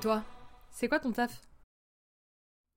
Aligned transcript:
Toi? 0.00 0.22
C'est 0.70 0.88
quoi 0.88 0.98
ton 0.98 1.12
taf? 1.12 1.42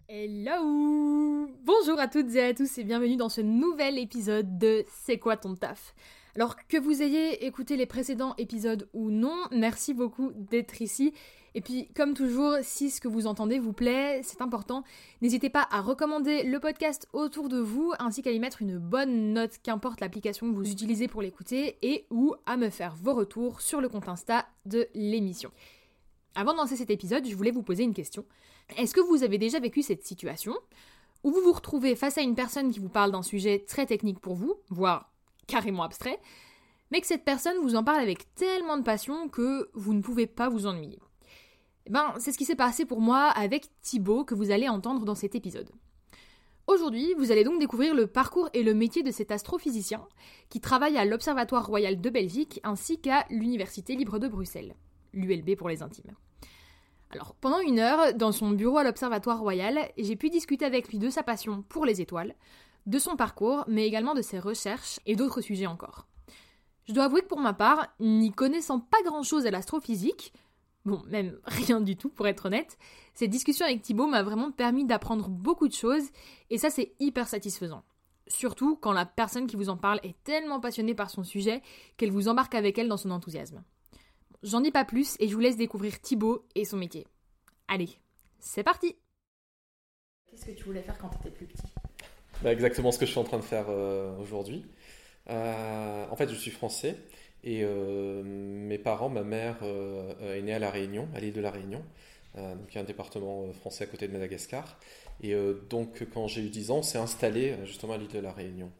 Hello 0.09 1.47
Bonjour 1.63 1.97
à 1.97 2.09
toutes 2.09 2.35
et 2.35 2.43
à 2.43 2.53
tous 2.53 2.77
et 2.77 2.83
bienvenue 2.83 3.15
dans 3.15 3.29
ce 3.29 3.39
nouvel 3.39 3.97
épisode 3.97 4.57
de 4.57 4.83
C'est 4.89 5.19
quoi 5.19 5.37
ton 5.37 5.55
taf? 5.55 5.95
Alors 6.35 6.57
que 6.67 6.77
vous 6.77 7.01
ayez 7.01 7.45
écouté 7.45 7.77
les 7.77 7.85
précédents 7.85 8.33
épisodes 8.37 8.89
ou 8.91 9.09
non, 9.09 9.37
merci 9.51 9.93
beaucoup 9.93 10.33
d'être 10.35 10.81
ici. 10.81 11.13
Et 11.55 11.61
puis, 11.61 11.87
comme 11.95 12.13
toujours, 12.13 12.57
si 12.61 12.89
ce 12.89 12.99
que 12.99 13.07
vous 13.07 13.25
entendez 13.25 13.57
vous 13.57 13.71
plaît, 13.71 14.19
c'est 14.23 14.41
important, 14.41 14.83
n'hésitez 15.21 15.49
pas 15.49 15.65
à 15.71 15.79
recommander 15.79 16.43
le 16.43 16.59
podcast 16.59 17.07
autour 17.13 17.47
de 17.47 17.59
vous, 17.59 17.93
ainsi 17.99 18.21
qu'à 18.21 18.31
y 18.31 18.39
mettre 18.39 18.61
une 18.61 18.79
bonne 18.79 19.31
note, 19.31 19.59
qu'importe 19.63 20.01
l'application 20.01 20.51
que 20.51 20.55
vous 20.55 20.69
utilisez 20.69 21.07
pour 21.07 21.21
l'écouter, 21.21 21.77
et 21.83 22.05
ou 22.09 22.35
à 22.45 22.57
me 22.57 22.69
faire 22.69 22.95
vos 22.95 23.13
retours 23.13 23.61
sur 23.61 23.79
le 23.79 23.87
compte 23.87 24.09
Insta 24.09 24.45
de 24.65 24.89
l'émission. 24.93 25.51
Avant 26.35 26.53
de 26.53 26.57
lancer 26.57 26.75
cet 26.75 26.89
épisode, 26.89 27.27
je 27.27 27.35
voulais 27.35 27.51
vous 27.51 27.61
poser 27.61 27.83
une 27.83 27.93
question. 27.93 28.25
Est-ce 28.77 28.95
que 28.95 29.01
vous 29.01 29.23
avez 29.23 29.37
déjà 29.37 29.59
vécu 29.59 29.83
cette 29.83 30.03
situation 30.03 30.55
où 31.23 31.31
vous 31.31 31.41
vous 31.41 31.53
retrouvez 31.53 31.95
face 31.95 32.17
à 32.17 32.21
une 32.21 32.35
personne 32.35 32.71
qui 32.71 32.79
vous 32.79 32.89
parle 32.89 33.11
d'un 33.11 33.21
sujet 33.21 33.59
très 33.59 33.85
technique 33.85 34.19
pour 34.19 34.35
vous, 34.35 34.55
voire 34.69 35.13
carrément 35.47 35.83
abstrait, 35.83 36.19
mais 36.91 37.01
que 37.01 37.07
cette 37.07 37.23
personne 37.23 37.57
vous 37.61 37.75
en 37.75 37.83
parle 37.83 38.01
avec 38.01 38.33
tellement 38.33 38.77
de 38.77 38.83
passion 38.83 39.29
que 39.29 39.69
vous 39.73 39.93
ne 39.93 40.01
pouvez 40.01 40.25
pas 40.25 40.49
vous 40.49 40.65
ennuyer? 40.65 40.99
Eh 41.85 41.91
ben, 41.91 42.13
c'est 42.17 42.31
ce 42.31 42.37
qui 42.37 42.45
s'est 42.45 42.55
passé 42.55 42.85
pour 42.85 42.99
moi 42.99 43.25
avec 43.27 43.67
Thibaut 43.81 44.25
que 44.25 44.35
vous 44.35 44.51
allez 44.51 44.69
entendre 44.69 45.05
dans 45.05 45.15
cet 45.15 45.35
épisode. 45.35 45.69
Aujourd'hui, 46.65 47.13
vous 47.17 47.31
allez 47.31 47.43
donc 47.43 47.59
découvrir 47.59 47.93
le 47.93 48.07
parcours 48.07 48.49
et 48.53 48.63
le 48.63 48.73
métier 48.73 49.03
de 49.03 49.11
cet 49.11 49.31
astrophysicien 49.31 50.07
qui 50.49 50.61
travaille 50.61 50.97
à 50.97 51.05
l'Observatoire 51.05 51.65
royal 51.65 51.99
de 51.99 52.09
Belgique 52.09 52.59
ainsi 52.63 52.99
qu'à 52.99 53.25
l'Université 53.29 53.95
libre 53.95 54.17
de 54.17 54.29
Bruxelles, 54.29 54.75
l'ULB 55.13 55.55
pour 55.55 55.67
les 55.67 55.83
intimes. 55.83 56.15
Pendant 57.41 57.59
une 57.59 57.79
heure, 57.79 58.13
dans 58.13 58.31
son 58.31 58.51
bureau 58.51 58.77
à 58.77 58.83
l'Observatoire 58.83 59.39
royal, 59.39 59.79
j'ai 59.97 60.15
pu 60.15 60.29
discuter 60.29 60.65
avec 60.65 60.89
lui 60.89 60.99
de 60.99 61.09
sa 61.09 61.23
passion 61.23 61.63
pour 61.63 61.85
les 61.85 62.01
étoiles, 62.01 62.35
de 62.85 62.99
son 62.99 63.15
parcours, 63.15 63.63
mais 63.67 63.87
également 63.87 64.13
de 64.13 64.21
ses 64.21 64.39
recherches 64.39 64.99
et 65.05 65.15
d'autres 65.15 65.41
sujets 65.41 65.67
encore. 65.67 66.07
Je 66.85 66.93
dois 66.93 67.05
avouer 67.05 67.21
que 67.21 67.27
pour 67.27 67.39
ma 67.39 67.53
part, 67.53 67.87
n'y 67.99 68.31
connaissant 68.31 68.79
pas 68.79 69.01
grand-chose 69.03 69.45
à 69.45 69.51
l'astrophysique, 69.51 70.33
bon, 70.85 71.01
même 71.07 71.37
rien 71.45 71.81
du 71.81 71.95
tout 71.95 72.09
pour 72.09 72.27
être 72.27 72.47
honnête, 72.47 72.77
cette 73.13 73.29
discussion 73.29 73.65
avec 73.65 73.81
Thibaut 73.81 74.07
m'a 74.07 74.23
vraiment 74.23 74.51
permis 74.51 74.85
d'apprendre 74.85 75.29
beaucoup 75.29 75.67
de 75.67 75.73
choses 75.73 76.09
et 76.49 76.57
ça 76.57 76.69
c'est 76.69 76.93
hyper 76.99 77.27
satisfaisant. 77.27 77.83
Surtout 78.27 78.77
quand 78.77 78.93
la 78.93 79.05
personne 79.05 79.47
qui 79.47 79.55
vous 79.55 79.69
en 79.69 79.77
parle 79.77 79.99
est 80.03 80.15
tellement 80.23 80.59
passionnée 80.59 80.95
par 80.95 81.09
son 81.09 81.23
sujet 81.23 81.61
qu'elle 81.97 82.11
vous 82.11 82.27
embarque 82.27 82.55
avec 82.55 82.77
elle 82.77 82.87
dans 82.87 82.97
son 82.97 83.11
enthousiasme. 83.11 83.63
J'en 84.43 84.59
dis 84.59 84.71
pas 84.71 84.83
plus 84.83 85.15
et 85.19 85.29
je 85.29 85.33
vous 85.33 85.39
laisse 85.39 85.55
découvrir 85.55 86.01
Thibaut 86.01 86.45
et 86.53 86.65
son 86.65 86.75
métier. 86.75 87.07
Allez, 87.69 87.87
c'est 88.39 88.63
parti 88.63 88.97
Qu'est-ce 90.29 90.45
que 90.47 90.51
tu 90.51 90.65
voulais 90.65 90.81
faire 90.81 90.97
quand 90.97 91.07
tu 91.07 91.15
étais 91.19 91.29
plus 91.29 91.45
petit? 91.45 91.63
Bah, 92.41 92.51
Exactement 92.51 92.91
ce 92.91 92.99
que 92.99 93.05
je 93.05 93.11
suis 93.11 93.19
en 93.21 93.23
train 93.23 93.37
de 93.37 93.43
faire 93.43 93.67
euh, 93.69 94.17
aujourd'hui. 94.17 94.65
Euh, 95.29 96.05
en 96.11 96.15
fait, 96.17 96.27
je 96.27 96.35
suis 96.35 96.51
français 96.51 96.97
et 97.45 97.61
euh, 97.63 98.21
mes 98.21 98.77
parents, 98.77 99.07
ma 99.07 99.23
mère 99.23 99.63
est 99.63 100.41
née 100.41 100.53
à 100.53 100.59
La 100.59 100.71
Réunion, 100.71 101.07
à 101.15 101.21
l'île 101.21 101.33
de 101.33 101.41
La 101.41 101.51
Réunion, 101.51 101.81
donc 102.35 102.75
un 102.75 102.83
département 102.83 103.49
français 103.53 103.85
à 103.85 103.87
côté 103.87 104.09
de 104.09 104.13
Madagascar. 104.13 104.77
Et 105.21 105.35
donc, 105.69 106.05
quand 106.13 106.27
j'ai 106.27 106.41
eu 106.41 106.49
10 106.49 106.71
ans, 106.71 106.77
on 106.79 106.83
s'est 106.83 106.97
installé 106.97 107.55
justement 107.63 107.93
à 107.93 107.97
l'île 107.97 108.09
de 108.09 108.19
La 108.19 108.33
Réunion. 108.33 108.71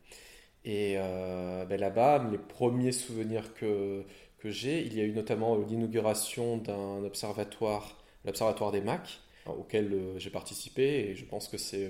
Et 0.66 0.96
ben, 0.96 1.80
là-bas, 1.80 2.28
les 2.32 2.38
premiers 2.38 2.94
souvenirs 2.94 3.54
que, 3.54 4.06
que 4.44 4.52
j'ai. 4.52 4.82
Il 4.82 4.96
y 4.96 5.02
a 5.02 5.06
eu 5.06 5.14
notamment 5.14 5.56
euh, 5.56 5.64
l'inauguration 5.68 6.58
d'un 6.58 7.04
observatoire, 7.06 7.98
l'observatoire 8.26 8.72
des 8.72 8.82
MAC, 8.82 9.20
auquel 9.48 9.94
euh, 9.94 10.20
j'ai 10.20 10.30
participé 10.30 10.84
et 10.84 11.16
je 11.16 11.26
pense 11.26 11.48
que 11.48 11.58
c'est 11.58 11.90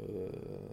euh, 0.00 0.28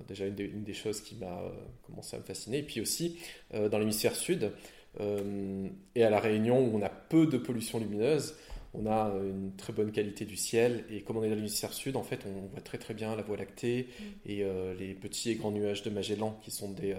déjà 0.08 0.26
une 0.26 0.64
des, 0.64 0.74
choses 0.74 1.02
qui 1.02 1.16
m'a 1.16 1.42
commencé 1.86 2.16
à 2.16 2.20
me 2.20 2.24
fasciner. 2.24 2.60
Et 2.60 2.64
puis 2.64 2.82
aussi, 2.82 3.20
dans 3.54 3.78
l'hémisphère 3.78 4.16
sud, 4.16 4.52
et 5.00 6.04
à 6.04 6.10
La 6.10 6.20
Réunion, 6.20 6.66
où 6.66 6.76
on 6.76 6.82
a 6.82 6.90
peu 6.90 7.28
de 7.28 7.38
pollution 7.38 7.78
lumineuse, 7.78 8.36
on 8.74 8.88
a 8.88 9.14
une 9.22 9.52
très 9.56 9.72
bonne 9.72 9.92
qualité 9.92 10.26
du 10.26 10.36
ciel. 10.36 10.84
Et 10.90 11.02
comme 11.02 11.18
on 11.18 11.24
est 11.24 11.30
dans 11.30 11.36
l'hémisphère 11.36 11.74
sud, 11.74 11.96
en 11.96 12.02
fait, 12.02 12.26
on 12.26 12.48
voit 12.48 12.62
très 12.62 12.80
très 12.80 12.96
bien 12.96 13.16
la 13.16 13.22
Voie 13.22 13.38
lactée 13.38 13.88
mm. 13.88 14.04
et 14.32 14.46
les 14.80 14.96
petits 14.96 15.30
et 15.30 15.36
grands 15.36 15.52
nuages 15.52 15.84
de 15.84 15.92
Magellan, 15.92 16.40
qui 16.42 16.50
sont 16.50 16.72
des, 16.72 16.96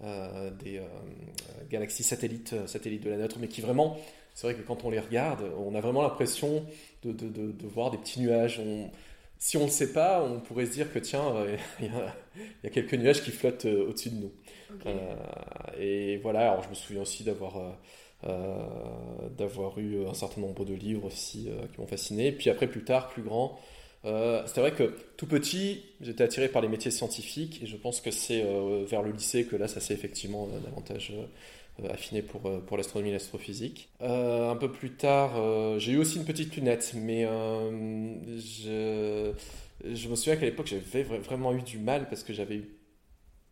des 0.00 0.78
euh, 0.78 0.84
galaxies 1.70 2.02
satellites, 2.02 2.52
euh, 2.52 2.66
satellites 2.66 3.02
de 3.02 3.10
la 3.10 3.16
nôtre, 3.16 3.36
mais 3.40 3.48
qui 3.48 3.60
vraiment, 3.60 3.98
c'est 4.34 4.46
vrai 4.46 4.54
que 4.54 4.66
quand 4.66 4.84
on 4.84 4.90
les 4.90 5.00
regarde, 5.00 5.42
on 5.58 5.74
a 5.74 5.80
vraiment 5.80 6.02
l'impression 6.02 6.64
de, 7.02 7.12
de, 7.12 7.28
de, 7.28 7.66
voir 7.66 7.90
des 7.90 7.98
petits 7.98 8.20
nuages. 8.20 8.60
On, 8.64 8.90
si 9.38 9.56
on 9.56 9.60
ne 9.60 9.66
le 9.66 9.70
sait 9.70 9.92
pas, 9.92 10.22
on 10.22 10.40
pourrait 10.40 10.66
se 10.66 10.72
dire 10.72 10.92
que 10.92 10.98
tiens, 10.98 11.34
il 11.80 11.86
y, 11.86 11.88
y, 11.88 12.66
a 12.66 12.70
quelques 12.70 12.94
nuages 12.94 13.22
qui 13.22 13.30
flottent 13.30 13.66
au-dessus 13.66 14.10
de 14.10 14.16
nous. 14.16 14.32
et 15.78 16.18
voilà, 16.18 16.52
alors 16.52 16.62
je 16.64 16.68
me 16.68 16.74
souviens 16.74 17.02
aussi 17.02 17.24
d'avoir 17.24 17.60
d'avoir 19.36 19.78
eu 19.78 20.06
un 20.06 20.14
certain 20.14 20.40
nombre 20.40 20.64
de 20.64 20.74
livres 20.74 21.04
aussi 21.04 21.48
qui 21.72 21.80
m'ont 21.80 21.86
fasciné. 21.86 22.32
Puis 22.32 22.50
après, 22.50 22.66
plus 22.66 22.82
tard, 22.82 23.08
plus 23.08 23.22
grand, 23.22 23.58
euh, 24.08 24.42
c'est 24.46 24.60
vrai 24.60 24.72
que 24.72 24.94
tout 25.16 25.26
petit, 25.26 25.84
j'étais 26.00 26.24
attiré 26.24 26.48
par 26.48 26.62
les 26.62 26.68
métiers 26.68 26.90
scientifiques 26.90 27.62
et 27.62 27.66
je 27.66 27.76
pense 27.76 28.00
que 28.00 28.10
c'est 28.10 28.42
euh, 28.42 28.84
vers 28.88 29.02
le 29.02 29.12
lycée 29.12 29.44
que 29.44 29.54
là, 29.54 29.68
ça 29.68 29.80
s'est 29.80 29.92
effectivement 29.94 30.48
euh, 30.52 30.60
davantage 30.60 31.12
affiné 31.90 32.22
pour, 32.22 32.40
l'astronomie 32.76 33.10
et 33.10 33.12
l'astrophysique. 33.12 33.88
un 34.00 34.56
peu 34.56 34.72
plus 34.72 34.94
tard, 34.94 35.78
j'ai 35.78 35.92
eu 35.92 35.98
aussi 35.98 36.16
une 36.16 36.24
petite 36.24 36.56
lunette, 36.56 36.92
mais 36.96 37.22
je, 38.34 39.30
me 39.84 40.16
souviens 40.16 40.34
qu'à 40.34 40.46
l'époque, 40.46 40.66
j'avais 40.66 41.04
vraiment 41.04 41.54
eu 41.54 41.62
du 41.62 41.78
mal 41.78 42.08
parce 42.08 42.24
que 42.24 42.32
j'avais 42.32 42.56
eu 42.56 42.68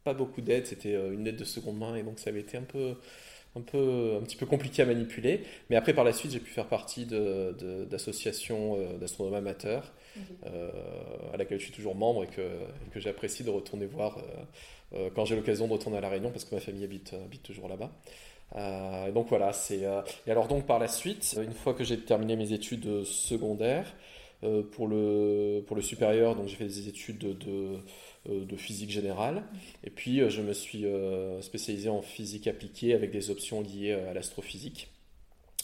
pas 0.03 0.13
beaucoup 0.13 0.41
d'aide, 0.41 0.67
c'était 0.67 0.95
une 0.95 1.19
lunette 1.19 1.37
de 1.37 1.45
seconde 1.45 1.79
main 1.79 1.95
et 1.95 2.03
donc 2.03 2.19
ça 2.19 2.31
avait 2.31 2.41
été 2.41 2.57
un 2.57 2.65
peu 2.65 2.97
un, 3.55 3.61
peu, 3.61 4.17
un 4.21 4.25
petit 4.25 4.37
peu 4.37 4.47
compliqué 4.47 4.83
à 4.83 4.87
manipuler. 4.87 5.45
Mais 5.71 5.77
après, 5.77 5.95
par 5.95 6.03
la 6.03 6.13
suite, 6.13 6.33
j'ai 6.33 6.41
pu 6.41 6.51
faire 6.51 6.67
partie 6.67 7.07
d'associations 7.07 8.77
d'astronomes 8.99 9.35
amateurs 9.35 9.93
euh, 10.47 10.71
à 11.33 11.37
laquelle 11.37 11.59
je 11.59 11.65
suis 11.65 11.73
toujours 11.73 11.95
membre 11.95 12.25
et 12.25 12.27
que, 12.29 12.43
que 12.93 13.01
j'apprécie 13.01 13.45
de 13.45 13.51
retourner 13.51 13.87
voir 13.87 14.19
euh, 14.19 14.23
euh, 14.95 15.11
quand 15.15 15.25
j'ai 15.25 15.37
l'occasion 15.37 15.67
de 15.67 15.73
retourner 15.73 15.99
à 15.99 16.01
La 16.01 16.09
Réunion 16.09 16.31
parce 16.31 16.45
que 16.45 16.55
ma 16.55 16.61
famille 16.61 16.85
habite, 16.85 17.15
habite 17.15 17.43
toujours 17.43 17.69
là-bas. 17.69 17.91
donc 19.13 19.29
voilà, 19.29 19.53
c'est. 19.53 19.81
et 20.27 20.31
alors 20.31 20.49
donc 20.49 20.67
par 20.67 20.79
la 20.79 20.89
suite, 20.89 21.39
une 21.43 21.53
fois 21.53 21.75
que 21.75 21.85
j'ai 21.85 21.99
terminé 21.99 22.37
mes 22.37 22.53
études 22.53 23.05
secondaires, 23.05 23.93
pour, 24.73 24.87
le, 24.87 25.65
pour 25.67 25.75
le 25.75 25.83
supérieur, 25.83 26.37
j'ai 26.47 26.57
fait 26.57 26.67
des 26.67 26.89
études 26.89 27.19
de, 27.19 27.79
de, 28.29 28.57
physique 28.57 28.91
générale. 28.91 29.43
Et 29.83 29.91
puis 29.91 30.29
je 30.31 30.43
me 30.43 30.53
suis 30.53 30.85
spécialisé 31.41 31.89
en 31.89 32.03
physique 32.03 32.47
appliquée 32.47 32.95
avec 32.95 33.11
des 33.11 33.31
options 33.31 33.61
liées 33.61 33.93
à 33.93 34.13
l'astrophysique. 34.15 34.89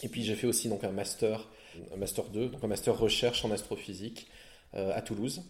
Et 0.03 0.09
puis 0.09 0.25
j'ai 0.25 0.35
fait 0.35 0.47
aussi 0.47 0.69
donc 0.69 0.83
un 0.85 0.91
master, 0.91 1.49
un 1.95 1.97
master 1.97 2.25
2, 2.25 2.49
donc 2.49 2.65
un 2.65 2.67
master 2.67 2.99
recherche 2.99 3.45
en 3.45 3.53
astrophysique 3.53 4.27
euh, 4.27 4.42
à 4.75 5.03
Toulouse. 5.03 5.43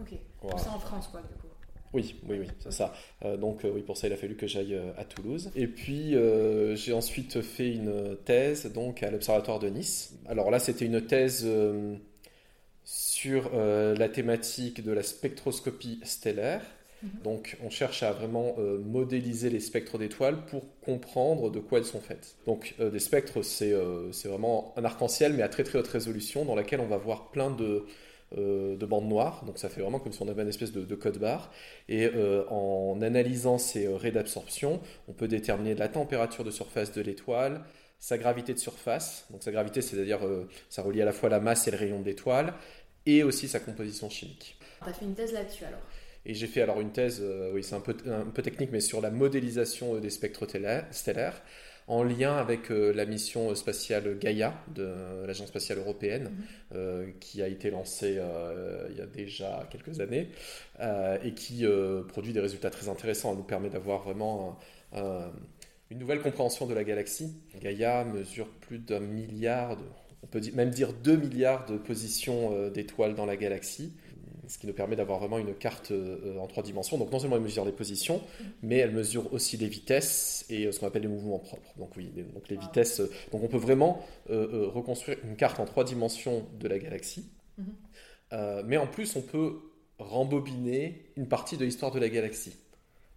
Ok. 0.00 0.18
Voilà. 0.42 0.58
C'est 0.58 0.68
en 0.68 0.78
France, 0.78 1.08
quoi, 1.08 1.20
du 1.20 1.34
coup. 1.34 1.48
Oui, 1.94 2.14
oui, 2.28 2.38
oui, 2.40 2.46
c'est 2.60 2.72
ça. 2.72 2.92
Euh, 3.24 3.36
donc 3.36 3.64
euh, 3.64 3.72
oui, 3.74 3.82
pour 3.82 3.96
ça, 3.96 4.08
il 4.08 4.12
a 4.12 4.16
fallu 4.16 4.36
que 4.36 4.46
j'aille 4.46 4.78
à 4.96 5.04
Toulouse. 5.04 5.50
Et 5.56 5.66
puis 5.66 6.14
j'ai 6.74 6.92
ensuite 6.92 7.40
fait 7.40 7.72
une 7.72 8.16
thèse 8.24 8.72
donc 8.72 9.02
à 9.02 9.10
l'Observatoire 9.10 9.58
de 9.58 9.68
Nice. 9.68 10.14
Alors 10.28 10.50
là, 10.50 10.58
c'était 10.58 10.84
une 10.84 11.00
thèse 11.06 11.48
sur 12.84 13.50
la 13.54 14.08
thématique 14.08 14.82
de 14.82 14.92
la 14.92 15.02
spectroscopie 15.02 16.00
stellaire. 16.04 16.62
Mhm. 17.02 17.10
Donc 17.22 17.56
on 17.64 17.70
cherche 17.70 18.02
à 18.02 18.12
vraiment 18.12 18.56
modéliser 18.84 19.50
les 19.50 19.60
spectres 19.60 19.98
d'étoiles 19.98 20.44
pour 20.46 20.64
comprendre 20.80 21.50
de 21.50 21.60
quoi 21.60 21.78
elles 21.78 21.84
sont 21.84 22.00
faites. 22.00 22.36
Donc 22.46 22.74
des 22.78 22.98
spectres, 22.98 23.42
c'est 23.42 23.72
vraiment 24.28 24.74
un 24.76 24.84
arc-en-ciel, 24.84 25.32
mais 25.32 25.42
à 25.42 25.48
très 25.48 25.64
très 25.64 25.78
haute 25.78 25.88
résolution, 25.88 26.44
dans 26.44 26.54
laquelle 26.54 26.80
on 26.80 26.86
va 26.86 26.98
voir 26.98 27.30
plein 27.30 27.50
de 27.50 27.86
euh, 28.36 28.76
de 28.76 28.84
bandes 28.84 29.08
noires, 29.08 29.42
donc 29.46 29.56
ça 29.56 29.70
fait 29.70 29.80
vraiment 29.80 29.98
comme 29.98 30.12
si 30.12 30.20
on 30.20 30.28
avait 30.28 30.42
une 30.42 30.50
espèce 30.50 30.70
de, 30.70 30.94
code 30.94 31.16
barre. 31.16 31.50
Et 31.88 32.04
euh, 32.04 32.44
en 32.50 33.00
analysant 33.00 33.56
ces 33.56 33.86
euh, 33.86 33.96
raies 33.96 34.10
d'absorption, 34.10 34.82
on 35.08 35.14
peut 35.14 35.28
déterminer 35.28 35.74
la 35.74 35.88
température 35.88 36.44
de 36.44 36.50
surface 36.50 36.92
de 36.92 37.00
l'étoile, 37.00 37.62
sa 37.98 38.18
gravité 38.18 38.52
de 38.52 38.58
surface, 38.58 39.26
donc 39.30 39.42
sa 39.42 39.50
gravité 39.50 39.80
c'est-à-dire 39.80 40.20
ça 40.68 40.82
relie 40.82 41.00
à 41.00 41.06
la 41.06 41.12
fois 41.12 41.30
la 41.30 41.40
masse 41.40 41.68
et 41.68 41.70
le 41.70 41.78
rayon 41.78 42.00
de 42.00 42.04
l'étoile, 42.04 42.52
et 43.06 43.22
aussi 43.22 43.48
sa 43.48 43.60
composition 43.60 44.10
chimique. 44.10 44.58
Tu 44.82 44.90
as 44.90 44.92
fait 44.92 45.06
une 45.06 45.14
thèse 45.14 45.32
là-dessus 45.32 45.64
alors? 45.64 45.80
Et 46.26 46.34
j'ai 46.34 46.48
fait 46.48 46.60
alors 46.60 46.80
une 46.82 46.92
thèse, 46.92 47.24
oui 47.54 47.64
c'est 47.64 47.76
un 47.76 47.80
peu, 47.80 47.96
un 48.06 48.26
peu 48.26 48.42
technique, 48.42 48.70
mais 48.72 48.80
sur 48.80 49.00
la 49.00 49.10
modélisation 49.10 49.98
des 49.98 50.10
spectres 50.10 50.46
stellaires 50.90 51.42
en 51.88 52.02
lien 52.02 52.36
avec 52.36 52.70
euh, 52.70 52.92
la 52.92 53.06
mission 53.06 53.54
spatiale 53.54 54.18
Gaia 54.18 54.54
de 54.74 55.24
l'Agence 55.26 55.48
spatiale 55.48 55.78
européenne, 55.78 56.24
mhm. 56.24 56.44
euh, 56.74 57.06
qui 57.18 57.42
a 57.42 57.48
été 57.48 57.70
lancée 57.70 58.16
euh, 58.18 58.86
il 58.90 58.98
y 58.98 59.00
a 59.00 59.06
déjà 59.06 59.66
quelques 59.70 60.00
années 60.00 60.28
et 61.24 61.32
qui 61.32 61.64
produit 62.06 62.32
des 62.32 62.40
résultats 62.40 62.70
très 62.70 62.88
intéressants. 62.88 63.32
Elle 63.32 63.38
nous 63.38 63.42
permet 63.42 63.70
d'avoir 63.70 64.02
vraiment 64.02 64.58
une 64.92 65.98
nouvelle 65.98 66.20
compréhension 66.20 66.66
de 66.66 66.74
la 66.74 66.84
galaxie. 66.84 67.34
Gaia 67.60 68.04
mesure 68.04 68.48
plus 68.48 68.78
d'un 68.78 69.00
milliard 69.00 69.76
de, 69.76 69.82
on 70.22 70.26
peut 70.26 70.40
même 70.54 70.70
dire 70.70 70.92
2 70.92 71.16
milliards 71.16 71.66
de 71.66 71.78
positions 71.78 72.68
d'étoiles 72.68 73.14
dans 73.14 73.26
la 73.26 73.36
galaxie 73.36 73.92
ce 74.48 74.58
qui 74.58 74.66
nous 74.66 74.72
permet 74.72 74.96
d'avoir 74.96 75.20
vraiment 75.20 75.38
une 75.38 75.54
carte 75.54 75.92
en 76.40 76.46
trois 76.46 76.62
dimensions. 76.62 76.98
Donc 76.98 77.12
non 77.12 77.18
seulement 77.18 77.36
elle 77.36 77.42
mesure 77.42 77.64
les 77.64 77.72
positions, 77.72 78.20
mais 78.62 78.78
elle 78.78 78.92
mesure 78.92 79.32
aussi 79.32 79.56
les 79.56 79.68
vitesses 79.68 80.44
et 80.48 80.72
ce 80.72 80.80
qu'on 80.80 80.86
appelle 80.86 81.02
les 81.02 81.08
mouvements 81.08 81.38
propres. 81.38 81.72
Donc 81.76 81.90
oui, 81.96 82.10
donc 82.34 82.48
les 82.48 82.56
vitesses. 82.56 83.00
donc 83.30 83.42
on 83.44 83.48
peut 83.48 83.58
vraiment 83.58 84.04
reconstruire 84.28 85.18
une 85.24 85.36
carte 85.36 85.60
en 85.60 85.64
trois 85.64 85.84
dimensions 85.84 86.46
de 86.58 86.66
la 86.66 86.78
galaxie. 86.78 87.28
Mhm. 87.58 88.62
mais 88.66 88.76
en 88.76 88.86
plus, 88.86 89.16
on 89.16 89.22
peut 89.22 89.58
rembobiner 89.98 91.10
une 91.16 91.26
partie 91.26 91.56
de 91.56 91.64
l'histoire 91.64 91.90
de 91.90 91.98
la 91.98 92.08
galaxie. 92.08 92.54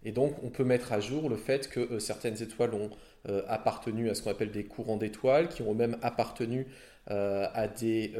Et 0.04 0.12
donc, 0.12 0.34
on 0.42 0.50
peut 0.50 0.64
mettre 0.64 0.92
à 0.92 1.00
jour 1.00 1.28
le 1.28 1.36
fait 1.36 1.68
que 1.68 1.80
euh, 1.80 1.98
certaines 1.98 2.42
étoiles 2.42 2.74
ont 2.74 2.90
euh, 3.28 3.42
appartenu 3.46 4.10
à 4.10 4.14
ce 4.14 4.22
qu'on 4.22 4.30
appelle 4.30 4.50
des 4.50 4.64
courants 4.64 4.96
d'étoiles, 4.96 5.48
qui 5.48 5.62
ont 5.62 5.74
même 5.74 5.96
appartenu 6.02 6.66
euh, 7.10 7.46
à 7.54 7.68
des 7.68 8.12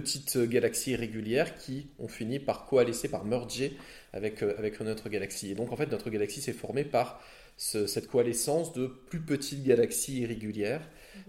petites 0.00 0.38
galaxies 0.38 0.92
irrégulières 0.92 1.56
qui 1.56 1.88
ont 1.98 2.08
fini 2.08 2.38
par 2.38 2.66
coalescer, 2.66 3.08
par 3.08 3.24
merger 3.24 3.76
avec, 4.12 4.42
avec 4.42 4.80
notre 4.80 5.08
galaxie. 5.08 5.52
Et 5.52 5.54
donc, 5.54 5.72
en 5.72 5.76
fait, 5.76 5.90
notre 5.90 6.10
galaxie 6.10 6.40
s'est 6.40 6.52
formée 6.52 6.84
par 6.84 7.20
cette 7.56 8.08
coalescence 8.08 8.74
de 8.74 8.86
plus 8.86 9.20
petites 9.20 9.64
galaxies 9.64 10.20
irrégulières. 10.20 10.82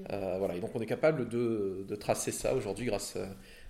voilà. 0.09 0.55
Et 0.55 0.59
donc, 0.59 0.75
on 0.75 0.81
est 0.81 0.85
capable 0.87 1.29
de, 1.29 1.85
de 1.87 1.95
tracer 1.95 2.31
ça 2.31 2.53
aujourd'hui 2.53 2.85
grâce 2.87 3.15
à 3.15 3.27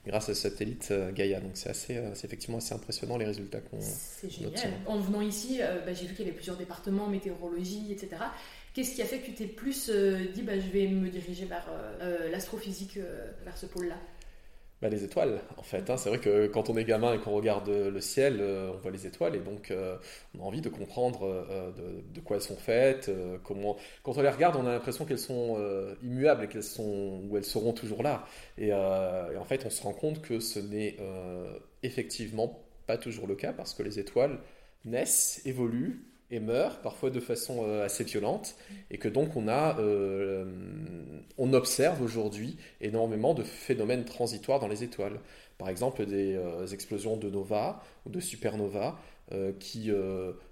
grâce 0.07 0.29
à 0.29 0.33
ce 0.33 0.41
satellite 0.41 0.87
euh, 0.91 1.11
Gaia. 1.11 1.39
Donc 1.39 1.51
c'est 1.53 1.69
assez, 1.69 1.97
euh, 1.97 2.15
c'est 2.15 2.25
effectivement 2.25 2.57
assez 2.57 2.73
impressionnant 2.73 3.17
les 3.17 3.25
résultats 3.25 3.59
qu'on. 3.59 3.79
C'est 3.81 4.29
génial. 4.29 4.53
En 4.85 4.99
venant 4.99 5.21
ici, 5.21 5.59
euh, 5.61 5.79
bah, 5.85 5.93
j'ai 5.93 6.07
vu 6.07 6.15
qu'il 6.15 6.25
y 6.25 6.27
avait 6.27 6.35
plusieurs 6.35 6.57
départements, 6.57 7.07
météorologie, 7.07 7.91
etc. 7.91 8.15
Qu'est-ce 8.73 8.95
qui 8.95 9.01
a 9.01 9.05
fait 9.05 9.19
que 9.19 9.25
tu 9.25 9.33
t'es 9.33 9.47
plus 9.47 9.89
dit, 10.35 10.43
bah, 10.43 10.59
je 10.59 10.69
vais 10.71 10.87
me 10.87 11.09
diriger 11.09 11.45
vers 11.45 11.67
l'astrophysique, 12.31 12.99
vers 13.43 13.57
ce 13.57 13.65
pôle-là? 13.65 13.95
Bah, 14.81 14.89
les 14.89 15.03
étoiles, 15.03 15.41
en 15.57 15.63
fait. 15.63 15.89
Hein. 15.89 15.97
C'est 15.97 16.09
vrai 16.09 16.19
que 16.19 16.45
quand 16.45 16.69
on 16.69 16.77
est 16.77 16.83
gamin 16.83 17.13
et 17.15 17.19
qu'on 17.19 17.31
regarde 17.31 17.67
le 17.67 17.99
ciel, 17.99 18.37
euh, 18.39 18.71
on 18.75 18.77
voit 18.77 18.91
les 18.91 19.07
étoiles 19.07 19.35
et 19.35 19.39
donc 19.39 19.71
euh, 19.71 19.97
on 20.37 20.43
a 20.43 20.43
envie 20.43 20.61
de 20.61 20.69
comprendre 20.69 21.23
euh, 21.23 21.71
de, 22.13 22.19
quoi 22.19 22.35
elles 22.35 22.43
sont 22.43 22.55
faites, 22.55 23.09
comment. 23.43 23.77
Quand 24.03 24.17
on 24.17 24.21
les 24.21 24.29
regarde, 24.29 24.55
on 24.55 24.67
a 24.67 24.71
l'impression 24.73 25.05
qu'elles 25.05 25.17
sont 25.17 25.57
immuables 26.03 26.43
et 26.43 26.47
qu'elles 26.47 26.63
sont 26.63 27.21
ou 27.27 27.37
elles 27.37 27.45
seront 27.45 27.73
toujours 27.73 28.03
là. 28.03 28.25
Et, 28.57 28.71
en 28.73 29.45
fait, 29.45 29.65
on 29.65 29.69
se 29.69 29.81
rend 29.81 29.93
compte 29.93 30.21
que 30.21 30.39
ce 30.39 30.59
n'est 30.59 30.97
effectivement 31.83 32.63
pas 32.85 32.97
toujours 32.97 33.27
le 33.27 33.35
cas 33.35 33.53
parce 33.53 33.73
que 33.73 33.83
les 33.83 33.99
étoiles 33.99 34.39
naissent, 34.85 35.41
évoluent, 35.45 36.05
et 36.29 36.39
meurt, 36.39 36.81
parfois 36.81 37.09
de 37.09 37.19
façon 37.19 37.63
euh, 37.63 37.85
assez 37.85 38.03
violente, 38.03 38.55
et 38.91 38.97
que 38.97 39.07
donc 39.07 39.35
on, 39.35 39.47
a, 39.47 39.79
euh, 39.79 40.45
on 41.37 41.53
observe 41.53 42.01
aujourd'hui 42.01 42.57
énormément 42.81 43.33
de 43.33 43.43
phénomènes 43.43 44.03
transitoires 44.03 44.59
dans 44.59 44.67
les 44.67 44.83
étoiles. 44.83 45.19
Par 45.57 45.69
exemple, 45.69 46.05
des 46.05 46.35
euh, 46.35 46.67
explosions 46.67 47.17
de 47.17 47.29
nova 47.29 47.81
ou 48.05 48.09
de 48.09 48.19
supernova 48.19 48.99
qui 49.59 49.91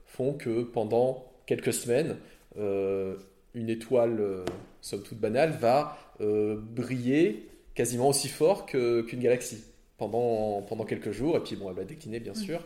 font 0.05 0.33
que 0.33 0.63
pendant 0.63 1.31
quelques 1.45 1.71
semaines, 1.71 2.17
une 2.57 3.69
étoile, 3.69 4.43
somme 4.81 5.01
toute 5.01 5.17
banale, 5.17 5.51
va 5.51 5.97
briller 6.19 7.47
quasiment 7.73 8.09
aussi 8.09 8.27
fort 8.27 8.65
qu'une 8.65 9.21
galaxie 9.21 9.63
pendant, 9.97 10.61
pendant 10.63 10.83
quelques 10.83 11.11
jours, 11.11 11.37
et 11.37 11.39
puis 11.39 11.55
bon, 11.55 11.69
elle 11.69 11.75
va 11.77 11.85
décliner 11.85 12.19
bien 12.19 12.33
sûr. 12.33 12.59
Euh, 12.59 12.63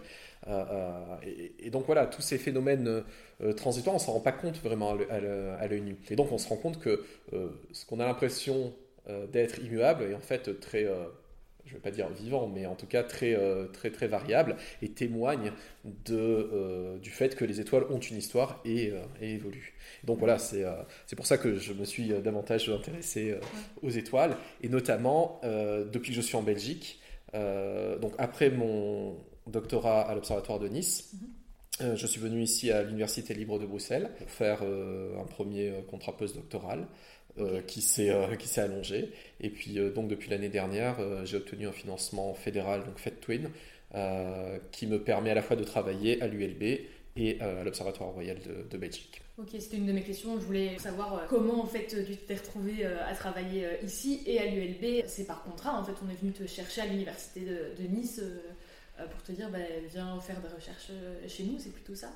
euh, 0.47 1.15
et, 1.59 1.69
donc 1.69 1.86
voilà, 1.86 2.06
tous 2.06 2.21
ces 2.21 2.38
phénomènes 2.38 3.03
euh, 3.41 3.53
transitoires, 3.53 3.95
on 3.95 4.00
ne 4.00 4.03
s'en 4.03 4.13
rend 4.13 4.19
pas 4.19 4.31
compte 4.31 4.57
vraiment 4.57 4.97
à 5.09 5.68
l'œil 5.68 5.81
nu. 5.81 5.97
Et 6.09 6.15
donc 6.15 6.31
on 6.31 6.38
se 6.38 6.47
rend 6.47 6.57
compte 6.57 6.80
que 6.80 7.03
ce 7.71 7.86
qu'on 7.86 8.00
a 8.00 8.06
l'impression 8.06 8.74
d'être 9.31 9.59
immuable 9.59 10.03
est 10.03 10.13
en 10.13 10.21
fait 10.21 10.59
très 10.59 10.88
je 11.65 11.75
ne 11.75 11.77
vais 11.77 11.83
pas 11.83 11.91
dire 11.91 12.09
vivant, 12.09 12.47
mais 12.47 12.65
en 12.65 12.74
tout 12.74 12.88
cas 12.88 13.03
très, 13.03 13.38
très, 13.74 13.91
très 13.91 14.07
variable, 14.07 14.56
et 14.81 14.89
témoigne 14.89 15.51
de, 16.06 16.97
du 17.00 17.12
fait 17.12 17.35
que 17.35 17.45
les 17.45 17.59
étoiles 17.59 17.83
ont 17.92 18.00
une 18.00 18.18
histoire 18.18 18.59
et, 18.65 18.92
évoluent. 19.21 19.75
Donc 20.03 20.18
voilà, 20.18 20.39
c'est 20.39 20.65
pour 21.15 21.27
ça 21.27 21.38
que 21.38 21.57
je 21.59 21.74
me 21.74 21.85
suis 21.85 22.09
davantage 22.09 22.69
intéressé 22.69 23.35
aux 23.83 23.89
étoiles, 23.89 24.35
et 24.63 24.69
notamment 24.69 25.39
depuis 25.44 26.09
que 26.09 26.15
je 26.15 26.21
suis 26.21 26.35
en 26.35 26.44
Belgique. 26.44 27.00
donc 27.33 28.13
après 28.18 28.50
mon, 28.50 29.15
doctorat 29.47 30.01
à 30.01 30.15
l'Observatoire 30.15 30.59
de 30.59 30.68
Nice. 30.68 31.12
Mhm. 31.13 31.30
Euh, 31.81 31.95
je 31.95 32.07
suis 32.07 32.19
venu 32.19 32.41
ici 32.41 32.71
à 32.71 32.83
l'Université 32.83 33.33
libre 33.33 33.57
de 33.57 33.65
Bruxelles 33.65 34.12
pour 34.18 34.30
faire 34.30 34.59
euh, 34.63 35.18
un 35.19 35.24
premier 35.24 35.69
euh, 35.69 35.81
contrat 35.81 36.15
postdoctoral 36.15 36.88
qui 37.68 37.81
s'est 37.81 38.13
qui 38.38 38.59
allongé. 38.59 39.13
Et 39.39 39.50
puis 39.50 39.75
donc 39.95 40.09
depuis 40.09 40.30
l'année 40.30 40.50
dernière, 40.50 40.97
j'ai 41.25 41.38
obtenu 41.38 41.68
un 41.69 41.71
financement 41.71 42.33
fédéral, 42.33 42.83
donc 42.83 43.00
FedTwin, 43.00 43.50
qui 44.74 44.88
me 44.88 45.01
permet 45.01 45.30
à 45.30 45.36
la 45.36 45.42
fois 45.42 45.56
de 45.56 45.63
travailler 45.63 46.21
à 46.21 46.27
l'ULB 46.27 46.81
et 47.15 47.39
à 47.39 47.63
l'Observatoire 47.63 48.09
royal 48.09 48.38
de, 48.69 48.77
Belgique. 48.77 49.21
Ok, 49.38 49.51
c'était 49.57 49.77
une 49.77 49.85
de 49.85 49.94
mes 49.94 50.01
questions. 50.01 50.38
Je 50.38 50.45
voulais 50.45 50.77
savoir 50.80 51.27
comment 51.30 51.63
en 51.63 51.68
fait 51.68 51.88
tu 51.88 52.18
t'es 52.18 52.35
retrouvé 52.35 52.83
à 52.83 53.13
travailler 53.13 53.65
ici 53.85 54.21
et 54.25 54.39
à 54.39 54.45
l'ULB. 54.45 55.06
C'est 55.07 55.25
par 55.25 55.42
contrat. 55.44 55.80
En 55.80 55.85
fait, 55.85 55.94
on 56.06 56.09
est 56.09 56.19
venu 56.19 56.33
te 56.33 56.45
chercher 56.45 56.81
à 56.81 56.88
l'université 56.88 57.42
de, 57.42 57.81
de 57.81 57.88
Nice 57.88 58.21
pour 59.07 59.22
te 59.24 59.31
dire, 59.31 59.50
bah, 59.50 59.60
viens 59.92 60.19
faire 60.19 60.40
des 60.42 60.54
recherches 60.54 60.88
euh, 60.92 61.28
chez 61.28 61.44
nous, 61.44 61.57
c'est 61.60 61.72
plutôt 61.72 61.96
ça 61.96 62.12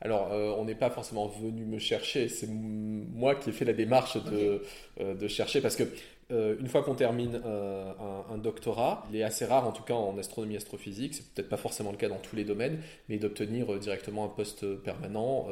Alors, 0.00 0.32
euh, 0.32 0.54
on 0.58 0.64
n'est 0.64 0.74
pas 0.74 0.90
forcément 0.90 1.26
venu 1.26 1.64
me 1.64 1.78
chercher, 1.78 2.28
c'est 2.28 2.48
moi 2.48 3.34
qui 3.34 3.50
ai 3.50 3.52
fait 3.52 3.64
la 3.64 3.72
démarche 3.72 4.22
de, 4.24 4.62
de 5.00 5.28
chercher 5.28 5.60
parce 5.60 5.76
que 5.76 5.84
euh, 6.30 6.56
une 6.60 6.68
fois 6.68 6.82
qu'on 6.82 6.94
termine 6.94 7.40
euh, 7.46 7.90
un, 8.30 8.36
doctorat, 8.36 9.02
il 9.10 9.16
est 9.16 9.22
assez 9.22 9.46
rare, 9.46 9.66
en 9.66 9.72
tout 9.72 9.82
cas 9.82 9.94
en 9.94 10.18
astronomie 10.18 10.56
astrophysique, 10.56 11.14
c'est 11.14 11.26
peut-être 11.32 11.48
pas 11.48 11.56
forcément 11.56 11.90
le 11.90 11.96
cas 11.96 12.10
dans 12.10 12.18
tous 12.18 12.36
les 12.36 12.44
domaines, 12.44 12.80
mais 13.08 13.16
d'obtenir 13.16 13.72
euh, 13.72 13.78
directement 13.78 14.26
un 14.26 14.28
poste 14.28 14.66
permanent, 14.76 15.46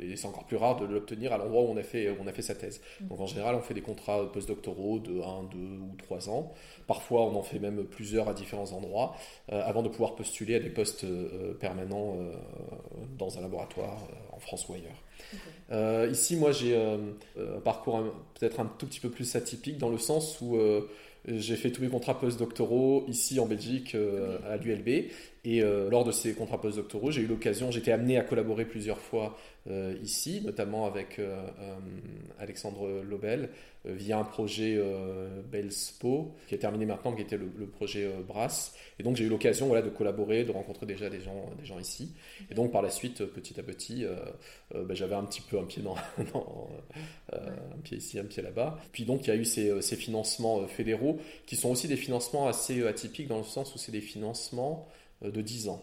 et 0.00 0.14
c'est 0.16 0.28
encore 0.28 0.44
plus 0.44 0.56
rare 0.56 0.76
de 0.76 0.86
l'obtenir 0.86 1.32
à 1.32 1.38
l'endroit 1.38 1.62
où 1.62 1.66
on 1.66 1.76
a 1.76 1.82
fait, 1.82 2.08
où 2.10 2.16
on 2.22 2.26
a 2.28 2.32
fait 2.32 2.42
sa 2.42 2.54
thèse. 2.54 2.80
Mm. 3.00 3.08
Donc 3.08 3.20
en 3.20 3.26
général, 3.26 3.56
on 3.56 3.60
fait 3.60 3.74
des 3.74 3.82
contrats 3.82 4.30
postdoctoraux 4.30 5.00
de 5.00 5.20
1, 5.20 5.44
2 5.50 5.58
ou 5.58 5.96
3 5.98 6.30
ans. 6.30 6.52
Parfois, 6.86 7.22
on 7.22 7.34
en 7.34 7.42
fait 7.42 7.58
même 7.58 7.84
plusieurs 7.84 8.28
à 8.28 8.34
différents 8.34 8.72
endroits, 8.72 9.16
avant 9.48 9.82
de 9.82 9.88
pouvoir 9.88 10.14
postuler 10.14 10.54
à 10.54 10.60
des 10.60 10.70
postes 10.70 11.04
permanents 11.58 12.16
dans 13.18 13.38
un 13.38 13.40
laboratoire 13.40 13.98
France 14.42 14.68
ou 14.68 14.74
ailleurs. 14.74 15.02
Euh, 15.70 16.08
ici, 16.10 16.36
moi, 16.36 16.52
j'ai 16.52 16.76
euh, 16.76 16.98
un 17.38 17.60
parcours 17.60 18.02
peut-être 18.38 18.60
un 18.60 18.66
tout 18.66 18.86
petit 18.86 19.00
peu 19.00 19.10
plus 19.10 19.34
atypique 19.36 19.78
dans 19.78 19.88
le 19.88 19.98
sens 19.98 20.38
où 20.40 20.56
euh, 20.56 20.88
j'ai 21.26 21.56
fait 21.56 21.70
tous 21.70 21.82
mes 21.82 21.88
contrats 21.88 22.18
postdoctoraux 22.18 23.04
ici 23.08 23.40
en 23.40 23.46
Belgique 23.46 23.96
à 24.48 24.56
l'ULB. 24.56 25.10
Et 25.44 25.60
lors 25.60 26.04
de 26.04 26.12
ces 26.12 26.34
contrats 26.34 26.60
postdoctoraux, 26.60 27.10
j'ai 27.10 27.22
eu 27.22 27.26
l'occasion, 27.26 27.72
j'étais 27.72 27.90
amené 27.90 28.16
à 28.16 28.22
collaborer 28.22 28.64
plusieurs 28.64 29.00
fois 29.00 29.36
ici, 30.00 30.40
notamment 30.44 30.86
avec 30.86 31.20
Alexandre 32.38 33.02
Lobel, 33.02 33.48
via 33.84 34.18
un 34.18 34.24
projet 34.24 34.80
Belspo, 35.50 36.32
qui 36.46 36.54
est 36.54 36.58
terminé 36.58 36.86
maintenant, 36.86 37.12
qui 37.12 37.22
était 37.22 37.38
le, 37.38 37.66
projet 37.66 38.08
Brass. 38.28 38.76
Et 39.00 39.02
donc 39.02 39.16
j'ai 39.16 39.24
eu 39.24 39.28
l'occasion 39.28 39.66
voilà, 39.66 39.82
de 39.82 39.90
collaborer, 39.90 40.44
de 40.44 40.52
rencontrer 40.52 40.86
déjà 40.86 41.10
des 41.10 41.20
gens, 41.20 41.50
des 41.58 41.66
gens 41.66 41.80
ici. 41.80 42.12
Et 42.48 42.54
donc 42.54 42.70
par 42.70 42.82
la 42.82 42.90
suite, 42.90 43.24
petit 43.24 43.58
à 43.58 43.64
petit, 43.64 44.04
euh, 44.74 44.84
ben, 44.84 44.94
j'avais 44.94 45.14
un 45.14 45.24
petit 45.24 45.40
peu 45.40 45.58
un 45.58 45.64
pied 45.64 45.82
dans, 45.82 45.96
euh, 47.32 47.36
un 47.36 47.80
pied 47.82 47.98
ici, 47.98 48.18
un 48.18 48.24
pied 48.24 48.42
là-bas. 48.42 48.78
Puis 48.92 49.04
donc 49.04 49.26
il 49.26 49.28
y 49.28 49.30
a 49.30 49.36
eu 49.36 49.44
ces, 49.44 49.70
euh, 49.70 49.80
ces, 49.80 49.96
financements 49.96 50.66
fédéraux 50.66 51.18
qui 51.46 51.56
sont 51.56 51.70
aussi 51.70 51.88
des 51.88 51.96
financements 51.96 52.48
assez 52.48 52.86
atypiques 52.86 53.28
dans 53.28 53.38
le 53.38 53.44
sens 53.44 53.74
où 53.74 53.78
c'est 53.78 53.92
des 53.92 54.00
financements 54.00 54.88
de 55.22 55.40
10 55.40 55.68
ans. 55.68 55.82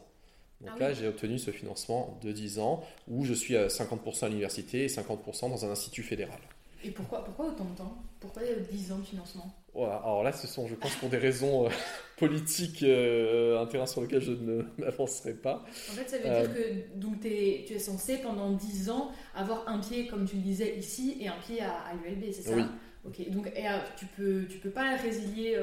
Donc 0.62 0.72
ah 0.76 0.80
là, 0.80 0.94
j'ai 0.94 1.08
obtenu 1.08 1.40
ce 1.40 1.52
financement 1.52 2.20
de 2.22 2.32
10 2.32 2.60
ans 2.60 2.84
où 3.08 3.24
je 3.24 3.34
suis 3.34 3.56
à 3.56 3.68
50% 3.68 4.26
à 4.26 4.28
l'université 4.28 4.84
et 4.84 4.88
50% 4.88 5.50
dans 5.50 5.66
un 5.66 5.70
institut 5.70 6.04
fédéral. 6.04 6.40
Et 6.84 6.92
pourquoi, 6.92 7.24
pourquoi 7.24 7.48
autant 7.48 7.66
de 7.66 7.76
temps? 7.76 8.04
Pourquoi 8.20 8.44
10 8.72 8.92
ans 8.92 9.00
de 9.00 9.06
financement? 9.06 9.54
Alors 9.76 10.24
là, 10.24 10.32
ce 10.32 10.48
sont, 10.48 10.68
je 10.68 10.76
pense, 10.76 10.96
pour 10.96 11.10
des 11.10 11.18
raisons 11.18 11.66
euh, 11.66 11.70
politiques 12.18 12.84
euh, 12.84 13.66
sur 13.86 14.02
lesquelles 14.02 14.22
je 14.22 14.32
ne 14.32 14.64
m'avancerai 14.78 15.34
pas. 15.34 15.66
En 15.90 15.94
fait, 15.94 16.10
ça 16.10 16.18
veut 16.18 16.24
dire 16.24 16.34
euh, 16.34 16.48
que 16.48 17.00
donc, 17.00 17.24
es, 17.26 17.64
tu 17.68 17.74
es 17.74 17.80
censé, 17.80 18.18
pendant 18.18 18.52
10 18.52 18.90
ans, 18.90 19.12
avoir 19.36 19.68
un 19.68 19.80
pied, 19.80 20.08
comme 20.08 20.28
tu 20.28 20.36
le 20.36 20.42
disais, 20.42 20.78
ici 20.78 21.18
et 21.22 21.28
un 21.28 21.38
pied 21.46 21.62
à, 21.62 21.72
à 21.72 21.94
l'ULB, 21.94 22.32
c'est 22.32 22.42
ça? 22.42 22.56
Oui. 22.56 22.64
Ok, 23.06 23.30
donc 23.30 23.48
et, 23.56 23.66
tu 23.96 24.06
peux, 24.06 24.46
tu 24.50 24.58
peux 24.58 24.72
pas 24.72 24.98
résilier 24.98 25.58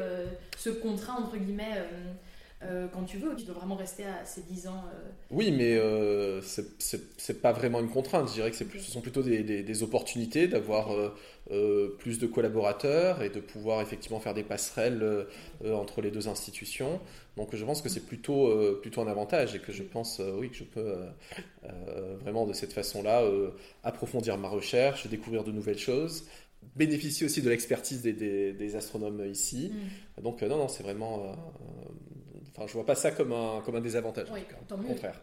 ce 0.56 0.70
contrat, 0.70 1.20
entre 1.20 1.36
guillemets 1.36 1.84
euh, 2.68 2.86
quand 2.92 3.04
tu 3.04 3.18
veux, 3.18 3.34
tu 3.36 3.44
dois 3.44 3.54
vraiment 3.54 3.76
rester 3.76 4.04
à 4.04 4.24
ces 4.24 4.42
10 4.42 4.68
ans. 4.68 4.84
Euh. 4.92 5.08
Oui, 5.30 5.52
mais 5.52 5.76
euh, 5.76 6.40
c'est 6.42 7.42
pas 7.42 7.52
vraiment 7.52 7.80
une 7.80 7.88
contrainte. 7.88 8.28
Je 8.28 8.34
dirais 8.34 8.50
que 8.50 8.56
ce 8.56 8.90
sont 8.90 9.00
plutôt 9.00 9.22
des, 9.22 9.42
des, 9.42 9.82
opportunités 9.82 10.48
d'avoir 10.48 10.90
euh, 11.50 11.96
plus 11.98 12.18
de 12.18 12.26
collaborateurs 12.26 13.22
et 13.22 13.30
de 13.30 13.40
pouvoir 13.40 13.80
effectivement 13.80 14.20
faire 14.20 14.34
des 14.34 14.42
passerelles 14.42 15.26
entre 15.64 16.00
les 16.00 16.10
deux 16.10 16.28
institutions. 16.28 17.00
Donc 17.36 17.54
je 17.54 17.64
pense 17.64 17.82
que 17.82 17.88
c'est 17.88 18.06
plutôt, 18.06 18.76
plutôt 18.80 19.02
un 19.02 19.08
avantage 19.08 19.54
et 19.54 19.58
que 19.58 19.72
je 19.72 19.82
pense, 19.82 20.20
oui, 20.38 20.50
que 20.50 20.56
je 20.56 20.64
peux 20.64 20.96
vraiment 22.20 22.46
de 22.46 22.52
cette 22.52 22.72
façon-là 22.72 23.22
approfondir 23.84 24.38
ma 24.38 24.48
recherche, 24.48 25.06
découvrir 25.06 25.44
de 25.44 25.52
nouvelles 25.52 25.78
choses 25.78 26.24
bénéficie 26.74 27.24
aussi 27.24 27.42
de 27.42 27.48
l'expertise 27.48 28.02
des, 28.02 28.76
astronomes 28.76 29.24
ici. 29.30 29.72
Mm. 30.18 30.22
Donc 30.22 30.42
non, 30.42 30.58
non, 30.58 30.68
c'est 30.68 30.82
vraiment 30.82 31.36
Enfin, 32.56 32.66
je 32.66 32.72
vois 32.72 32.86
pas 32.86 32.94
ça 32.94 33.10
comme 33.10 33.32
un, 33.32 33.60
comme 33.60 33.76
un 33.76 33.82
désavantage. 33.82 34.28
Oui, 34.32 34.40
tant 34.66 34.76
Au 34.76 34.78
contraire. 34.78 35.20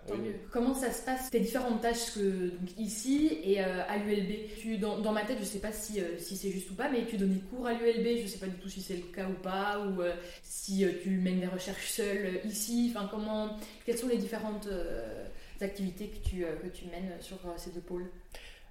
Comment 0.51 0.75
ça 0.75 0.91
se 0.91 1.03
passe 1.03 1.31
Tes 1.31 1.39
différentes 1.39 1.81
tâches 1.81 2.13
que, 2.13 2.51
ici 2.77 3.39
et 3.43 3.59
euh, 3.59 3.81
à 3.87 3.97
l'ULB 3.97 4.55
tu, 4.59 4.77
dans, 4.77 4.99
dans, 4.99 5.11
ma 5.11 5.23
tête, 5.23 5.39
je 5.39 5.45
sais 5.45 5.59
pas 5.59 5.71
si, 5.71 5.99
euh, 5.99 6.19
si 6.19 6.37
c'est 6.37 6.51
juste 6.51 6.69
ou 6.69 6.75
pas, 6.75 6.89
mais 6.91 7.05
tu 7.05 7.17
donnais 7.17 7.39
cours 7.49 7.65
à 7.65 7.73
l'ULB, 7.73 8.21
je 8.21 8.27
sais 8.27 8.37
pas 8.37 8.45
du 8.45 8.57
tout 8.57 8.69
si 8.69 8.81
c'est 8.81 8.97
le 8.97 9.03
cas 9.15 9.27
ou 9.27 9.33
pas, 9.33 9.79
ou 9.79 10.03
euh, 10.03 10.13
si 10.43 10.85
tu 11.01 11.09
mènes 11.09 11.39
des 11.39 11.47
recherches 11.47 11.89
seul 11.89 12.39
ici. 12.45 12.93
Enfin, 12.93 13.07
comment, 13.09 13.57
quelles 13.83 13.97
sont 13.97 14.09
les 14.09 14.17
différentes 14.17 14.67
activités 15.59 16.09
que 16.09 16.29
tu, 16.29 16.45
que 16.61 16.67
tu 16.67 16.85
mènes 16.85 17.13
sur 17.19 17.37
ces 17.57 17.71
deux 17.71 17.81
pôles? 17.81 18.11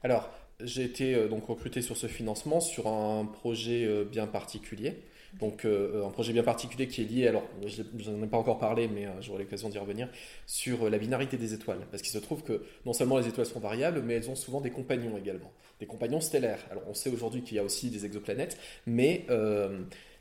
Alors, 0.04 0.31
j'ai 0.61 0.85
été 0.85 1.28
donc 1.28 1.47
recruté 1.47 1.83
sur 1.83 1.97
ce 1.97 2.07
financement 2.07 2.61
sur 2.61 2.87
un 2.87 3.25
projet 3.25 4.04
bien 4.04 4.28
particulier. 4.28 5.02
Donc 5.41 5.65
euh, 5.65 6.07
un 6.07 6.11
projet 6.11 6.33
bien 6.33 6.43
particulier 6.43 6.87
qui 6.87 7.03
est 7.03 7.05
lié, 7.05 7.27
alors 7.27 7.45
je 7.67 8.11
n'en 8.11 8.23
ai 8.23 8.27
pas 8.27 8.37
encore 8.37 8.59
parlé, 8.59 8.89
mais 8.89 9.07
euh, 9.07 9.21
j'aurai 9.21 9.45
l'occasion 9.45 9.69
d'y 9.71 9.79
revenir, 9.79 10.09
sur 10.47 10.85
euh, 10.85 10.91
la 10.91 10.99
binarité 10.99 11.37
des 11.37 11.55
étoiles. 11.55 11.81
Parce 11.91 12.03
qu'il 12.03 12.12
se 12.12 12.19
trouve 12.19 12.43
que 12.43 12.62
non 12.85 12.93
seulement 12.93 13.19
les 13.19 13.29
étoiles 13.29 13.47
sont 13.47 13.61
variables, 13.61 14.03
mais 14.05 14.15
elles 14.15 14.31
ont 14.31 14.35
souvent 14.35 14.61
des 14.61 14.71
compagnons 14.71 15.17
également, 15.17 15.51
des 15.81 15.87
compagnons 15.87 16.21
stellaires. 16.21 16.61
Alors 16.71 16.85
on 16.87 16.95
sait 16.95 17.11
aujourd'hui 17.11 17.43
qu'il 17.43 17.57
y 17.57 17.61
a 17.61 17.65
aussi 17.65 17.91
des 17.91 18.05
exoplanètes, 18.05 18.59
mais 18.87 19.27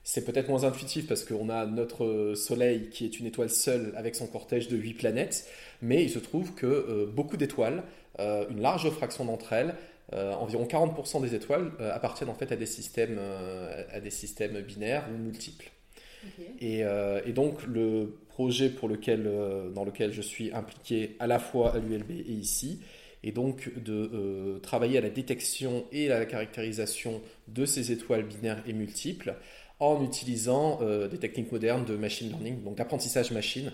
c'est 0.04 0.26
peut-être 0.26 0.50
moins 0.50 0.64
intuitif 0.64 1.08
parce 1.08 1.24
qu'on 1.24 1.50
a 1.50 1.66
notre 1.68 2.34
Soleil 2.36 2.90
qui 2.90 3.06
est 3.06 3.20
une 3.20 3.28
étoile 3.28 3.52
seule 3.52 3.94
avec 3.96 4.16
son 4.16 4.26
cortège 4.26 4.68
de 4.68 4.78
8 4.78 4.94
planètes, 4.96 5.48
mais 5.82 6.04
il 6.04 6.10
se 6.10 6.20
trouve 6.20 6.56
que 6.56 7.06
beaucoup 7.14 7.38
d'étoiles, 7.38 7.84
une 8.18 8.62
large 8.62 8.90
fraction 8.90 9.26
d'entre 9.26 9.54
elles, 9.54 9.76
euh, 10.14 10.34
environ 10.34 10.66
40% 10.66 11.22
des 11.22 11.36
étoiles 11.36 11.72
euh, 11.80 11.94
appartiennent 11.94 12.30
en 12.30 12.36
fait 12.36 12.52
à 12.52 12.58
des 12.58 12.66
systèmes, 12.66 13.18
euh, 13.18 13.84
à 13.94 14.02
des 14.02 14.10
systèmes 14.10 14.60
binaires 14.62 15.08
ou 15.14 15.18
multiples. 15.18 15.72
Et, 16.60 16.84
donc 17.34 17.66
le 17.66 18.20
projet 18.28 18.70
pour 18.70 18.88
lequel, 18.88 19.28
dans 19.74 19.84
lequel 19.84 20.14
je 20.14 20.22
suis 20.22 20.54
impliqué 20.54 21.16
à 21.20 21.26
la 21.26 21.40
fois 21.40 21.74
à 21.74 21.80
l'ULB 21.80 22.12
et 22.12 22.32
ici, 22.32 22.80
est 23.24 23.32
donc 23.32 23.72
de 23.76 24.60
travailler 24.62 25.00
à 25.00 25.02
la 25.02 25.10
détection 25.10 25.86
et 25.92 26.12
à 26.12 26.20
la 26.20 26.26
caractérisation 26.28 27.22
de 27.48 27.66
ces 27.66 27.92
étoiles 27.92 28.24
binaires 28.24 28.62
et 28.68 28.74
multiples 28.74 29.34
en 29.80 30.04
utilisant 30.04 30.80
des 31.10 31.18
techniques 31.18 31.52
modernes 31.52 31.86
de 31.86 31.96
machine 31.96 32.30
learning, 32.30 32.62
donc 32.62 32.76
d'apprentissage 32.76 33.32
machine, 33.32 33.72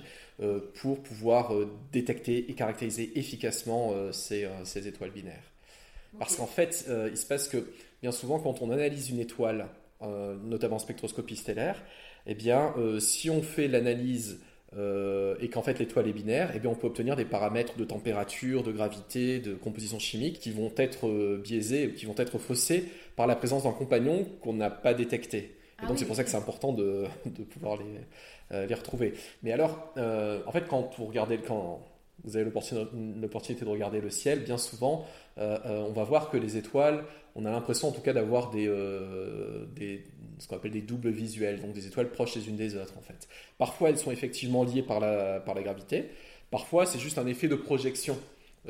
pour 0.76 1.04
pouvoir 1.04 1.52
détecter 1.92 2.50
et 2.50 2.54
caractériser 2.54 3.20
efficacement 3.20 3.94
ces, 4.14 4.48
ces 4.64 4.88
étoiles 4.88 5.12
binaires. 5.12 5.52
Parce 6.20 6.36
qu'en 6.36 6.48
fait, 6.48 6.86
euh, 6.90 7.10
il 7.12 7.18
se 7.18 7.26
passe 7.26 7.48
que 7.48 7.58
bien 8.02 8.12
souvent, 8.12 8.40
quand 8.40 8.62
on 8.62 8.72
analyse 8.72 9.10
une 9.10 9.20
étoile, 9.20 9.68
euh, 10.02 10.36
notamment 10.44 10.80
spectroscopie 10.80 11.36
stellaire, 11.36 11.82
eh 12.26 12.36
bien, 12.36 12.74
euh, 12.78 13.00
si 13.00 13.30
on 13.30 13.42
fait 13.42 13.68
l'analyse 13.68 14.40
et 15.40 15.50
qu'en 15.50 15.64
fait 15.64 15.80
l'étoile 15.80 16.08
est 16.08 16.14
binaire, 16.14 16.52
eh 16.54 16.60
bien, 16.60 16.70
on 16.70 16.76
peut 16.76 16.86
obtenir 16.86 17.16
des 17.16 17.26
paramètres 17.26 17.78
de 17.78 17.86
température, 17.86 18.62
de 18.62 18.72
gravité, 18.72 19.40
de 19.40 19.56
composition 19.56 19.98
chimique 19.98 20.40
qui 20.40 20.52
vont 20.52 20.72
être 20.76 21.38
biaisés, 21.38 21.94
qui 21.94 22.06
vont 22.06 22.14
être 22.18 22.38
faussés 22.38 22.84
par 23.16 23.26
la 23.26 23.36
présence 23.36 23.64
d'un 23.64 23.72
compagnon 23.72 24.28
qu'on 24.42 24.54
n'a 24.54 24.70
pas 24.70 24.94
détecté. 24.94 25.38
Et 25.38 25.54
ah 25.80 25.88
donc 25.88 25.98
c'est 25.98 26.06
pour 26.06 26.16
ça 26.16 26.24
que 26.24 26.30
c'est 26.30 26.38
important 26.38 26.74
de, 26.74 27.06
de 27.26 27.44
pouvoir 27.44 27.80
les, 28.52 28.68
les, 28.68 28.76
retrouver. 28.76 29.14
Mais 29.42 29.52
alors, 29.52 29.94
en 29.96 30.52
fait, 30.52 30.68
quand 30.68 30.92
vous 31.00 31.06
regardez, 31.06 31.40
quand 31.40 31.82
vous 32.28 32.36
avez 32.36 32.44
l'opportunité 32.46 33.64
de 33.64 33.70
regarder 33.70 34.02
le 34.02 34.10
ciel, 34.10 34.44
bien 34.44 34.58
souvent, 34.58 35.06
euh, 35.38 35.58
euh, 35.66 35.86
on 35.88 35.94
va 35.94 36.04
voir 36.04 36.30
que 36.30 36.36
les 36.36 36.58
étoiles, 36.58 37.06
on 37.36 37.46
a 37.46 37.52
l'impression 37.52 37.88
en 37.88 37.92
tout 37.92 38.02
cas 38.02 38.12
d'avoir 38.12 38.52
euh, 38.54 39.66
des, 39.76 40.04
ce 40.38 40.48
qu'on 40.48 40.58
appelle 40.58 40.72
des 40.72 40.82
doubles 40.82 41.10
visuels, 41.10 41.62
donc 41.62 41.72
des 41.72 41.88
étoiles 41.88 42.10
proches 42.10 42.36
les 42.36 42.50
unes 42.50 42.58
des 42.58 42.76
autres 42.76 42.98
en 42.98 43.02
fait. 43.02 43.30
Parfois 43.58 43.90
elles 43.90 43.98
sont 43.98 44.12
effectivement 44.12 44.66
liées 44.66 44.82
par 44.82 45.00
la, 45.00 45.40
par 45.40 45.56
la 45.56 45.64
gravité, 45.64 46.10
parfois 46.52 46.86
c'est 46.86 47.00
juste 47.00 47.18
un 47.18 47.28
effet 47.28 47.48
de 47.48 47.56
projection 47.56 48.18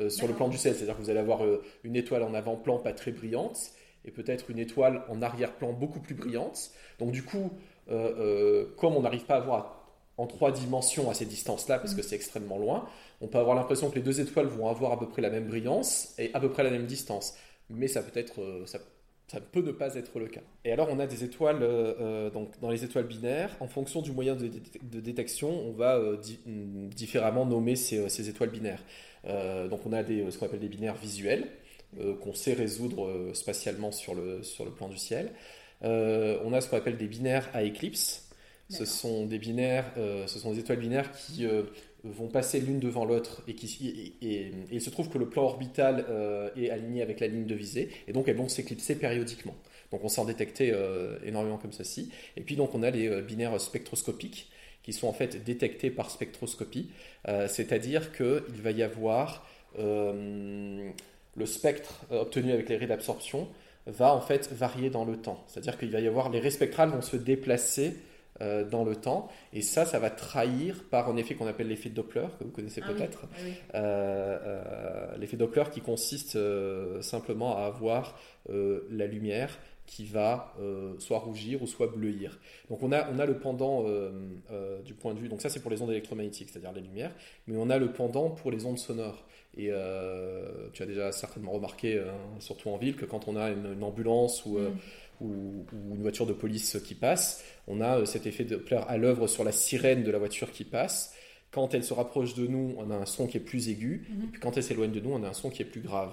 sur 0.08 0.28
le 0.28 0.34
plan 0.34 0.46
du 0.46 0.56
ciel, 0.56 0.76
c'est-à-dire 0.76 0.96
que 0.96 1.02
vous 1.02 1.10
allez 1.10 1.18
avoir 1.18 1.40
une 1.82 1.96
étoile 1.96 2.22
en 2.22 2.32
avant-plan 2.32 2.78
pas 2.78 2.92
très 2.92 3.10
brillante 3.10 3.72
et 4.04 4.12
peut-être 4.12 4.48
une 4.48 4.60
étoile 4.60 5.02
en 5.08 5.20
arrière-plan 5.22 5.72
beaucoup 5.72 5.98
plus 5.98 6.14
brillante. 6.14 6.70
Donc 7.00 7.10
du 7.10 7.24
coup, 7.24 7.50
comme 7.88 8.94
on 8.94 9.02
n'arrive 9.02 9.24
pas 9.24 9.34
à 9.34 9.40
voir 9.40 9.77
en 10.18 10.26
trois 10.26 10.52
dimensions 10.52 11.10
à 11.10 11.14
ces 11.14 11.24
distances-là, 11.24 11.78
parce 11.78 11.94
que 11.94 12.00
mm. 12.00 12.04
c'est 12.04 12.16
extrêmement 12.16 12.58
loin, 12.58 12.86
on 13.20 13.28
peut 13.28 13.38
avoir 13.38 13.56
l'impression 13.56 13.88
que 13.88 13.94
les 13.94 14.02
deux 14.02 14.20
étoiles 14.20 14.46
vont 14.46 14.68
avoir 14.68 14.92
à 14.92 14.98
peu 14.98 15.08
près 15.08 15.22
la 15.22 15.30
même 15.30 15.46
brillance 15.46 16.14
et 16.18 16.30
à 16.34 16.40
peu 16.40 16.50
près 16.50 16.64
la 16.64 16.70
même 16.70 16.86
distance. 16.86 17.34
Mais 17.70 17.88
ça 17.88 18.02
peut 18.02 18.18
être, 18.18 18.40
euh, 18.40 18.64
ça, 18.66 18.80
peut 19.40 19.60
ne 19.60 19.72
pas 19.72 19.94
être 19.94 20.18
le 20.18 20.26
cas. 20.26 20.40
Et 20.64 20.72
alors 20.72 20.88
on 20.90 20.98
a 20.98 21.06
des 21.06 21.22
étoiles, 21.22 21.62
euh, 21.62 21.94
euh, 22.00 22.30
donc 22.30 22.58
dans 22.60 22.70
les 22.70 22.84
étoiles 22.84 23.06
binaires, 23.06 23.56
en 23.60 23.68
fonction 23.68 24.02
du 24.02 24.12
moyen 24.12 24.34
de, 24.34 24.48
détection, 25.00 25.50
on 25.50 25.72
va 25.72 25.98
mm, 25.98 26.88
différemment 26.88 27.46
nommer 27.46 27.76
ces, 27.76 28.28
étoiles 28.28 28.50
binaires. 28.50 28.82
donc 29.68 29.86
on 29.86 29.92
a 29.92 30.02
des, 30.02 30.30
ce 30.30 30.38
qu'on 30.38 30.46
appelle 30.46 30.60
des 30.60 30.68
binaires 30.68 30.96
visuels, 30.96 31.46
qu'on 32.20 32.34
sait 32.34 32.54
résoudre 32.54 33.32
spatialement 33.34 33.92
sur 33.92 34.14
le, 34.14 34.42
sur 34.42 34.64
le 34.64 34.70
plan 34.70 34.88
du 34.88 34.98
ciel. 34.98 35.32
on 35.82 36.52
a 36.52 36.60
ce 36.60 36.68
qu'on 36.68 36.76
appelle 36.76 36.96
des 36.96 37.08
binaires 37.08 37.48
à 37.52 37.62
éclipse. 37.62 38.27
Ce 38.70 38.84
sont 38.84 39.26
des 39.26 39.38
binaires, 39.38 39.90
ce 39.96 40.38
sont 40.38 40.52
des 40.52 40.60
étoiles 40.60 40.78
binaires 40.78 41.10
qui 41.12 41.46
vont 42.04 42.28
passer 42.28 42.60
l'une 42.60 42.78
devant 42.78 43.04
l'autre 43.04 43.42
et, 43.48 43.54
qui, 43.54 44.14
et, 44.22 44.52
il 44.70 44.80
se 44.80 44.90
trouve 44.90 45.08
que 45.08 45.18
le 45.18 45.28
plan 45.28 45.44
orbital 45.44 46.06
euh, 46.08 46.50
est 46.56 46.70
aligné 46.70 47.02
avec 47.02 47.20
la 47.20 47.26
ligne 47.26 47.46
de 47.46 47.54
visée 47.54 47.90
et 48.06 48.12
donc 48.12 48.28
elles 48.28 48.36
vont 48.36 48.48
s'éclipser 48.48 48.94
périodiquement. 48.94 49.54
Donc 49.90 50.04
on 50.04 50.08
s'en 50.08 50.24
détectait 50.24 50.70
euh, 50.72 51.18
énormément 51.24 51.58
comme 51.58 51.72
ceci. 51.72 52.10
Et 52.36 52.40
puis 52.42 52.56
donc 52.56 52.74
on 52.74 52.82
a 52.82 52.90
les 52.90 53.08
euh, 53.08 53.22
binaires 53.22 53.60
spectroscopiques 53.60 54.50
qui 54.82 54.92
sont 54.92 55.08
en 55.08 55.12
fait 55.12 55.42
détectés 55.44 55.90
par 55.90 56.10
spectroscopie, 56.10 56.88
c'est-à-dire 57.46 58.10
qu'il 58.10 58.62
va 58.62 58.70
y 58.70 58.82
avoir 58.82 59.46
le 59.76 60.92
spectre 61.44 62.06
obtenu 62.10 62.52
avec 62.52 62.70
les 62.70 62.78
raies 62.78 62.86
d'absorption 62.86 63.48
va 63.84 64.14
en 64.14 64.22
fait 64.22 64.50
varier 64.50 64.88
dans 64.88 65.04
le 65.04 65.18
temps. 65.18 65.44
C'est-à-dire 65.46 65.76
qu'il 65.76 65.90
va 65.90 66.00
y 66.00 66.06
avoir 66.06 66.30
les 66.30 66.40
raies 66.40 66.48
spectrales 66.48 66.88
vont 66.88 67.02
se 67.02 67.16
déplacer 67.16 67.98
euh, 68.40 68.64
dans 68.64 68.84
le 68.84 68.94
temps. 68.94 69.28
Et 69.52 69.62
ça, 69.62 69.84
ça 69.84 69.98
va 69.98 70.10
trahir 70.10 70.84
par 70.90 71.10
un 71.10 71.16
effet 71.16 71.34
qu'on 71.34 71.48
appelle 71.48 71.66
l'effet 71.66 71.88
Doppler, 71.88 72.26
que 72.38 72.44
vous 72.44 72.50
connaissez 72.50 72.80
ah 72.84 72.92
peut-être. 72.92 73.24
Ah 73.24 73.76
euh, 73.76 74.38
euh, 74.44 75.16
l'effet 75.16 75.36
Doppler 75.36 75.64
qui 75.72 75.80
consiste 75.80 76.38
simplement 77.00 77.56
à 77.56 77.62
avoir 77.62 78.16
la 78.48 79.06
lumière 79.06 79.58
qui 79.86 80.04
va 80.04 80.54
soit 80.98 81.18
rougir 81.18 81.62
ou 81.62 81.66
soit 81.66 81.88
bleuir. 81.88 82.38
Donc 82.70 82.82
on 82.82 82.92
a, 82.92 83.10
on 83.10 83.18
a 83.18 83.26
le 83.26 83.38
pendant 83.38 83.84
du 84.84 84.94
point 84.94 85.14
de 85.14 85.18
vue, 85.18 85.28
donc 85.28 85.40
ça 85.40 85.48
c'est 85.48 85.60
pour 85.60 85.70
les 85.70 85.82
ondes 85.82 85.90
électromagnétiques, 85.90 86.50
c'est-à-dire 86.50 86.72
les 86.72 86.82
lumières, 86.82 87.12
mais 87.46 87.56
on 87.58 87.70
a 87.70 87.78
le 87.78 87.92
pendant 87.92 88.30
pour 88.30 88.50
les 88.50 88.66
ondes 88.66 88.78
sonores. 88.78 89.24
Et 89.56 89.72
tu 90.72 90.82
as 90.82 90.86
déjà 90.86 91.10
certainement 91.10 91.52
remarqué, 91.52 92.02
surtout 92.38 92.70
en 92.70 92.76
ville, 92.76 92.96
que 92.96 93.04
quand 93.04 93.26
on 93.28 93.36
a 93.36 93.50
une, 93.50 93.82
ambulance 93.82 94.44
ou, 94.46 94.58
mm 94.58 94.76
ou, 95.20 95.66
une 95.72 96.02
voiture 96.02 96.26
de 96.26 96.32
police 96.32 96.78
qui 96.84 96.94
passe, 96.94 97.44
on 97.66 97.80
a 97.80 97.98
euh, 97.98 98.04
cet 98.04 98.26
effet 98.26 98.44
Doppler 98.44 98.80
à 98.86 98.96
l'œuvre 98.96 99.26
sur 99.26 99.44
la 99.44 99.52
sirène 99.52 100.02
de 100.02 100.10
la 100.10 100.18
voiture 100.18 100.52
qui 100.52 100.64
passe. 100.64 101.14
Quand 101.50 101.74
elle 101.74 101.84
se 101.84 101.94
rapproche 101.94 102.34
de 102.34 102.46
nous, 102.46 102.74
on 102.76 102.90
a 102.90 102.94
un 102.94 103.06
son 103.06 103.26
qui 103.26 103.38
est 103.38 103.40
plus 103.40 103.68
aigu, 103.68 104.06
mhm. 104.08 104.24
et 104.24 104.26
puis 104.28 104.40
quand 104.40 104.56
elle 104.56 104.62
s'éloigne 104.62 104.92
de 104.92 105.00
nous, 105.00 105.10
on 105.10 105.22
a 105.24 105.28
un 105.28 105.34
son 105.34 105.50
qui 105.50 105.62
est 105.62 105.66
plus 105.66 105.80
grave. 105.80 106.12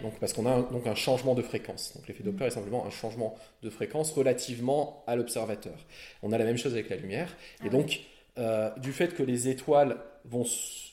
Donc, 0.00 0.18
parce 0.18 0.32
qu'on 0.32 0.46
a 0.46 0.50
un, 0.50 0.62
donc 0.62 0.86
un 0.86 0.94
changement 0.94 1.34
de 1.34 1.42
fréquence. 1.42 1.92
Donc 1.94 2.08
l'effet 2.08 2.22
Doppler 2.22 2.46
mhm. 2.46 2.46
est 2.46 2.54
simplement 2.54 2.86
un 2.86 2.90
changement 2.90 3.36
de 3.62 3.70
fréquence 3.70 4.12
relativement 4.12 5.04
à 5.06 5.16
l'observateur. 5.16 5.76
On 6.22 6.32
a 6.32 6.38
la 6.38 6.44
même 6.44 6.56
chose 6.56 6.72
avec 6.72 6.88
la 6.88 6.96
lumière. 6.96 7.36
et 7.62 7.66
ah 7.66 7.68
donc, 7.68 8.00
euh, 8.38 8.70
du 8.78 8.92
fait 8.92 9.14
que 9.14 9.22
les 9.22 9.48
étoiles 9.48 9.96
vont, 10.24 10.44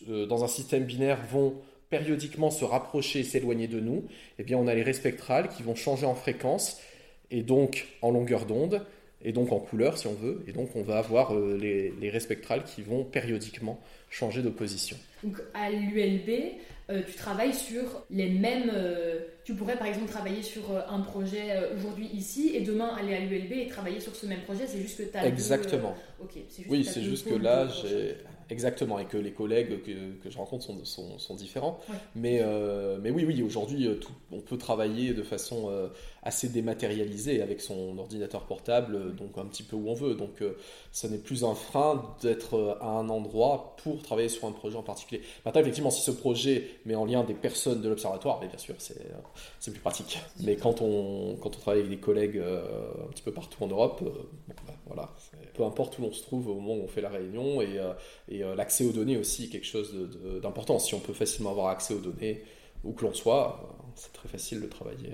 euh, 0.09 0.25
dans 0.25 0.43
un 0.43 0.47
système 0.47 0.83
binaire 0.83 1.19
vont 1.31 1.55
périodiquement 1.89 2.51
se 2.51 2.63
rapprocher 2.63 3.19
et 3.19 3.23
s'éloigner 3.23 3.67
de 3.67 3.79
nous, 3.79 4.05
eh 4.39 4.43
bien 4.43 4.57
on 4.57 4.67
a 4.67 4.73
les 4.73 4.83
raies 4.83 4.93
spectrales 4.93 5.49
qui 5.49 5.63
vont 5.63 5.75
changer 5.75 6.05
en 6.05 6.15
fréquence 6.15 6.79
et 7.31 7.41
donc 7.41 7.87
en 8.01 8.11
longueur 8.11 8.45
d'onde, 8.45 8.81
et 9.23 9.31
donc 9.31 9.51
en 9.51 9.59
couleur 9.59 9.97
si 9.97 10.07
on 10.07 10.13
veut, 10.13 10.43
et 10.47 10.51
donc 10.51 10.75
on 10.75 10.83
va 10.83 10.97
avoir 10.97 11.33
euh, 11.33 11.57
les, 11.59 11.93
les 11.99 12.09
raies 12.09 12.19
spectrales 12.19 12.63
qui 12.63 12.81
vont 12.81 13.03
périodiquement 13.03 13.79
changer 14.09 14.41
de 14.41 14.49
position. 14.49 14.97
Donc 15.23 15.37
à 15.53 15.69
l'ULB, 15.71 16.29
euh, 16.89 17.01
tu 17.07 17.13
travailles 17.15 17.53
sur 17.53 18.03
les 18.09 18.29
mêmes... 18.29 18.71
Euh, 18.73 19.19
tu 19.43 19.53
pourrais 19.53 19.77
par 19.77 19.87
exemple 19.87 20.11
travailler 20.11 20.43
sur 20.43 20.63
un 20.87 20.99
projet 20.99 21.57
aujourd'hui 21.75 22.07
ici 22.13 22.51
et 22.53 22.61
demain 22.61 22.89
aller 22.99 23.15
à 23.15 23.19
l'ULB 23.19 23.51
et 23.53 23.67
travailler 23.67 23.99
sur 23.99 24.15
ce 24.15 24.25
même 24.25 24.41
projet, 24.41 24.67
c'est 24.67 24.79
juste 24.79 24.97
que 24.97 25.03
tu 25.03 25.17
as... 25.17 25.25
Exactement. 25.25 25.95
oui, 26.69 26.85
c'est 26.85 27.01
juste 27.01 27.27
que 27.27 27.35
là, 27.35 27.67
j'ai 27.67 28.17
Exactement, 28.51 28.99
et 28.99 29.05
que 29.05 29.15
les 29.15 29.31
collègues 29.31 29.81
que, 29.81 30.21
que 30.21 30.29
je 30.29 30.37
rencontre 30.37 30.65
sont, 30.65 30.83
sont, 30.83 31.17
sont 31.19 31.35
différents. 31.35 31.79
Mais, 32.15 32.41
euh, 32.41 32.99
mais 33.01 33.09
oui, 33.09 33.23
oui, 33.23 33.41
aujourd'hui, 33.41 33.87
euh, 33.87 33.97
on 34.29 34.41
peut 34.41 34.57
travailler 34.57 35.13
de 35.13 35.23
façon 35.23 35.69
euh, 35.69 35.87
assez 36.21 36.49
dématérialisée 36.49 37.41
avec 37.41 37.61
son 37.61 37.97
ordinateur 37.97 38.45
portable, 38.45 39.15
donc 39.15 39.37
un 39.37 39.45
petit 39.45 39.63
peu 39.63 39.77
où 39.77 39.87
on 39.87 39.93
veut. 39.93 40.15
Donc, 40.15 40.43
ce 40.91 41.07
n'est 41.07 41.17
plus 41.17 41.45
un 41.45 41.55
frein 41.55 42.13
d'être 42.21 42.77
à 42.81 42.89
un 42.89 43.07
endroit 43.07 43.77
pour 43.81 44.03
travailler 44.03 44.27
sur 44.27 44.45
un 44.49 44.51
projet 44.51 44.75
en 44.75 44.83
particulier. 44.83 45.21
Maintenant, 45.45 45.61
effectivement, 45.61 45.89
si 45.89 46.01
ce 46.01 46.11
projet 46.11 46.67
met 46.85 46.95
en 46.95 47.05
lien 47.05 47.23
des 47.23 47.33
personnes 47.33 47.81
de 47.81 47.87
l'observatoire, 47.87 48.41
bien 48.41 48.49
sûr, 48.57 48.75
c'est 48.79 49.07
c'est 49.61 49.71
plus 49.71 49.79
pratique. 49.79 50.19
Mais 50.41 50.57
quand 50.57 50.81
on, 50.81 51.37
quand 51.37 51.55
on 51.55 51.59
travaille 51.59 51.79
avec 51.79 51.89
des 51.89 52.01
collègues 52.01 52.37
un 52.37 53.07
petit 53.11 53.23
peu 53.23 53.31
partout 53.31 53.63
en 53.63 53.67
Europe, 53.67 54.03
bah, 54.49 54.73
voilà, 54.87 55.09
peu 55.61 55.67
importe 55.67 55.99
où 55.99 56.01
l'on 56.01 56.11
se 56.11 56.23
trouve 56.23 56.47
au 56.47 56.55
moment 56.55 56.73
où 56.73 56.83
on 56.83 56.87
fait 56.87 57.01
la 57.01 57.09
réunion, 57.09 57.61
et, 57.61 57.79
et 58.29 58.39
l'accès 58.55 58.83
aux 58.83 58.91
données 58.91 59.17
aussi 59.17 59.49
quelque 59.49 59.67
chose 59.67 59.93
d'important. 60.41 60.79
Si 60.79 60.95
on 60.95 60.99
peut 60.99 61.13
facilement 61.13 61.51
avoir 61.51 61.67
accès 61.67 61.93
aux 61.93 61.99
données, 61.99 62.43
où 62.83 62.93
que 62.93 63.05
l'on 63.05 63.13
soit, 63.13 63.77
c'est 63.95 64.11
très 64.11 64.27
facile 64.27 64.59
de 64.61 64.67
travailler 64.67 65.13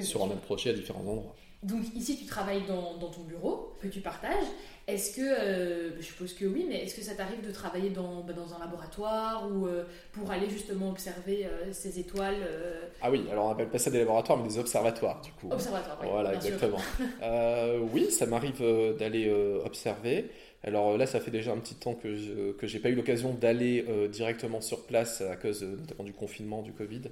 sur 0.00 0.22
un 0.22 0.28
même 0.28 0.38
projet 0.38 0.70
à 0.70 0.72
différents 0.74 1.00
endroits. 1.00 1.34
Donc 1.64 1.82
ici, 1.96 2.16
tu 2.16 2.26
travailles 2.26 2.62
dans, 2.68 2.98
dans 2.98 3.10
ton 3.10 3.22
bureau 3.22 3.72
que 3.80 3.88
tu 3.88 4.00
partages. 4.00 4.46
Est-ce 4.88 5.14
que, 5.14 5.20
euh, 5.20 5.90
je 6.00 6.02
suppose 6.02 6.32
que 6.32 6.46
oui, 6.46 6.64
mais 6.66 6.82
est-ce 6.82 6.94
que 6.94 7.02
ça 7.02 7.14
t'arrive 7.14 7.46
de 7.46 7.52
travailler 7.52 7.90
dans, 7.90 8.22
bah, 8.22 8.32
dans 8.32 8.54
un 8.54 8.58
laboratoire 8.58 9.46
ou 9.52 9.66
euh, 9.66 9.84
pour 10.12 10.30
aller 10.30 10.48
justement 10.48 10.88
observer 10.88 11.44
euh, 11.44 11.70
ces 11.72 11.98
étoiles 12.00 12.38
Ah 13.02 13.10
oui, 13.10 13.26
alors 13.30 13.46
on 13.46 13.50
appelle 13.50 13.68
pas 13.68 13.78
ça 13.78 13.90
des 13.90 13.98
laboratoires, 13.98 14.38
mais 14.38 14.48
des 14.48 14.58
observatoires 14.58 15.20
du 15.20 15.30
coup. 15.32 15.52
Observatoires, 15.52 15.98
oui. 16.00 16.08
Voilà, 16.10 16.32
exactement. 16.32 16.78
oui, 17.92 18.10
ça 18.10 18.24
m'arrive 18.24 18.64
d'aller 18.98 19.30
observer. 19.62 20.30
Alors 20.64 20.98
là, 20.98 21.06
ça 21.06 21.20
fait 21.20 21.30
déjà 21.30 21.52
un 21.52 21.58
petit 21.58 21.76
temps 21.76 21.94
que 21.94 22.16
je 22.16 22.52
que 22.52 22.66
j'ai 22.66 22.80
pas 22.80 22.88
eu 22.88 22.94
l'occasion 22.94 23.32
d'aller 23.32 23.84
directement 24.10 24.60
sur 24.60 24.86
place 24.86 25.20
à 25.20 25.36
cause 25.36 25.62
notamment 25.62 26.04
du 26.04 26.12
confinement, 26.12 26.62
du 26.62 26.72
Covid. 26.72 27.02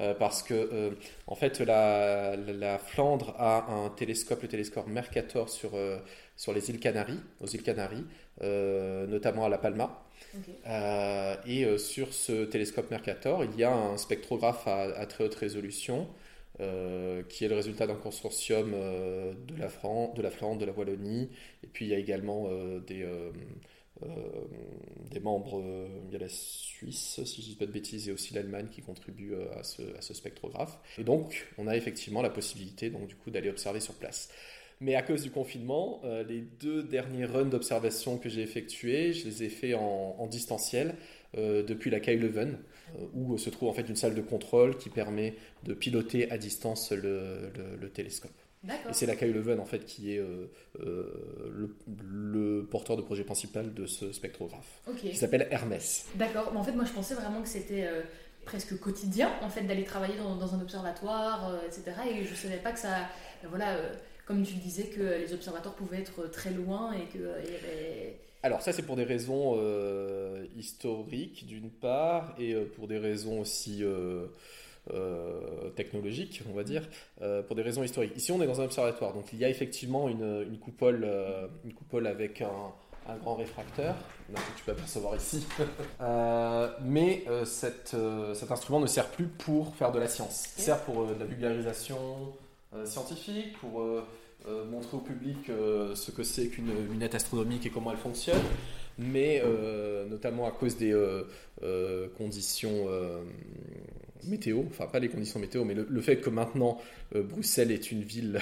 Euh, 0.00 0.14
parce 0.14 0.44
que 0.44 0.54
euh, 0.54 0.90
en 1.26 1.34
fait 1.34 1.58
la, 1.60 2.78
Flandre 2.78 3.34
a 3.36 3.72
un 3.72 3.90
télescope, 3.90 4.42
le 4.42 4.48
télescope 4.48 4.86
Mercator 4.86 5.48
sur, 5.48 5.74
euh, 5.74 5.98
sur 6.36 6.52
les 6.52 6.70
îles 6.70 6.78
Canaries, 6.78 7.18
aux 7.40 7.46
îles 7.46 7.62
Canaries, 7.62 8.04
notamment 8.40 9.46
à 9.46 9.48
La 9.48 9.58
Palma. 9.58 10.04
et 11.46 11.78
sur 11.78 12.12
ce 12.14 12.44
télescope 12.44 12.90
Mercator, 12.90 13.44
il 13.44 13.58
y 13.58 13.64
a 13.64 13.72
un 13.72 13.96
spectrographe 13.96 14.68
à, 14.68 15.06
très 15.06 15.24
haute 15.24 15.34
résolution 15.34 16.06
qui 17.28 17.44
est 17.44 17.48
le 17.48 17.54
résultat 17.54 17.86
d'un 17.86 17.94
consortium 17.94 18.72
de, 18.72 19.56
la 19.58 19.68
de 19.68 20.22
la 20.22 20.30
Flandre, 20.30 20.58
de 20.58 20.64
la 20.64 20.72
Wallonie, 20.72 21.30
et 21.62 21.66
puis 21.66 21.86
il 21.86 21.88
y 21.88 21.94
a 21.94 21.98
également 21.98 22.48
des, 22.86 23.04
euh, 24.04 24.08
des 25.10 25.20
membres, 25.20 25.60
euh, 25.60 25.88
il 26.06 26.12
y 26.12 26.16
a 26.16 26.18
la 26.20 26.28
Suisse, 26.28 27.20
si 27.24 27.42
je 27.42 27.46
ne 27.46 27.52
dis 27.52 27.56
pas 27.56 27.66
de 27.66 27.72
bêtises, 27.72 28.08
et 28.08 28.12
aussi 28.12 28.34
l'Allemagne 28.34 28.68
qui 28.70 28.82
contribuent 28.82 29.34
euh, 29.34 29.58
à 29.58 29.62
ce, 29.62 30.14
spectrographe. 30.14 30.78
Et 30.98 31.04
donc, 31.04 31.48
on 31.56 31.66
a 31.66 31.76
effectivement 31.76 32.22
la 32.22 32.30
possibilité 32.30 32.90
donc, 32.90 33.08
du 33.08 33.16
coup, 33.16 33.30
d'aller 33.30 33.48
observer 33.48 33.80
sur 33.80 33.94
place. 33.94 34.28
Mais 34.80 34.94
à 34.94 35.02
cause 35.02 35.22
du 35.22 35.32
confinement, 35.32 36.02
les 36.28 36.40
deux 36.40 36.84
derniers 36.84 37.24
runs 37.24 37.46
d'observation 37.46 38.16
que 38.16 38.28
j'ai 38.28 38.42
effectués, 38.42 39.12
je 39.12 39.26
les 39.26 39.42
ai 39.42 39.48
faits 39.48 39.74
en, 39.74 40.24
distanciel 40.28 40.94
depuis 41.34 41.90
la 41.90 41.98
Caille 41.98 42.18
Leuven, 42.18 42.56
où 43.14 43.36
se 43.38 43.50
trouve 43.50 43.68
en 43.68 43.72
fait 43.72 43.88
une 43.88 43.96
salle 43.96 44.14
de 44.14 44.22
contrôle 44.22 44.76
qui 44.76 44.90
permet 44.90 45.34
de 45.64 45.74
piloter 45.74 46.30
à 46.30 46.38
distance 46.38 46.92
le, 46.92 47.52
le 47.80 47.88
télescope. 47.90 48.32
Et 48.64 48.92
c'est 48.92 49.06
l'accueil 49.06 49.32
Leuven 49.32 49.60
en 49.60 49.64
fait 49.64 49.84
qui 49.84 50.14
est 50.14 50.18
euh, 50.18 50.50
euh, 50.80 51.70
le, 52.02 52.66
porteur 52.70 52.96
de 52.96 53.02
projet 53.02 53.22
principal 53.24 53.72
de 53.72 53.86
ce 53.86 54.12
spectrographe, 54.12 54.82
qui 54.96 55.14
s'appelle 55.14 55.46
Hermès. 55.50 56.06
D'accord, 56.16 56.50
mais 56.52 56.58
en 56.58 56.64
fait 56.64 56.72
moi 56.72 56.84
je 56.84 56.92
pensais 56.92 57.14
vraiment 57.14 57.40
que 57.40 57.48
c'était 57.48 57.86
euh, 57.86 58.02
presque 58.44 58.78
quotidien 58.80 59.30
en 59.42 59.48
fait 59.48 59.62
d'aller 59.62 59.84
travailler 59.84 60.16
dans, 60.16 60.54
un 60.54 60.60
observatoire, 60.60 61.52
etc. 61.66 61.92
Et 62.10 62.24
je 62.24 62.34
savais 62.34 62.56
pas 62.56 62.72
que 62.72 62.80
ça, 62.80 63.08
voilà, 63.48 63.76
comme 64.26 64.42
tu 64.42 64.54
le 64.54 64.60
disais, 64.60 64.84
que 64.84 65.00
les 65.00 65.32
observatoires 65.32 65.74
pouvaient 65.74 66.00
être 66.00 66.28
très 66.30 66.50
loin 66.50 66.92
et 66.92 67.04
que 67.12 67.18
y 67.18 67.54
avait... 67.54 68.20
Alors 68.48 68.62
ça 68.62 68.72
c'est 68.72 68.82
pour 68.82 68.96
des 68.96 69.04
raisons 69.04 69.60
historiques 70.56 71.46
d'une 71.46 71.70
part 71.70 72.34
et 72.38 72.54
pour 72.54 72.88
des 72.88 72.96
raisons 72.96 73.40
aussi 73.40 73.84
euh, 74.94 75.68
technologique, 75.76 76.42
on 76.50 76.54
va 76.54 76.64
dire, 76.64 76.82
euh, 77.20 77.42
pour 77.42 77.54
des 77.54 77.60
raisons 77.60 77.82
historiques. 77.82 78.16
Ici, 78.16 78.32
on 78.32 78.40
est 78.40 78.46
dans 78.46 78.62
un 78.62 78.64
observatoire, 78.64 79.12
donc 79.12 79.26
il 79.34 79.38
y 79.38 79.44
a 79.44 79.50
effectivement 79.50 80.08
une, 80.08 80.46
une 80.48 80.58
coupole, 80.58 81.04
euh, 81.04 81.46
une 81.66 81.74
coupole 81.74 82.06
avec 82.06 82.40
un, 82.40 82.72
un 83.06 83.16
grand 83.18 83.34
réfracteur, 83.34 83.94
que 84.32 84.40
tu 84.56 84.64
peux 84.64 84.72
apercevoir 84.72 85.14
ici. 85.14 85.46
mais 86.80 87.24
cette, 87.44 87.94
cet 88.34 88.50
instrument 88.50 88.80
ne 88.80 88.86
sert 88.86 89.08
plus 89.08 89.26
pour 89.26 89.74
faire 89.76 89.92
de 89.92 89.98
la 89.98 90.08
science. 90.08 90.54
Il 90.56 90.62
sert 90.62 90.80
pour 90.80 91.06
de 91.06 91.14
la 91.18 91.26
vulgarisation 91.26 91.98
scientifique, 92.84 93.58
pour 93.58 93.82
montrer 94.70 94.96
au 94.96 95.00
public 95.00 95.50
ce 95.94 96.10
que 96.10 96.22
c'est 96.22 96.48
qu'une 96.48 96.70
lunette 96.90 97.14
astronomique 97.14 97.66
et 97.66 97.70
comment 97.70 97.92
elle 97.92 97.98
fonctionne 97.98 98.40
mais 98.98 99.42
notamment 100.10 100.46
à 100.46 100.50
cause 100.50 100.76
des 100.76 100.94
conditions 102.16 102.88
météo, 104.26 104.62
enfin 104.68 104.86
pas 104.86 104.98
les 104.98 105.08
conditions 105.08 105.40
météo, 105.40 105.64
mais 105.64 105.74
le, 105.74 106.00
fait 106.00 106.16
que 106.16 106.30
maintenant 106.30 106.78
euh, 107.14 107.22
Bruxelles 107.22 107.70
est 107.70 107.90
une 107.90 108.02
ville 108.02 108.40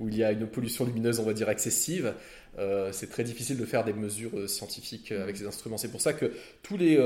où 0.00 0.08
il 0.08 0.16
y 0.16 0.24
a 0.24 0.32
une 0.32 0.46
pollution 0.46 0.84
lumineuse, 0.84 1.18
on 1.18 1.24
va 1.24 1.32
dire, 1.32 1.48
excessive, 1.48 2.14
euh, 2.58 2.90
c'est 2.92 3.08
très 3.08 3.24
difficile 3.24 3.56
de 3.56 3.64
faire 3.64 3.84
des 3.84 3.92
mesures 3.92 4.36
euh, 4.36 4.46
scientifiques 4.46 5.12
avec 5.12 5.36
ces 5.36 5.46
instruments. 5.46 5.78
C'est 5.78 5.90
pour 5.90 6.00
ça 6.00 6.12
que 6.12 6.32
tous 6.62 6.76
les 6.76 6.96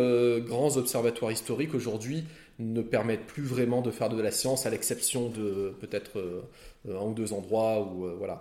grands 0.44 0.76
observatoires 0.76 1.32
historiques 1.32 1.74
aujourd'hui 1.74 2.24
ne 2.58 2.82
permettent 2.82 3.26
plus 3.26 3.42
vraiment 3.42 3.80
de 3.80 3.90
faire 3.90 4.08
de 4.08 4.20
la 4.20 4.30
science, 4.30 4.66
à 4.66 4.70
l'exception 4.70 5.28
de 5.28 5.74
peut-être 5.80 6.44
un 6.88 7.04
ou 7.04 7.14
deux 7.14 7.32
endroits 7.32 7.80
où 7.80 8.06
voilà. 8.16 8.40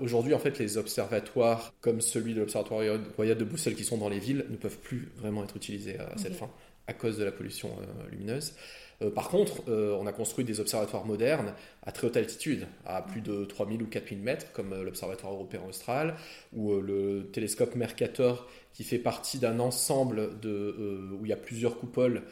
aujourd'hui, 0.00 0.34
en 0.34 0.38
fait, 0.38 0.58
les 0.58 0.78
observatoires 0.78 1.74
comme 1.80 2.00
celui 2.00 2.34
de 2.34 2.40
l'observatoire 2.40 2.82
royal 3.16 3.38
de 3.38 3.44
Bruxelles 3.44 3.74
qui 3.74 3.84
sont 3.84 3.98
dans 3.98 4.08
les 4.08 4.18
villes 4.18 4.46
ne 4.50 4.56
peuvent 4.56 4.78
plus 4.78 5.10
vraiment 5.16 5.44
être 5.44 5.56
utilisés 5.56 5.98
à 5.98 6.16
cette 6.16 6.34
fin 6.34 6.50
à 6.86 6.94
cause 6.94 7.16
de 7.18 7.24
la 7.24 7.32
pollution 7.32 7.70
lumineuse. 8.10 8.54
Euh, 9.02 9.10
par 9.10 9.28
contre, 9.28 9.62
euh, 9.68 9.96
on 10.00 10.06
a 10.06 10.12
construit 10.12 10.44
des 10.44 10.60
observatoires 10.60 11.04
modernes 11.04 11.54
à 11.82 11.92
très 11.92 12.06
haute 12.06 12.16
altitude, 12.16 12.66
à 12.86 13.02
plus 13.02 13.20
de 13.20 13.44
3000 13.44 13.82
ou 13.82 13.86
4000 13.86 14.18
mètres, 14.20 14.52
comme 14.52 14.72
euh, 14.72 14.84
l'Observatoire 14.84 15.32
européen 15.32 15.62
austral, 15.68 16.14
ou 16.52 16.74
le 16.74 17.28
télescope 17.32 17.74
Mercator, 17.74 18.48
qui 18.72 18.84
fait 18.84 18.98
partie 18.98 19.38
d'un 19.38 19.58
ensemble 19.60 20.40
de, 20.40 21.10
où 21.20 21.26
il 21.26 21.28
y 21.28 21.32
a 21.32 21.36
plusieurs 21.36 21.78
coupoles 21.78 22.22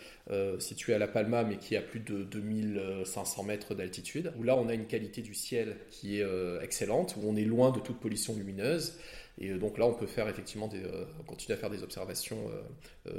situées 0.59 0.95
à 0.95 0.99
La 0.99 1.07
Palma, 1.07 1.45
mais 1.45 1.57
qui 1.57 1.77
a 1.77 1.83
plus 1.83 2.01
de 2.01 2.23
2500 2.23 3.43
mètres 3.43 3.75
d'altitude, 3.75 4.33
où 4.39 4.43
là 4.43 4.57
on 4.57 4.69
a 4.69 4.75
une 4.75 4.87
qualité 4.87 5.21
du 5.21 5.35
ciel 5.35 5.77
qui 5.91 6.19
est 6.19 6.27
excellente, 6.63 7.17
où 7.19 7.29
on 7.29 7.37
est 7.37 7.45
loin 7.45 7.73
de 7.73 7.81
toute 7.81 8.01
pollution 8.01 8.35
lumineuse. 8.35 8.99
Et 9.40 9.48
donc 9.55 9.79
là, 9.79 9.87
on 9.87 9.94
peut 9.94 10.07
faire 10.07 10.29
effectivement 10.29 10.68
des, 10.68 10.83
continuer 11.26 11.55
à 11.55 11.57
faire 11.57 11.70
des 11.70 11.83
observations 11.83 12.50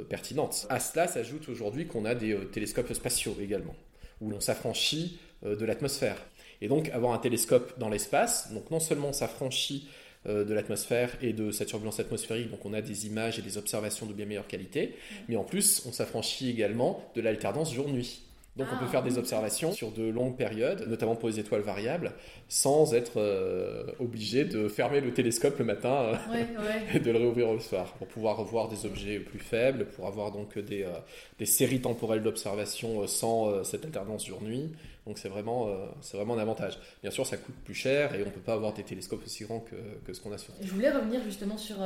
pertinentes. 0.08 0.66
À 0.68 0.78
cela 0.78 1.08
s'ajoute 1.08 1.48
aujourd'hui 1.48 1.86
qu'on 1.86 2.04
a 2.04 2.14
des 2.14 2.36
télescopes 2.52 2.92
spatiaux 2.92 3.36
également, 3.40 3.74
où 4.20 4.30
l'on 4.30 4.40
s'affranchit 4.40 5.18
de 5.42 5.64
l'atmosphère. 5.64 6.16
Et 6.60 6.68
donc 6.68 6.90
avoir 6.90 7.12
un 7.12 7.18
télescope 7.18 7.76
dans 7.78 7.88
l'espace, 7.88 8.52
donc 8.52 8.70
non 8.70 8.78
seulement 8.78 9.08
on 9.08 9.12
s'affranchit 9.12 9.88
de 10.24 10.54
l'atmosphère 10.54 11.10
et 11.20 11.32
de 11.32 11.50
sa 11.50 11.64
turbulence 11.64 11.98
atmosphérique, 11.98 12.50
donc 12.50 12.64
on 12.64 12.72
a 12.72 12.80
des 12.80 13.06
images 13.08 13.40
et 13.40 13.42
des 13.42 13.58
observations 13.58 14.06
de 14.06 14.12
bien 14.12 14.26
meilleure 14.26 14.46
qualité, 14.46 14.94
mais 15.28 15.34
en 15.34 15.42
plus 15.42 15.82
on 15.86 15.92
s'affranchit 15.92 16.48
également 16.48 17.10
de 17.16 17.20
l'alternance 17.20 17.74
jour-nuit. 17.74 18.22
Donc 18.56 18.66
on 18.70 18.78
peut 18.78 18.86
faire 18.86 19.02
des 19.02 19.16
ah. 19.16 19.20
observations 19.20 19.72
sur 19.72 19.92
de 19.92 20.02
longues 20.02 20.36
périodes, 20.36 20.86
notamment 20.86 21.16
pour 21.16 21.30
les 21.30 21.40
étoiles 21.40 21.62
variables, 21.62 22.12
sans 22.48 22.92
être 22.92 23.14
euh, 23.16 23.84
obligé 23.98 24.44
de 24.44 24.68
fermer 24.68 25.00
le 25.00 25.14
télescope 25.14 25.58
le 25.58 25.64
matin 25.64 26.12
euh, 26.32 26.44
et 26.94 26.98
de 26.98 27.10
le 27.10 27.18
réouvrir 27.18 27.52
le 27.52 27.60
soir, 27.60 27.94
pour 27.94 28.06
pouvoir 28.08 28.36
revoir 28.36 28.68
des 28.68 28.84
objets 28.84 29.20
plus 29.20 29.38
faibles, 29.38 29.86
pour 29.86 30.06
avoir 30.06 30.32
donc 30.32 30.58
des, 30.58 30.82
euh, 30.82 30.90
des 31.38 31.46
séries 31.46 31.80
temporelles 31.80 32.22
d'observation 32.22 33.06
sans 33.06 33.64
cette 33.64 33.84
alternance 33.86 34.26
jour-nuit. 34.26 34.72
Donc 35.06 35.18
c'est 35.18 35.28
vraiment, 35.28 35.68
c'est 36.00 36.16
vraiment 36.16 36.34
un 36.34 36.38
avantage. 36.38 36.78
Bien 37.02 37.10
sûr, 37.10 37.26
ça 37.26 37.36
coûte 37.36 37.56
plus 37.64 37.74
cher 37.74 38.14
et 38.14 38.22
on 38.22 38.26
ne 38.26 38.30
peut 38.30 38.40
pas 38.40 38.54
avoir 38.54 38.72
des 38.72 38.84
télescopes 38.84 39.24
aussi 39.24 39.42
grands 39.44 39.58
que, 39.58 39.74
que 40.06 40.12
ce 40.12 40.20
qu'on 40.20 40.30
a 40.30 40.38
sur 40.38 40.54
Je 40.62 40.70
voulais 40.70 40.90
revenir 40.90 41.20
justement 41.24 41.58
sur 41.58 41.76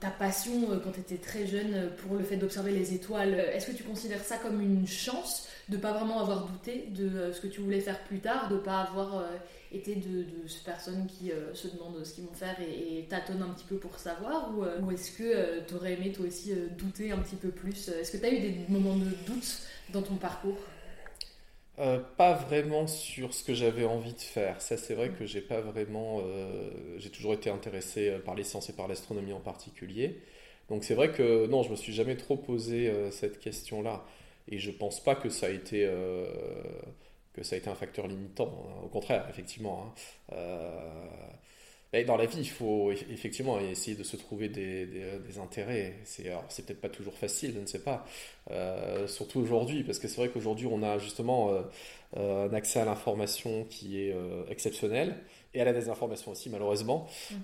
ta 0.00 0.10
passion 0.10 0.78
quand 0.84 0.92
tu 0.92 1.00
étais 1.00 1.16
très 1.16 1.46
jeune 1.46 1.90
pour 1.96 2.16
le 2.16 2.24
fait 2.24 2.36
d'observer 2.36 2.72
les 2.72 2.92
étoiles. 2.92 3.34
Est-ce 3.34 3.68
que 3.68 3.76
tu 3.76 3.84
considères 3.84 4.22
ça 4.22 4.36
comme 4.36 4.60
une 4.60 4.86
chance 4.86 5.48
de 5.68 5.76
pas 5.76 5.92
vraiment 5.92 6.20
avoir 6.20 6.46
douté 6.46 6.86
de 6.90 7.08
euh, 7.08 7.32
ce 7.32 7.40
que 7.40 7.46
tu 7.46 7.60
voulais 7.60 7.80
faire 7.80 7.98
plus 8.04 8.20
tard, 8.20 8.48
de 8.48 8.56
pas 8.56 8.80
avoir 8.80 9.18
euh, 9.18 9.26
été 9.70 9.94
de, 9.94 10.22
de 10.22 10.48
ces 10.48 10.62
personnes 10.64 11.06
qui 11.06 11.30
euh, 11.30 11.54
se 11.54 11.68
demandent 11.68 12.04
ce 12.04 12.14
qu'ils 12.14 12.24
vont 12.24 12.34
faire 12.34 12.56
et, 12.60 13.06
tâtonnent 13.08 13.42
un 13.42 13.50
petit 13.50 13.64
peu 13.64 13.76
pour 13.76 13.98
savoir? 13.98 14.50
Ou, 14.56 14.90
est-ce 14.90 15.12
que 15.12 15.60
tu 15.66 15.74
aurais 15.74 15.94
aimé 15.94 16.12
toi 16.12 16.26
aussi 16.26 16.52
douter 16.78 17.12
un 17.12 17.18
petit 17.18 17.36
peu 17.36 17.48
plus? 17.48 17.88
Est-ce 17.88 18.12
que 18.12 18.16
tu 18.18 18.24
as 18.24 18.32
eu 18.32 18.40
des 18.40 18.56
moments 18.68 18.96
de 18.96 19.10
doute 19.26 19.62
dans 19.92 20.02
ton 20.02 20.16
parcours? 20.16 20.58
Pas 22.16 22.34
vraiment 22.34 22.86
sur 22.86 23.34
ce 23.34 23.42
que 23.44 23.54
j'avais 23.54 23.84
envie 23.84 24.14
de 24.14 24.20
faire. 24.20 24.60
Ça, 24.60 24.76
c'est 24.76 24.94
vrai 24.94 25.10
que 25.10 25.26
j'ai 25.26 25.40
pas 25.40 25.60
vraiment. 25.60 26.22
j'ai 26.98 27.10
toujours 27.10 27.34
été 27.34 27.50
intéressé 27.50 28.12
par 28.24 28.34
les 28.34 28.44
sciences 28.44 28.70
et 28.70 28.72
par 28.72 28.88
l'astronomie 28.88 29.32
en 29.32 29.40
particulier. 29.40 30.20
Donc 30.68 30.84
c'est 30.84 30.94
vrai 30.94 31.10
que 31.10 31.46
non, 31.46 31.62
je 31.62 31.70
me 31.70 31.76
suis 31.76 31.92
jamais 31.92 32.16
trop 32.16 32.36
posé 32.36 32.92
cette 33.10 33.40
question-là. 33.40 34.04
Et 34.48 34.58
je 34.58 34.70
pense 34.70 35.02
pas 35.02 35.14
que 35.14 35.28
ça 35.28 35.46
a 35.46 35.50
été, 35.50 35.84
euh, 35.84 36.26
que 37.32 37.42
ça 37.42 37.54
a 37.54 37.58
été 37.58 37.68
un 37.70 37.74
facteur 37.74 38.06
limitant. 38.06 38.66
Hein. 38.68 38.82
Au 38.84 38.88
contraire, 38.88 39.26
effectivement. 39.30 39.94
Hein. 40.30 40.34
Dans 42.06 42.16
la 42.16 42.24
vie, 42.24 42.38
il 42.38 42.48
faut 42.48 42.90
effectivement 42.90 43.60
essayer 43.60 43.94
de 43.94 44.02
se 44.02 44.16
trouver 44.16 44.48
des, 44.48 44.86
des, 44.86 45.38
intérêts. 45.38 45.96
C'est, 46.04 46.32
c'est 46.48 46.64
peut-être 46.64 46.80
pas 46.80 46.88
toujours 46.88 47.12
facile, 47.12 47.52
je 47.54 47.60
ne 47.60 47.66
sais 47.66 47.82
pas. 47.82 48.06
Euh, 48.50 49.06
surtout 49.06 49.40
aujourd'hui, 49.40 49.84
parce 49.84 49.98
que 49.98 50.08
c'est 50.08 50.16
vrai 50.16 50.30
qu'aujourd'hui, 50.30 50.66
on 50.66 50.82
a 50.82 50.96
justement 50.96 51.50
euh, 51.50 51.60
euh, 52.16 52.48
un 52.48 52.54
accès 52.54 52.80
à 52.80 52.86
l'information 52.86 53.66
qui 53.68 54.00
est 54.00 54.16
exceptionnel, 54.48 55.16
et 55.52 55.60
à 55.60 55.64
la 55.66 55.74
désinformation 55.74 56.32
aussi, 56.32 56.48
malheureusement. 56.48 57.06
Mmh. 57.30 57.36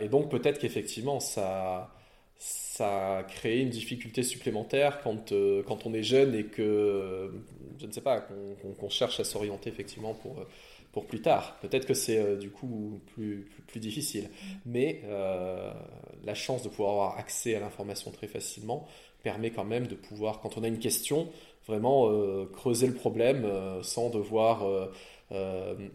et 0.00 0.08
donc, 0.08 0.28
peut-être 0.28 0.58
qu'effectivement, 0.58 1.20
ça, 1.20 1.94
ça 2.36 3.24
crée 3.28 3.60
une 3.60 3.70
difficulté 3.70 4.24
supplémentaire 4.24 5.02
quand, 5.04 5.32
quand 5.68 5.86
on 5.86 5.94
est 5.94 6.02
jeune 6.02 6.34
et 6.34 6.46
que, 6.46 7.32
je 7.78 7.86
ne 7.86 7.92
sais 7.92 8.00
pas, 8.00 8.26
qu'on, 8.80 8.88
cherche 8.88 9.20
à 9.20 9.24
s'orienter 9.24 9.70
effectivement 9.70 10.14
pour 10.14 10.44
pour 10.94 11.06
plus 11.06 11.20
tard. 11.20 11.58
Peut-être 11.60 11.86
que 11.86 11.92
c'est 11.92 12.18
euh, 12.18 12.36
du 12.36 12.50
coup 12.50 13.00
plus, 13.14 13.50
plus, 13.66 13.80
difficile. 13.80 14.30
Mais 14.64 15.02
euh, 15.04 15.72
la 16.24 16.34
chance 16.34 16.62
de 16.62 16.68
pouvoir 16.68 16.92
avoir 16.92 17.18
accès 17.18 17.56
à 17.56 17.60
l'information 17.60 18.12
très 18.12 18.28
facilement 18.28 18.86
permet 19.24 19.50
quand 19.50 19.64
même 19.64 19.88
de 19.88 19.96
pouvoir, 19.96 20.40
quand 20.40 20.56
on 20.56 20.62
a 20.62 20.68
une 20.68 20.78
question, 20.78 21.28
vraiment 21.66 22.08
euh, 22.10 22.46
creuser 22.46 22.86
le 22.86 22.94
problème 22.94 23.46
sans 23.82 24.08
devoir 24.08 24.64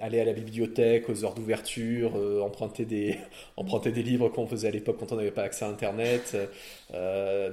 aller 0.01 0.19
à 0.19 0.25
la 0.25 0.33
bibliothèque 0.33 1.07
aux 1.07 1.23
heures 1.23 1.35
d'ouverture, 1.35 2.15
emprunter, 2.43 2.83
des, 2.83 3.17
emprunter 3.55 3.91
des 3.91 4.03
livres 4.03 4.27
qu'on 4.27 4.47
faisait 4.47 4.67
à 4.67 4.71
l'époque 4.71 4.97
quand 4.99 5.13
on 5.13 5.15
n'avait 5.15 5.31
pas 5.31 5.43
accès 5.43 5.63
à 5.63 5.69
Internet. 5.69 6.35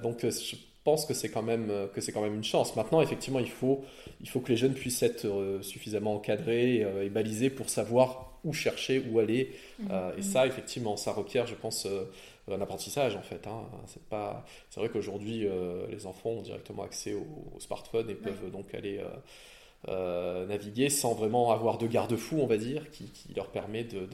donc 0.02 0.22
je 0.22 0.56
pense 0.86 1.04
que 1.04 1.14
c'est 1.14 1.30
quand 1.30 1.42
même 1.42 1.88
que 1.92 2.00
c'est 2.00 2.12
quand 2.12 2.22
même 2.22 2.36
une 2.36 2.44
chance. 2.44 2.76
Maintenant, 2.76 3.00
effectivement, 3.00 3.40
il 3.40 3.50
faut 3.50 3.82
il 4.20 4.28
faut 4.28 4.40
que 4.40 4.50
les 4.50 4.56
jeunes 4.56 4.74
puissent 4.74 5.02
être 5.02 5.26
euh, 5.26 5.60
suffisamment 5.62 6.14
encadrés 6.14 6.84
euh, 6.84 7.04
et 7.04 7.10
balisés 7.10 7.50
pour 7.50 7.68
savoir 7.68 8.38
où 8.44 8.52
chercher, 8.52 9.02
où 9.10 9.18
aller. 9.18 9.50
Euh, 9.90 10.16
et 10.16 10.22
ça, 10.22 10.46
effectivement, 10.46 10.96
ça 10.96 11.12
requiert, 11.12 11.48
je 11.48 11.56
pense, 11.56 11.88
un 12.48 12.60
apprentissage 12.60 13.16
en 13.16 13.22
fait. 13.22 13.44
Hein. 13.48 13.64
C'est 13.86 14.04
pas, 14.04 14.44
c'est 14.70 14.78
vrai 14.78 14.88
qu'aujourd'hui, 14.88 15.48
les 15.90 16.06
enfants 16.06 16.30
ont 16.30 16.42
directement 16.42 16.84
accès 16.84 17.14
au, 17.14 17.58
smartphone 17.58 18.08
et 18.08 18.14
peuvent 18.14 18.48
donc 18.52 18.72
aller 18.72 19.00
naviguer 19.88 20.90
sans 20.90 21.14
vraiment 21.14 21.50
avoir 21.50 21.76
de 21.76 21.88
garde-fou, 21.88 22.38
on 22.40 22.46
va 22.46 22.56
dire, 22.56 22.88
qui, 22.92 23.10
leur 23.34 23.48
permet 23.48 23.82
de 23.82 24.06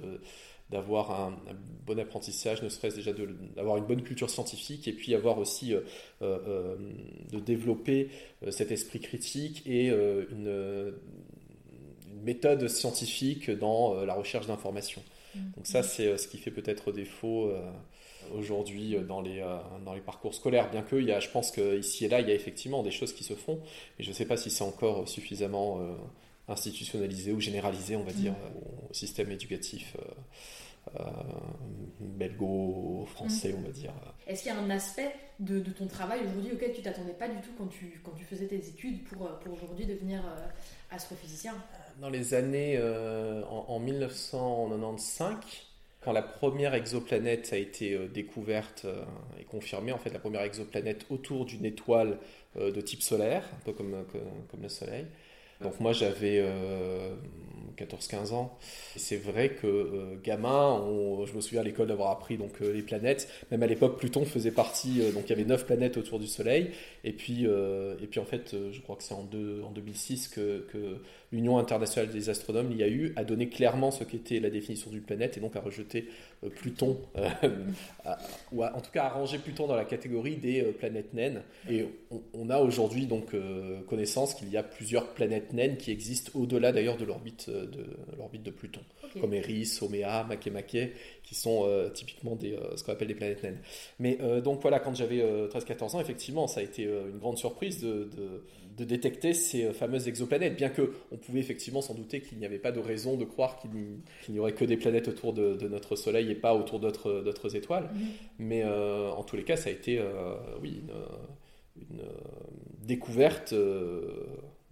d'avoir 0.72 1.10
un, 1.10 1.38
bon 1.86 1.98
apprentissage, 1.98 2.62
ne 2.62 2.68
serait-ce 2.68 2.96
déjà 2.96 3.12
d'avoir 3.56 3.76
une 3.76 3.84
bonne 3.84 4.02
culture 4.02 4.30
scientifique 4.30 4.86
et 4.88 4.92
puis 4.92 5.14
avoir 5.14 5.38
aussi 5.38 5.74
euh, 5.74 5.80
euh, 6.22 6.38
euh, 6.46 6.76
de 7.30 7.40
développer 7.40 8.08
cet 8.50 8.70
esprit 8.70 9.00
critique 9.00 9.62
et 9.66 9.88
une, 9.88 10.92
méthode 12.24 12.68
scientifique 12.68 13.50
dans 13.50 14.04
la 14.04 14.14
recherche 14.14 14.46
d'informations. 14.46 15.02
Mmh. 15.34 15.38
Donc 15.56 15.66
ça, 15.66 15.82
c'est 15.82 16.16
ce 16.16 16.28
qui 16.28 16.38
fait 16.38 16.52
peut-être 16.52 16.92
défaut 16.92 17.50
aujourd'hui 18.32 18.96
dans 19.08 19.20
les, 19.20 19.44
dans 19.84 19.92
les 19.92 20.00
parcours 20.00 20.32
scolaires, 20.32 20.70
bien 20.70 20.82
que 20.82 20.94
y 20.94 21.10
a, 21.10 21.18
je 21.18 21.28
pense 21.30 21.50
qu'ici 21.50 22.04
et 22.04 22.08
là, 22.08 22.20
il 22.20 22.28
y 22.28 22.30
a 22.30 22.34
effectivement 22.34 22.84
des 22.84 22.92
choses 22.92 23.12
qui 23.12 23.24
se 23.24 23.34
font, 23.34 23.58
mais 23.98 24.04
je 24.04 24.10
ne 24.10 24.14
sais 24.14 24.24
pas 24.24 24.36
si 24.36 24.50
c'est 24.50 24.62
encore 24.62 25.08
suffisamment 25.08 25.80
institutionnalisé 26.46 27.32
ou 27.32 27.40
généralisé, 27.40 27.96
on 27.96 28.04
va 28.04 28.12
dire, 28.12 28.34
mmh. 28.34 28.88
au 28.88 28.94
système 28.94 29.32
éducatif 29.32 29.96
euh, 30.98 31.04
belgo-français, 32.00 33.54
on 33.56 33.62
va 33.62 33.70
dire. 33.70 33.92
Est-ce 34.26 34.42
qu'il 34.42 34.52
y 34.52 34.54
a 34.54 34.58
un 34.58 34.70
aspect 34.70 35.14
de, 35.38 35.60
ton 35.60 35.86
travail 35.86 36.20
aujourd'hui 36.26 36.52
auquel 36.52 36.72
tu 36.72 36.82
t'attendais 36.82 37.12
pas 37.12 37.28
du 37.28 37.40
tout 37.40 37.52
quand 37.56 37.68
tu, 37.68 38.00
quand 38.04 38.12
tu 38.12 38.24
faisais 38.24 38.46
tes 38.46 38.68
études 38.68 39.04
pour, 39.04 39.28
pour 39.38 39.54
aujourd'hui 39.54 39.86
devenir 39.86 40.20
euh, 40.20 40.46
astrophysicien? 40.90 41.54
Dans 42.00 42.10
les 42.10 42.34
années, 42.34 42.76
euh, 42.78 43.44
en, 43.44 43.78
1995, 43.78 45.36
quand 46.00 46.12
la 46.12 46.22
première 46.22 46.74
exoplanète 46.74 47.52
a 47.52 47.56
été 47.56 47.96
découverte 48.08 48.86
et 49.38 49.44
confirmée, 49.44 49.92
en 49.92 49.98
fait 49.98 50.10
la 50.10 50.18
première 50.18 50.42
exoplanète 50.42 51.06
autour 51.10 51.44
d'une 51.44 51.64
étoile 51.64 52.18
de 52.56 52.80
type 52.80 53.02
solaire, 53.02 53.44
un 53.54 53.64
peu 53.64 53.72
comme, 53.72 54.04
comme, 54.10 54.20
comme 54.50 54.62
le 54.62 54.68
Soleil. 54.68 55.06
Donc 55.62 55.80
moi 55.80 55.92
j'avais 55.92 56.42
14-15 57.76 58.32
ans. 58.32 58.56
C'est 58.96 59.16
vrai 59.16 59.50
que 59.50 59.66
euh, 59.66 60.16
gamin, 60.22 60.84
je 61.26 61.32
me 61.34 61.40
souviens 61.40 61.60
à 61.60 61.64
l'école 61.64 61.88
d'avoir 61.88 62.10
appris 62.10 62.36
donc 62.36 62.60
euh, 62.60 62.72
les 62.72 62.82
planètes. 62.82 63.28
Même 63.50 63.62
à 63.62 63.66
l'époque, 63.66 63.98
Pluton 63.98 64.24
faisait 64.24 64.50
partie. 64.50 65.00
Euh, 65.00 65.12
donc 65.12 65.24
il 65.26 65.30
y 65.30 65.32
avait 65.32 65.44
9 65.44 65.66
planètes 65.66 65.96
autour 65.96 66.18
du 66.18 66.26
Soleil. 66.26 66.70
Et 67.04 67.12
puis, 67.12 67.44
et 67.44 68.06
puis 68.06 68.20
en 68.20 68.24
fait, 68.24 68.54
je 68.70 68.80
crois 68.80 68.96
que 68.96 69.02
c'est 69.02 69.14
en, 69.14 69.28
en 69.64 69.70
2006 69.70 70.28
que, 70.28 70.66
que 70.70 71.00
l'Union 71.32 71.58
internationale 71.58 72.10
des 72.10 72.28
astronomes, 72.28 72.70
l'IAU, 72.70 73.12
a 73.16 73.24
donné 73.24 73.48
clairement 73.48 73.90
ce 73.90 74.04
qu'était 74.04 74.38
la 74.38 74.50
définition 74.50 74.90
d'une 74.90 75.02
planète 75.02 75.38
et 75.38 75.40
donc 75.40 75.56
a 75.56 75.60
rejeté 75.60 76.08
euh, 76.44 76.50
Pluton, 76.50 76.98
euh, 77.16 77.28
ou 78.52 78.62
en 78.62 78.80
tout 78.80 78.90
cas 78.92 79.04
a 79.04 79.08
rangé 79.08 79.38
Pluton 79.38 79.66
dans 79.66 79.74
la 79.74 79.86
catégorie 79.86 80.36
des 80.36 80.60
euh, 80.62 80.72
planètes 80.72 81.14
naines. 81.14 81.42
Et 81.70 81.86
on, 82.34 82.50
a 82.50 82.58
aujourd'hui 82.58 83.06
donc 83.06 83.34
connaissance 83.88 84.34
qu'il 84.34 84.50
y 84.50 84.56
a 84.56 84.62
plusieurs 84.62 85.14
planètes 85.14 85.51
naines 85.52 85.76
qui 85.76 85.90
existent 85.90 86.32
au-delà 86.38 86.72
d'ailleurs 86.72 86.96
de 86.96 87.04
l'orbite 87.04 87.48
de, 87.50 87.84
l'orbite 88.16 88.42
de 88.42 88.50
Pluton, 88.50 88.82
comme 89.20 89.34
Eris, 89.34 89.78
Omea, 89.82 90.24
Makemake, 90.24 90.92
qui 91.22 91.34
sont 91.34 91.68
typiquement 91.94 92.36
des, 92.36 92.58
ce 92.76 92.84
qu'on 92.84 92.92
appelle 92.92 93.08
des 93.08 93.14
planètes 93.14 93.42
naines. 93.42 93.60
Mais 93.98 94.18
donc 94.42 94.60
voilà, 94.62 94.78
quand 94.78 94.94
j'avais 94.94 95.18
13-14 95.18 95.96
ans, 95.96 96.00
effectivement, 96.00 96.46
ça 96.46 96.60
a 96.60 96.62
été 96.62 96.84
une 96.84 97.18
grande 97.18 97.38
surprise 97.38 97.80
de 97.80 98.08
de 98.76 98.84
détecter 98.84 99.34
ces 99.34 99.64
euh, 99.64 99.72
fameuses 99.72 100.08
exoplanètes, 100.08 100.56
bien 100.56 100.68
que 100.68 100.92
on 101.10 101.16
pouvait 101.16 101.40
effectivement 101.40 101.82
s'en 101.82 101.94
douter 101.94 102.20
qu'il 102.20 102.38
n'y 102.38 102.46
avait 102.46 102.58
pas 102.58 102.72
de 102.72 102.80
raison 102.80 103.16
de 103.16 103.24
croire 103.24 103.58
qu'il 103.58 104.32
n'y 104.32 104.38
aurait 104.38 104.54
que 104.54 104.64
des 104.64 104.76
planètes 104.76 105.08
autour 105.08 105.32
de, 105.32 105.68
notre 105.68 105.96
Soleil 105.96 106.30
et 106.30 106.34
pas 106.34 106.54
autour 106.54 106.80
d'autres 106.80 107.56
étoiles. 107.56 107.90
Mhm. 107.94 108.06
Mais 108.38 108.62
euh, 108.64 109.10
en 109.10 109.22
tous 109.22 109.36
les 109.36 109.44
cas, 109.44 109.56
ça 109.56 109.70
a 109.70 109.72
été 109.72 109.98
euh, 109.98 110.34
oui, 110.60 110.82
une, 111.76 112.02
découverte 112.84 113.54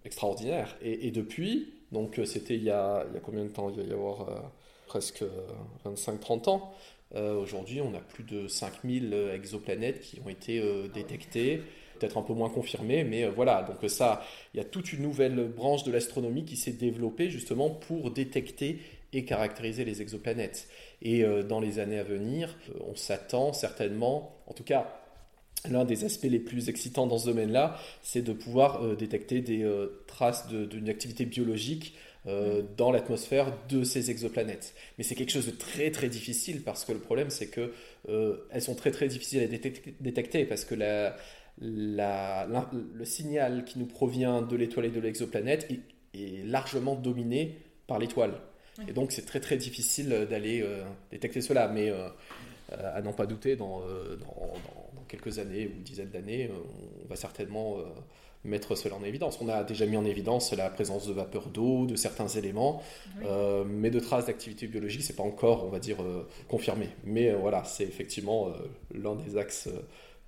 extraordinaire. 0.05 0.77
Et, 0.83 1.11
depuis, 1.11 1.73
donc 1.93 2.21
c'était 2.25 2.57
il, 2.57 2.65
y 2.65 2.71
a 2.71 3.07
combien 3.23 3.45
de 3.45 3.51
temps? 3.51 3.71
Il 3.71 3.77
va 3.77 3.83
y 3.83 3.93
avoir 3.93 4.53
presque 4.87 5.25
25-30 5.85 6.49
ans. 6.51 6.75
Aujourd'hui, 7.15 7.81
on 7.81 7.95
a 7.95 8.01
plus 8.01 8.25
de 8.25 8.49
5000 8.49 9.13
exoplanètes 9.35 10.01
qui 10.01 10.21
ont 10.25 10.29
été 10.29 10.63
détectées 10.95 11.63
peut-être 12.01 12.17
un 12.17 12.23
peu 12.23 12.33
moins 12.33 12.49
confirmé, 12.49 13.05
mais 13.05 13.25
euh, 13.25 13.31
voilà, 13.31 13.63
donc 13.63 13.85
euh, 13.85 13.89
ça, 13.89 14.23
il 14.55 14.59
y 14.59 14.61
a 14.61 14.65
toute 14.65 14.93
une 14.93 15.03
nouvelle 15.03 15.49
branche 15.49 15.85
de 15.85 15.93
l'astronomie 15.93 16.45
qui 16.45 16.57
s'est 16.57 16.73
développée 16.73 17.31
justement 17.31 17.71
pour 17.71 18.11
détecter 18.11 18.81
et 19.13 19.25
caractériser 19.25 19.85
les 19.85 20.03
exoplanètes. 20.03 20.69
Et 21.03 21.25
euh, 21.25 21.43
dans 21.43 21.61
les 21.61 21.79
années 21.79 21.99
à 21.99 22.05
venir, 22.05 22.57
on 22.89 22.97
s'attend 22.97 23.53
certainement, 23.53 24.37
en 24.47 24.55
tout 24.55 24.65
cas, 24.65 24.97
l'un 25.69 25.85
des 25.85 26.05
aspects 26.05 26.29
les 26.31 26.39
plus 26.39 26.69
excitants 26.69 27.07
dans 27.07 27.19
ce 27.19 27.27
domaine-là, 27.27 27.77
c'est 28.03 28.23
de 28.23 28.33
pouvoir 28.33 28.97
détecter 28.97 29.41
des 29.41 29.69
traces 30.07 30.49
d'une 30.49 30.89
activité 30.89 31.27
biologique 31.27 31.95
dans 32.77 32.91
l'atmosphère 32.93 33.53
de 33.69 33.85
ces 33.85 34.11
exoplanètes. 34.11 34.75
Mais 34.97 35.05
c'est 35.05 35.15
quelque 35.15 35.33
chose 35.33 35.47
de 35.47 35.51
très 35.51 35.91
très 35.91 36.09
difficile 36.09 36.63
parce 36.63 36.85
que 36.85 36.93
le 36.93 36.99
problème 36.99 37.29
c'est 37.31 37.49
que 37.49 37.73
elles 38.51 38.63
sont 38.63 38.75
très 38.75 38.91
très 38.91 39.09
difficiles 39.09 39.43
à 39.43 39.47
détecter 40.01 40.45
parce 40.47 40.65
que 40.65 40.75
la, 40.75 41.17
le 41.61 43.05
signal 43.05 43.65
qui 43.65 43.79
nous 43.79 43.87
provient 43.87 44.43
de 44.43 44.57
l'étoile 44.57 44.87
et 44.87 44.91
de 44.91 45.01
l'exoplanète 45.01 45.69
est, 45.71 46.45
largement 46.45 46.97
dominé 46.97 47.59
par 47.87 47.99
l'étoile. 47.99 48.35
Et 48.89 48.93
donc 48.93 49.13
c'est 49.13 49.27
très 49.27 49.41
très 49.41 49.57
difficile 49.57 50.27
d'aller 50.29 50.63
euh, 50.63 50.83
détecter 51.13 51.41
cela. 51.41 51.69
Mais 51.69 51.91
euh, 51.91 52.09
euh, 52.73 52.97
à 52.97 53.01
n'en 53.03 53.13
pas 53.13 53.27
douter, 53.27 53.57
dans, 53.57 53.81
dans, 53.81 54.90
quelques 55.11 55.39
années 55.39 55.67
ou 55.67 55.83
dizaines 55.83 56.11
d'années, 56.11 56.51
on 57.05 57.09
va 57.09 57.17
certainement 57.17 57.79
mettre 58.45 58.77
cela 58.77 58.95
en 58.95 59.03
évidence. 59.03 59.39
On 59.41 59.49
a 59.49 59.65
déjà 59.65 59.85
mis 59.87 59.97
en 59.97 60.05
évidence 60.05 60.53
la 60.53 60.71
présence 60.71 61.07
de 61.07 61.13
vapeur 61.13 61.49
d'eau, 61.49 61.87
de 61.87 61.97
certains 61.97 62.29
éléments, 62.29 62.83
mais 63.67 63.91
de 63.91 64.01
traces 64.01 64.27
d'activité 64.27 64.67
biologique, 64.67 65.03
c'est 65.03 65.17
pas 65.17 65.25
encore, 65.25 65.65
on 65.65 65.69
va 65.69 65.81
dire, 65.81 65.99
confirmé. 66.49 66.89
Mais 67.05 67.33
voilà, 67.33 67.65
c'est 67.65 67.85
effectivement 67.85 68.53
l'un 68.95 69.17
des 69.17 69.37
axes 69.37 69.69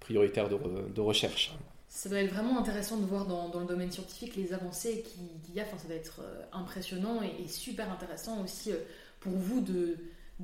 prioritaire 0.03 0.49
de, 0.49 1.01
recherche. 1.01 1.53
Ça 1.89 2.09
doit 2.09 2.19
être 2.19 2.33
vraiment 2.33 2.59
intéressant 2.59 2.97
de 2.99 3.07
voir 3.07 3.27
dans, 3.27 3.61
le 3.61 3.67
domaine 3.67 3.91
scientifique 3.91 4.37
les 4.37 4.53
avancées 4.53 5.03
qu'il 5.03 5.55
y 5.55 5.61
a. 5.61 5.63
Enfin, 5.63 5.79
ça 5.79 5.87
doit 5.87 5.97
être 5.97 6.21
euh, 6.23 6.43
impressionnant 6.53 7.21
et, 7.23 7.49
super 7.49 7.91
intéressant 7.91 8.43
aussi 8.43 8.73
euh, 8.73 8.77
pour 9.21 9.33
vous 9.33 9.61
de, 9.61 9.97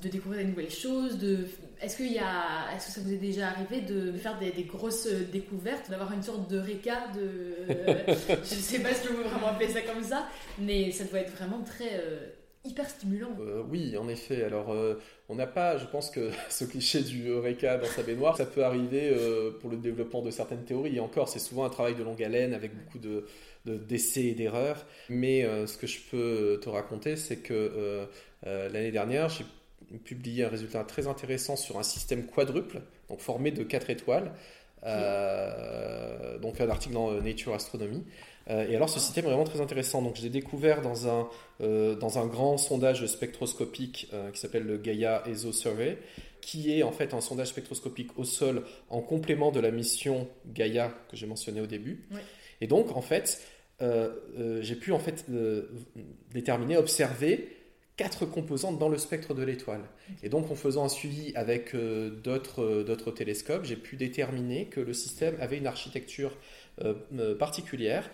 de 0.03 0.09
découvrir 0.09 0.43
des 0.43 0.49
nouvelles 0.49 0.71
choses. 0.71 1.19
De... 1.19 1.47
Est-ce, 1.81 1.97
qu'il 1.97 2.13
y 2.13 2.19
a... 2.19 2.75
Est-ce 2.75 2.87
que 2.87 2.93
ça 2.93 3.01
vous 3.01 3.13
est 3.13 3.19
déjà 3.19 3.49
arrivé 3.49 3.81
de 3.81 4.13
faire 4.13 4.39
des, 4.39 4.51
grosses 4.65 5.07
euh, 5.07 5.25
découvertes, 5.33 5.91
d'avoir 5.91 6.13
une 6.13 6.23
sorte 6.23 6.51
de 6.51 6.59
réca 6.59 7.09
de... 7.15 7.57
je 8.09 8.33
ne 8.33 8.61
sais 8.61 8.81
pas 8.81 8.95
si 8.95 9.09
on 9.11 9.15
peut 9.15 9.29
vraiment 9.29 9.49
appeler 9.49 9.69
ça 9.69 9.83
comme 9.83 10.03
ça, 10.03 10.29
mais 10.59 10.91
ça 10.93 11.05
doit 11.05 11.21
être 11.21 11.35
vraiment 11.35 11.63
très 11.63 12.03
hyper 12.65 12.89
stimulant. 12.89 13.37
Euh, 13.41 13.63
oui, 13.69 13.97
en 13.97 14.09
effet. 14.09 14.45
Alors, 14.45 14.73
euh, 14.73 14.95
on 15.29 15.35
n'a 15.35 15.47
pas, 15.47 15.79
je 15.79 15.87
pense 15.87 16.11
que 16.11 16.31
ce 16.49 16.65
cliché 16.65 17.03
du 17.03 17.29
Eureka 17.29 17.79
dans 17.79 17.87
sa 17.87 18.03
baignoire, 18.03 18.37
ça 18.37 18.47
peut 18.47 18.65
arriver 18.65 19.11
euh, 19.13 19.53
pour 19.61 19.71
le 19.71 19.77
développement 19.77 20.23
de 20.23 20.31
certaines 20.31 20.65
théories. 20.65 20.97
Et 20.97 21.01
encore, 21.01 21.29
c'est 21.29 21.39
souvent 21.39 21.65
un 21.65 21.71
travail 21.71 21.95
de 21.95 22.03
longue 22.03 22.23
haleine 22.23 22.55
avec 22.55 22.73
beaucoup 22.75 22.99
de 22.99 23.25
d'essais 23.67 24.25
et 24.25 24.35
d'erreurs. 24.35 24.87
Mais 25.11 25.43
ce 25.67 25.77
que 25.77 25.87
je 25.87 25.99
peux 26.11 26.59
te 26.63 26.71
raconter, 26.71 27.17
c'est 27.17 27.37
que 27.37 28.09
l'année 28.43 28.93
dernière, 28.93 29.29
publié 30.05 30.45
un 30.45 30.49
résultat 30.49 30.85
très 30.85 31.07
intéressant 31.07 31.57
sur 31.57 31.79
un 31.79 31.83
système 31.83 32.27
quadruple, 32.27 32.81
donc 33.09 33.21
formé 33.21 33.51
de 33.51 33.63
quatre 33.63 33.91
étoiles. 33.91 34.33
donc 34.83 36.57
fait 36.57 36.65
un 36.65 36.71
article 36.71 36.95
dans 36.95 37.13
Nature 37.21 37.55
Astronomy. 37.55 38.05
et 38.49 38.77
alors 38.77 38.89
ce 38.89 39.01
système 39.01 39.25
est 39.25 39.29
vraiment 39.29 39.45
très 39.45 39.61
intéressant. 39.61 40.03
Donc 40.03 40.17
je 40.17 40.23
l'ai 40.23 40.31
découvert 40.31 40.83
dans 40.83 41.09
un, 41.09 41.29
dans 41.61 42.19
un 42.19 42.27
grand 42.27 42.59
sondage 42.59 43.05
spectroscopique 43.07 44.11
qui 44.33 44.41
s'appelle 44.41 44.65
le 44.65 44.79
Gaia 44.79 45.23
ESO 45.27 45.53
Survey, 45.53 45.99
qui 46.41 46.73
est 46.79 46.83
en 46.83 46.93
fait 46.93 47.15
un 47.15 47.21
sondage 47.21 47.49
spectroscopique 47.49 48.19
au 48.19 48.25
sol 48.25 48.65
en 48.89 49.01
complément 49.01 49.51
de 49.51 49.61
la 49.61 49.71
mission 49.71 50.29
Gaia 50.47 50.93
que 51.11 51.17
j'ai 51.17 51.27
mentionné 51.27 51.61
au 51.61 51.67
début. 51.67 52.07
Et 52.61 52.67
donc 52.67 52.97
en 52.97 53.03
fait, 53.03 53.41
euh, 53.81 54.11
euh, 54.39 54.59
j'ai 54.63 54.75
pu 54.75 54.93
en 54.93 54.99
fait 54.99 55.27
euh, 55.31 55.71
déterminer, 56.33 56.77
observer 56.77 57.58
quatre 57.99 58.25
composantes 58.25 58.79
dans 58.79 58.89
le 58.89 58.97
spectre 58.97 59.35
de 59.35 59.43
l'étoile. 59.43 59.83
Et 60.23 60.31
donc 60.31 60.51
en 60.51 60.55
faisant 60.55 60.85
un 60.85 60.89
suivi 60.89 61.33
avec 61.35 61.75
d'autres 61.75 63.11
télescopes, 63.11 63.65
j'ai 63.65 63.77
pu 63.77 63.97
déterminer 63.97 64.67
que 64.67 64.81
le 64.81 64.95
système 64.95 65.37
avait 65.41 65.59
une 65.59 65.67
architecture 65.67 66.33
particulière 67.39 68.09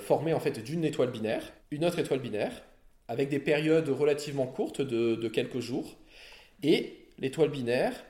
formée 0.00 0.32
en 0.32 0.40
fait 0.40 0.58
d'une 0.64 0.84
étoile 0.84 1.10
binaire, 1.10 1.52
une 1.70 1.84
autre 1.84 1.98
étoile 1.98 2.20
binaire, 2.20 2.62
avec 3.06 3.28
des 3.28 3.38
périodes 3.38 3.88
relativement 3.90 4.46
courtes 4.46 4.80
de, 4.80 5.14
de 5.14 5.28
quelques 5.28 5.60
jours, 5.60 5.96
et 6.62 6.96
l'étoile 7.18 7.50
binaire 7.50 8.04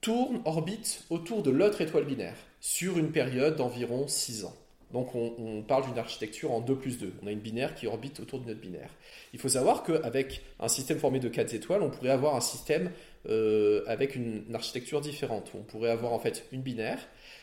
tourne, 0.00 0.40
orbite 0.46 1.04
autour 1.10 1.42
de 1.42 1.50
l'autre 1.50 1.82
étoile 1.82 2.04
binaire 2.04 2.36
sur 2.60 2.98
une 2.98 3.12
période 3.12 3.56
d'environ 3.56 4.08
6 4.08 4.44
ans. 4.46 4.56
Donc 4.92 5.14
on, 5.14 5.62
parle 5.62 5.86
d'une 5.86 5.98
architecture 5.98 6.50
en 6.50 6.60
2 6.60 6.74
plus 6.74 6.98
2. 6.98 7.12
On 7.22 7.28
a 7.28 7.30
une 7.30 7.38
binaire 7.38 7.74
qui 7.74 7.86
orbite 7.86 8.18
autour 8.18 8.40
d'une 8.40 8.50
autre 8.50 8.60
binaire. 8.60 8.90
Il 9.32 9.38
faut 9.38 9.48
savoir 9.48 9.84
qu'avec 9.84 10.42
un 10.58 10.68
système 10.68 10.98
formé 10.98 11.20
de 11.20 11.28
4 11.28 11.54
étoiles, 11.54 11.82
on 11.82 11.90
pourrait 11.90 12.10
avoir 12.10 12.34
un 12.34 12.40
système 12.40 12.90
euh, 13.28 13.84
avec 13.86 14.16
une, 14.16 14.44
architecture 14.52 15.00
différente. 15.00 15.52
On 15.54 15.62
pourrait 15.62 15.90
avoir 15.90 16.12
en 16.12 16.18
fait 16.18 16.44
une 16.50 16.62
binaire 16.62 16.98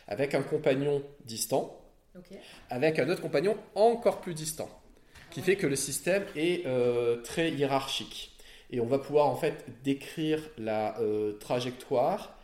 avec 0.08 0.34
un 0.34 0.42
compagnon 0.42 1.02
distant, 1.24 1.80
avec 2.68 2.98
un 2.98 3.08
autre 3.08 3.22
compagnon 3.22 3.56
encore 3.74 4.20
plus 4.20 4.34
distant, 4.34 4.68
qui 5.30 5.40
fait 5.40 5.56
que 5.56 5.66
le 5.66 5.76
système 5.76 6.24
est 6.36 6.66
euh, 6.66 7.22
très 7.22 7.50
hiérarchique. 7.50 8.36
Et 8.70 8.80
on 8.80 8.86
va 8.86 8.98
pouvoir 8.98 9.26
en 9.26 9.36
fait 9.36 9.64
décrire 9.84 10.42
la 10.58 11.00
euh, 11.00 11.32
trajectoire 11.38 12.34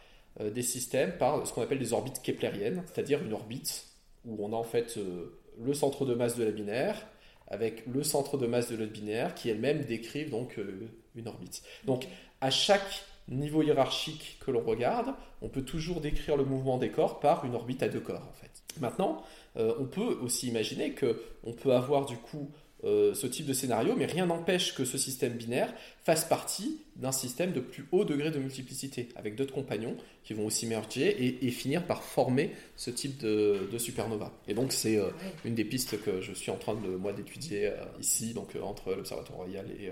des 0.41 0.63
systèmes 0.63 1.17
par 1.17 1.47
ce 1.47 1.53
qu'on 1.53 1.63
appelle 1.63 1.79
des 1.79 1.93
orbites 1.93 2.21
keplériennes, 2.21 2.83
c'est-à-dire 2.87 3.23
une 3.23 3.35
orbite 3.35 3.94
où 4.27 4.37
on 4.45 4.53
a 4.53 4.57
en 4.57 4.65
fait 4.65 4.97
euh, 4.97 5.39
le 5.63 5.75
centre 5.75 6.05
de 6.05 6.15
masse 6.15 6.37
de 6.37 6.45
la 6.45 6.51
binaire 6.51 7.07
avec 7.49 7.87
le 7.87 8.03
centre 8.03 8.39
de 8.39 8.47
masse 8.47 8.71
de 8.71 8.77
l'autre 8.77 8.93
binaire 8.93 9.35
qui 9.35 9.51
elles-mêmes 9.51 9.85
décrivent 9.85 10.31
donc 10.31 10.59
euh, 10.59 10.89
une 11.15 11.29
orbite. 11.29 11.63
Donc 11.85 12.07
à 12.41 12.51
chaque 12.51 13.05
niveau 13.29 13.63
hiérarchique 13.63 14.39
que 14.45 14.51
l'on 14.51 14.63
regarde, 14.63 15.15
on 15.41 15.49
peut 15.49 15.63
toujours 15.63 16.01
décrire 16.01 16.37
le 16.37 16.45
mouvement 16.45 16.79
des 16.79 16.91
corps 16.91 17.21
par 17.21 17.45
une 17.45 17.55
orbite 17.55 17.83
à 17.83 17.89
deux 17.89 18.01
corps 18.01 18.27
en 18.29 18.33
fait. 18.33 18.51
Maintenant, 18.81 19.23
euh, 19.57 19.75
on 19.79 19.85
peut 19.85 20.19
aussi 20.23 20.49
imaginer 20.49 20.93
que 20.93 21.23
on 21.45 21.53
peut 21.53 21.73
avoir 21.73 22.07
du 22.07 22.17
coup 22.17 22.51
euh, 22.85 23.15
ce 23.15 23.27
type 23.27 23.47
de 23.47 23.53
scénario, 23.53 23.95
mais 23.97 24.07
rien 24.07 24.27
n'empêche 24.27 24.75
que 24.75 24.85
ce 24.85 24.99
système 24.99 25.33
binaire 25.33 25.73
fasse 26.03 26.25
partie 26.25 26.81
d'un 26.97 27.13
système 27.13 27.53
de 27.53 27.61
plus 27.61 27.87
haut 27.93 28.05
degré 28.05 28.31
de 28.31 28.39
multiplicité, 28.39 29.09
avec 29.17 29.37
d'autres 29.37 29.55
compagnons 29.55 29.97
qui 30.23 30.35
vont 30.35 30.47
aussi 30.47 30.67
merger 30.67 31.39
et, 31.43 31.51
finir 31.51 31.87
par 31.87 32.03
former 32.03 32.53
ce 32.77 32.91
type 32.91 33.19
de, 33.19 33.79
supernova. 33.79 34.33
Et 34.49 34.55
donc 34.55 34.73
c'est 34.73 34.99
euh, 34.99 35.11
une 35.45 35.55
des 35.55 35.65
pistes 35.65 36.01
que 36.03 36.21
je 36.21 36.33
suis 36.33 36.51
en 36.51 36.57
train 36.57 36.75
de 36.75 36.97
moi 36.97 37.13
d'étudier 37.13 37.69
euh, 37.69 37.77
ici, 38.01 38.35
donc 38.35 38.51
entre 38.63 38.95
l'Observatoire 38.95 39.39
royal 39.39 39.67
et, 39.81 39.91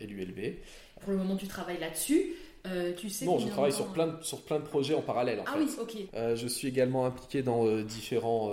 et 0.00 0.06
l'ULB. 0.06 0.56
Pour 1.00 1.12
le 1.12 1.18
moment, 1.18 1.36
tu 1.36 1.48
travailles 1.48 1.80
là-dessus. 1.80 2.34
Euh, 2.66 2.92
tu 2.96 3.08
sais 3.10 3.24
non, 3.24 3.38
je 3.38 3.48
travaille 3.48 3.72
sur 3.72 3.86
plein, 3.86 4.06
de, 4.06 4.22
sur 4.22 4.40
plein 4.42 4.60
de 4.60 4.64
projets 4.64 4.94
en 4.94 5.02
parallèle. 5.02 5.40
En 5.40 5.44
ah 5.46 5.54
oui, 5.58 5.66
ok. 5.80 5.96
Euh, 6.14 6.36
je 6.36 6.46
suis 6.46 6.68
également 6.68 7.04
impliqué 7.06 7.42
dans 7.42 7.66
euh, 7.66 7.82
différents 7.82 8.52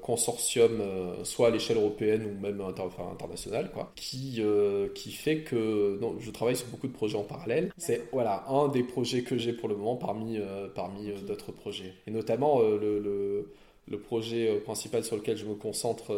consortiums, 0.00 0.82
soit 1.24 1.48
à 1.48 1.50
l'échelle 1.50 1.76
européenne 1.76 2.24
ou 2.24 2.40
même 2.40 2.60
enfin, 2.60 3.04
internationale, 3.12 3.70
quoi, 3.72 3.92
qui, 3.94 4.42
qui 4.94 5.12
fait 5.12 5.40
que 5.40 5.98
non, 6.00 6.16
je 6.18 6.30
travaille 6.30 6.56
sur 6.56 6.66
beaucoup 6.68 6.88
de 6.88 6.92
projets 6.92 7.16
en 7.16 7.24
parallèle. 7.24 7.70
C'est 7.76 8.08
voilà, 8.12 8.44
un 8.48 8.68
des 8.68 8.82
projets 8.82 9.22
que 9.22 9.36
j'ai 9.36 9.52
pour 9.52 9.68
le 9.68 9.76
moment 9.76 9.96
parmi, 9.96 10.38
parmi 10.74 11.12
d'autres 11.26 11.52
projets. 11.52 11.94
Et 12.06 12.10
notamment 12.10 12.60
le, 12.60 12.98
le 12.98 13.52
le 13.88 13.98
projet 13.98 14.60
principal 14.60 15.02
sur 15.02 15.16
lequel 15.16 15.36
je 15.36 15.44
me 15.44 15.54
concentre 15.54 16.12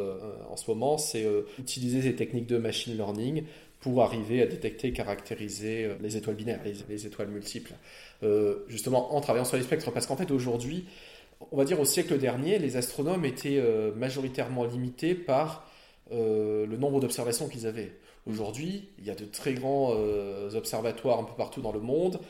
en 0.51 0.57
ce 0.57 0.71
moment, 0.71 0.99
c'est 0.99 1.27
utiliser 1.59 2.03
ces 2.03 2.15
techniques 2.15 2.47
de 2.47 2.59
machine 2.59 2.95
learning 2.95 3.45
pour 3.85 4.03
arriver 4.03 4.41
à 4.41 4.47
détecter 4.47 4.89
et 4.89 4.93
caractériser 4.95 5.85
euh, 5.85 5.95
les 6.01 6.17
étoiles 6.17 6.37
binaires, 6.37 6.61
les, 6.89 7.07
étoiles 7.07 7.29
multiples, 7.29 7.75
euh, 8.23 8.65
justement 8.67 9.15
en 9.15 9.21
travaillant 9.21 9.45
sur 9.45 9.59
les 9.59 9.63
spectres. 9.63 9.93
Parce 9.93 10.07
qu'en 10.07 10.17
fait, 10.17 10.31
aujourd'hui, 10.31 10.87
on 11.53 11.59
va 11.59 11.67
dire 11.67 11.79
au 11.79 11.85
siècle 11.85 12.17
dernier, 12.17 12.59
les 12.59 12.79
astronomes 12.79 13.27
étaient 13.27 13.59
euh, 13.59 13.95
majoritairement 13.95 14.65
limités 14.65 15.15
par 15.15 15.71
le 16.11 16.77
nombre 16.77 17.01
d'observations 17.01 17.49
qu'ils 17.49 17.67
avaient. 17.67 17.93
Aujourd'hui, 18.27 18.91
il 18.99 19.07
y 19.07 19.11
a 19.11 19.15
de 19.15 19.25
très 19.25 19.55
grands 19.55 19.97
observatoires 20.55 21.19
un 21.19 21.25
peu 21.25 21.33
partout 21.35 21.63
dans 21.63 21.73
le 21.73 21.81
monde, 21.81 22.21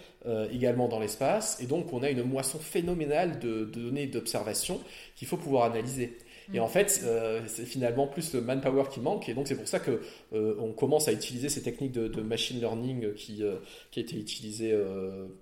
également 0.53 0.87
dans 0.87 1.01
l'espace, 1.01 1.61
et 1.61 1.67
donc 1.67 1.93
on 1.93 2.05
a 2.05 2.09
une 2.09 2.23
moisson 2.23 2.61
phénoménale 2.61 3.41
de, 3.41 3.65
de 3.65 3.81
données 3.81 4.07
d'observation 4.07 4.81
qu'il 5.17 5.27
faut 5.27 5.37
pouvoir 5.37 5.65
analyser. 5.65 6.17
Et 6.53 6.61
en 6.61 6.69
fait, 6.69 7.03
euh, 7.05 7.41
c'est 7.47 7.65
finalement 7.65 8.07
plus 8.07 8.35
le 8.35 8.41
manpower 8.41 8.85
qui 8.91 9.01
manque. 9.01 9.29
Et 9.29 9.35
donc, 9.35 9.49
c'est 9.49 9.57
pour 9.57 9.69
ça 9.69 9.81
que 9.81 10.01
euh, 10.33 10.57
on 10.59 10.73
commence 10.73 11.09
à 11.09 11.13
utiliser 11.13 11.49
ces 11.49 11.63
techniques 11.63 11.93
de, 11.93 12.23
machine 12.23 12.59
learning 12.59 13.15
qui, 13.15 13.43
euh, 13.43 13.57
qui 13.91 14.01
étaient 14.01 14.17
utilisées 14.17 14.75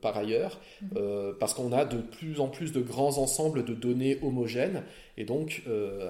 par 0.01 0.17
ailleurs, 0.17 0.61
mhm. 0.83 1.35
parce 1.39 1.55
qu'on 1.55 1.73
a 1.73 1.85
de 1.85 1.99
plus 1.99 2.41
en 2.41 2.49
plus 2.49 2.73
de 2.73 2.81
grands 2.81 3.19
ensembles 3.19 3.65
de 3.65 3.75
données 3.75 4.19
homogènes. 4.23 4.83
Et 5.17 5.25
donc, 5.25 5.63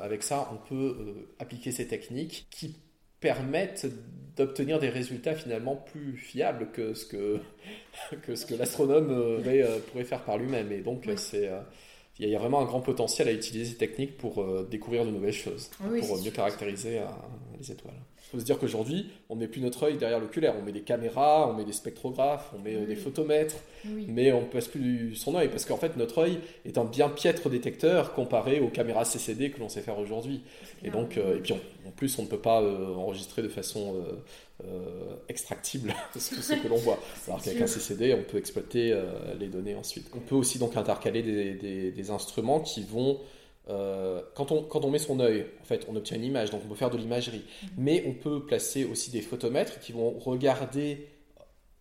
avec 0.02 0.22
ça, 0.22 0.50
on 0.52 0.68
peut 0.68 0.96
appliquer 1.38 1.72
ces 1.72 1.86
techniques 1.86 2.46
qui 2.50 2.76
permettent 3.20 3.86
d'obtenir 4.36 4.78
des 4.78 4.88
résultats 4.88 5.34
finalement 5.34 5.76
plus 5.76 6.16
fiables 6.16 6.70
que 6.72 6.94
ce 6.94 7.06
que, 7.06 7.38
que, 8.22 8.34
ce 8.34 8.46
que 8.46 8.54
l'astronome 8.54 9.42
pourrait, 9.90 10.04
faire 10.04 10.24
par 10.24 10.38
lui-même. 10.38 10.72
Et 10.72 10.80
donc, 10.80 11.08
c'est 11.16 11.50
il 12.18 12.28
y 12.28 12.36
a 12.36 12.38
vraiment 12.38 12.60
un 12.60 12.64
grand 12.64 12.80
potentiel 12.80 13.28
à 13.28 13.32
utiliser 13.32 13.72
ces 13.72 13.76
techniques 13.76 14.16
pour 14.16 14.42
euh, 14.42 14.66
découvrir 14.70 15.04
de 15.04 15.10
nouvelles 15.10 15.32
choses, 15.32 15.70
pour 15.78 16.22
mieux 16.22 16.30
caractériser 16.30 16.98
euh, 16.98 17.06
les 17.58 17.72
étoiles. 17.72 17.94
Il 18.24 18.36
faut 18.36 18.40
se 18.40 18.44
dire 18.44 18.58
qu'aujourd'hui, 18.58 19.10
on 19.28 19.34
ne 19.34 19.40
met 19.40 19.46
plus 19.46 19.60
notre 19.60 19.82
œil 19.82 19.98
derrière 19.98 20.18
l'oculaire. 20.18 20.54
On 20.58 20.62
met 20.62 20.72
des 20.72 20.80
caméras, 20.80 21.48
on 21.48 21.54
met 21.54 21.64
des 21.64 21.72
spectrographes, 21.72 22.50
on 22.56 22.60
met 22.60 22.74
euh, 22.74 22.86
des 22.86 22.96
photomètres, 22.96 23.56
mais 23.84 24.32
on 24.32 24.42
ne 24.42 24.46
passe 24.46 24.68
plus 24.68 25.14
son 25.16 25.36
œil 25.36 25.48
parce 25.48 25.64
qu'en 25.64 25.76
fait, 25.76 25.96
notre 25.96 26.18
œil 26.18 26.38
est 26.64 26.78
un 26.78 26.84
bien 26.84 27.08
piètre 27.08 27.50
détecteur 27.50 28.14
comparé 28.14 28.60
aux 28.60 28.68
caméras 28.68 29.04
CCD 29.04 29.50
que 29.50 29.60
l'on 29.60 29.68
sait 29.68 29.82
faire 29.82 29.98
aujourd'hui. 29.98 30.42
Et 30.82 30.90
donc, 30.90 31.16
et 31.16 31.40
puis 31.42 31.52
en 31.52 31.90
plus, 31.90 32.18
on 32.18 32.22
ne 32.22 32.28
peut 32.28 32.38
pas 32.38 32.62
enregistrer 32.62 33.42
de 33.42 33.48
façon 33.48 34.02
euh, 34.64 35.16
extractible 35.28 35.92
ce, 36.16 36.54
que 36.54 36.68
l'on 36.68 36.76
voit. 36.76 37.00
Alors 37.26 37.42
qu'avec 37.42 37.62
un 37.62 37.66
CCD, 37.66 38.14
on 38.14 38.22
peut 38.22 38.38
exploiter 38.38 38.92
euh, 38.92 39.34
les 39.40 39.48
données 39.48 39.74
ensuite. 39.74 40.08
On 40.14 40.20
peut 40.20 40.36
aussi 40.36 40.58
donc 40.58 40.76
intercaler 40.76 41.22
des, 41.22 42.10
instruments 42.10 42.60
qui 42.60 42.82
vont 42.82 43.18
euh, 43.68 44.22
quand, 44.34 44.50
on, 44.50 44.62
quand 44.62 44.84
on 44.84 44.90
met 44.90 44.98
son 44.98 45.20
œil, 45.20 45.46
en 45.60 45.64
fait, 45.64 45.86
on 45.88 45.96
obtient 45.96 46.16
une 46.16 46.24
image, 46.24 46.50
donc 46.50 46.62
on 46.64 46.68
peut 46.68 46.74
faire 46.74 46.90
de 46.90 46.96
l'imagerie. 46.96 47.38
Mm-hmm. 47.38 47.68
Mais 47.78 48.04
on 48.06 48.14
peut 48.14 48.44
placer 48.44 48.84
aussi 48.84 49.10
des 49.10 49.20
photomètres 49.20 49.78
qui 49.80 49.92
vont 49.92 50.10
regarder, 50.18 51.08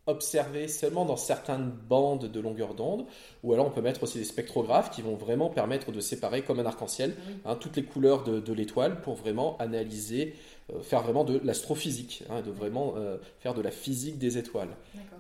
observer 0.05 0.67
seulement 0.67 1.05
dans 1.05 1.17
certaines 1.17 1.69
bandes 1.69 2.31
de 2.31 2.39
longueur 2.39 2.75
d'onde, 2.75 3.05
ou 3.43 3.53
alors 3.53 3.67
on 3.67 3.71
peut 3.71 3.81
mettre 3.81 4.03
aussi 4.03 4.17
des 4.17 4.23
spectrographes 4.23 4.91
qui 4.91 5.01
vont 5.01 5.15
vraiment 5.15 5.49
permettre 5.49 5.91
de 5.91 5.99
séparer 5.99 6.43
comme 6.43 6.59
un 6.59 6.65
arc-en-ciel 6.65 7.15
hein, 7.45 7.55
toutes 7.55 7.77
les 7.77 7.83
couleurs 7.83 8.23
de, 8.23 8.39
de 8.39 8.53
l'étoile 8.53 9.01
pour 9.01 9.15
vraiment 9.15 9.57
analyser 9.57 10.35
faire 10.83 11.01
vraiment 11.01 11.23
de 11.23 11.39
l'astrophysique, 11.43 12.23
hein, 12.29 12.41
de 12.41 12.51
vraiment 12.51 12.93
euh, 12.97 13.17
faire 13.39 13.53
de 13.53 13.61
la 13.61 13.71
physique 13.71 14.17
des 14.17 14.37
étoiles. 14.37 14.69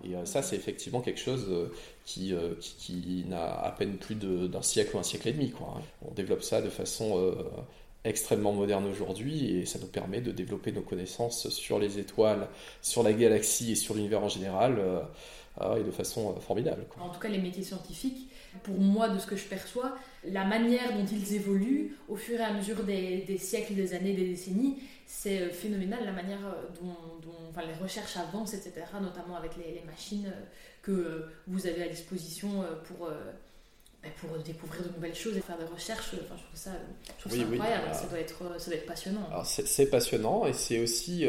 Et 0.03 0.15
euh, 0.15 0.25
ça, 0.25 0.41
c'est 0.41 0.55
effectivement 0.55 1.01
quelque 1.01 1.19
chose 1.19 1.47
qui, 2.05 2.33
qui, 2.59 3.25
n'a 3.27 3.59
à 3.61 3.71
peine 3.71 3.97
plus 3.97 4.15
d'un 4.15 4.61
siècle 4.61 4.95
ou 4.95 4.99
un 4.99 5.03
siècle 5.03 5.27
et 5.29 5.33
demi. 5.33 5.51
Quoi, 5.51 5.75
hein. 5.77 5.81
On 6.07 6.13
développe 6.13 6.43
ça 6.43 6.61
de 6.61 6.69
façon 6.69 7.35
extrêmement 8.03 8.51
moderne 8.51 8.87
aujourd'hui 8.87 9.55
et 9.55 9.65
ça 9.65 9.77
nous 9.77 9.87
permet 9.87 10.21
de 10.21 10.31
développer 10.31 10.71
nos 10.71 10.81
connaissances 10.81 11.49
sur 11.49 11.77
les 11.77 11.99
étoiles, 11.99 12.47
sur 12.81 13.03
la 13.03 13.13
galaxie 13.13 13.73
et 13.73 13.75
sur 13.75 13.93
l'univers 13.93 14.23
en 14.23 14.29
général 14.29 14.81
et 15.77 15.83
de 15.83 15.91
façon 15.91 16.35
formidable. 16.39 16.85
En 16.99 17.09
tout 17.09 17.19
cas, 17.19 17.29
les 17.29 17.37
métiers 17.37 17.63
scientifiques, 17.63 18.29
pour 18.63 18.77
moi, 18.77 19.09
de 19.09 19.19
ce 19.19 19.25
que 19.25 19.35
je 19.35 19.45
perçois, 19.45 19.97
la 20.25 20.45
manière 20.45 20.93
dont 20.93 21.05
ils 21.05 21.35
évoluent 21.35 21.95
au 22.09 22.15
fur 22.15 22.39
et 22.39 22.43
à 22.43 22.53
mesure 22.53 22.83
des, 22.83 23.19
des 23.21 23.37
siècles, 23.37 23.75
des 23.75 23.93
années, 23.93 24.13
des 24.13 24.27
décennies, 24.27 24.77
c'est 25.11 25.41
euh, 25.41 25.49
phénoménal 25.49 26.05
la 26.05 26.13
manière 26.13 26.39
euh, 26.45 26.67
dont, 26.81 26.95
enfin, 27.49 27.61
les 27.67 27.73
recherches 27.73 28.15
avancent, 28.17 28.53
etc., 28.53 28.73
notamment 29.01 29.35
avec 29.35 29.51
les, 29.57 29.81
machines 29.85 30.27
euh, 30.27 30.41
que 30.81 31.25
vous 31.47 31.67
avez 31.67 31.83
à 31.83 31.87
disposition 31.87 32.65
pour, 32.85 33.11
pour 34.17 34.37
découvrir 34.39 34.81
de 34.83 34.89
nouvelles 34.95 35.13
choses 35.13 35.37
et 35.37 35.41
faire 35.41 35.57
des 35.59 35.65
recherches. 35.65 36.15
Enfin, 36.23 36.35
je 36.37 36.43
trouve 36.43 36.59
ça, 36.59 36.71
je 37.05 37.19
trouve 37.19 37.37
ça 37.39 37.47
incroyable. 37.47 37.93
Ça, 37.93 38.05
doit 38.07 38.19
être, 38.19 38.59
ça 38.59 38.71
doit 38.71 38.79
être 38.79 38.87
passionnant. 38.87 39.29
c'est 39.43 39.85
passionnant 39.91 40.47
et 40.47 40.53
c'est 40.53 40.79
aussi. 40.79 41.27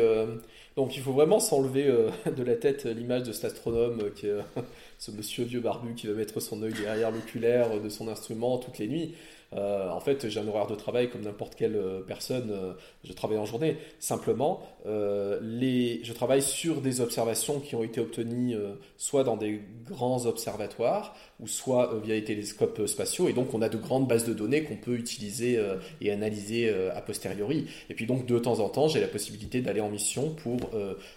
Donc 0.76 0.96
il 0.96 1.02
faut 1.02 1.12
vraiment 1.12 1.40
s'enlever 1.40 1.84
de 2.36 2.42
la 2.42 2.54
tête 2.54 2.84
l'image 2.84 3.24
de 3.24 3.32
cet 3.32 3.44
astronome 3.44 4.00
est 4.00 4.26
ce 4.98 5.10
monsieur 5.10 5.44
vieux 5.44 5.60
barbu 5.60 5.94
qui 5.94 6.06
va 6.06 6.14
mettre 6.14 6.40
son 6.40 6.62
œil 6.62 6.72
derrière 6.72 7.10
l'oculaire 7.10 7.80
de 7.80 7.88
son 7.88 8.08
instrument 8.08 8.58
toutes 8.58 8.78
les 8.78 8.88
nuits. 8.88 9.14
Euh, 9.54 9.90
en 9.90 10.00
fait, 10.00 10.28
j'ai 10.28 10.40
un 10.40 10.48
horaire 10.48 10.66
de 10.66 10.74
travail 10.74 11.10
comme 11.10 11.22
n'importe 11.22 11.54
quelle 11.54 11.76
euh, 11.76 12.00
personne. 12.00 12.50
Euh, 12.50 12.72
je 13.04 13.12
travaille 13.12 13.38
en 13.38 13.44
journée. 13.44 13.76
Simplement, 13.98 14.62
les, 14.84 16.00
je 16.02 16.12
travaille 16.12 16.42
sur 16.42 16.80
des 16.80 17.00
observations 17.00 17.60
qui 17.60 17.76
ont 17.76 17.82
été 17.82 18.00
obtenues 18.00 18.56
soit 18.96 19.24
dans 19.24 19.36
des 19.36 19.60
grands 19.84 20.26
observatoires 20.26 21.14
ou 21.40 21.46
soit 21.46 21.94
via 22.02 22.14
les 22.14 22.24
télescopes 22.24 22.86
spatiaux. 22.86 23.28
Et 23.28 23.32
donc, 23.32 23.54
on 23.54 23.62
a 23.62 23.68
de 23.68 23.78
grandes 23.78 24.08
bases 24.08 24.24
de 24.24 24.34
données 24.34 24.64
qu'on 24.64 24.76
peut 24.76 24.94
utiliser 24.94 25.60
et 26.00 26.10
analyser 26.10 26.68
a 26.70 27.00
posteriori. 27.00 27.66
Et 27.90 27.94
puis 27.94 28.06
donc, 28.06 28.26
de 28.26 28.38
temps 28.38 28.60
en 28.60 28.68
temps, 28.68 28.88
j'ai 28.88 29.00
la 29.00 29.08
possibilité 29.08 29.60
d'aller 29.60 29.80
en 29.80 29.90
mission 29.90 30.30
pour 30.30 30.58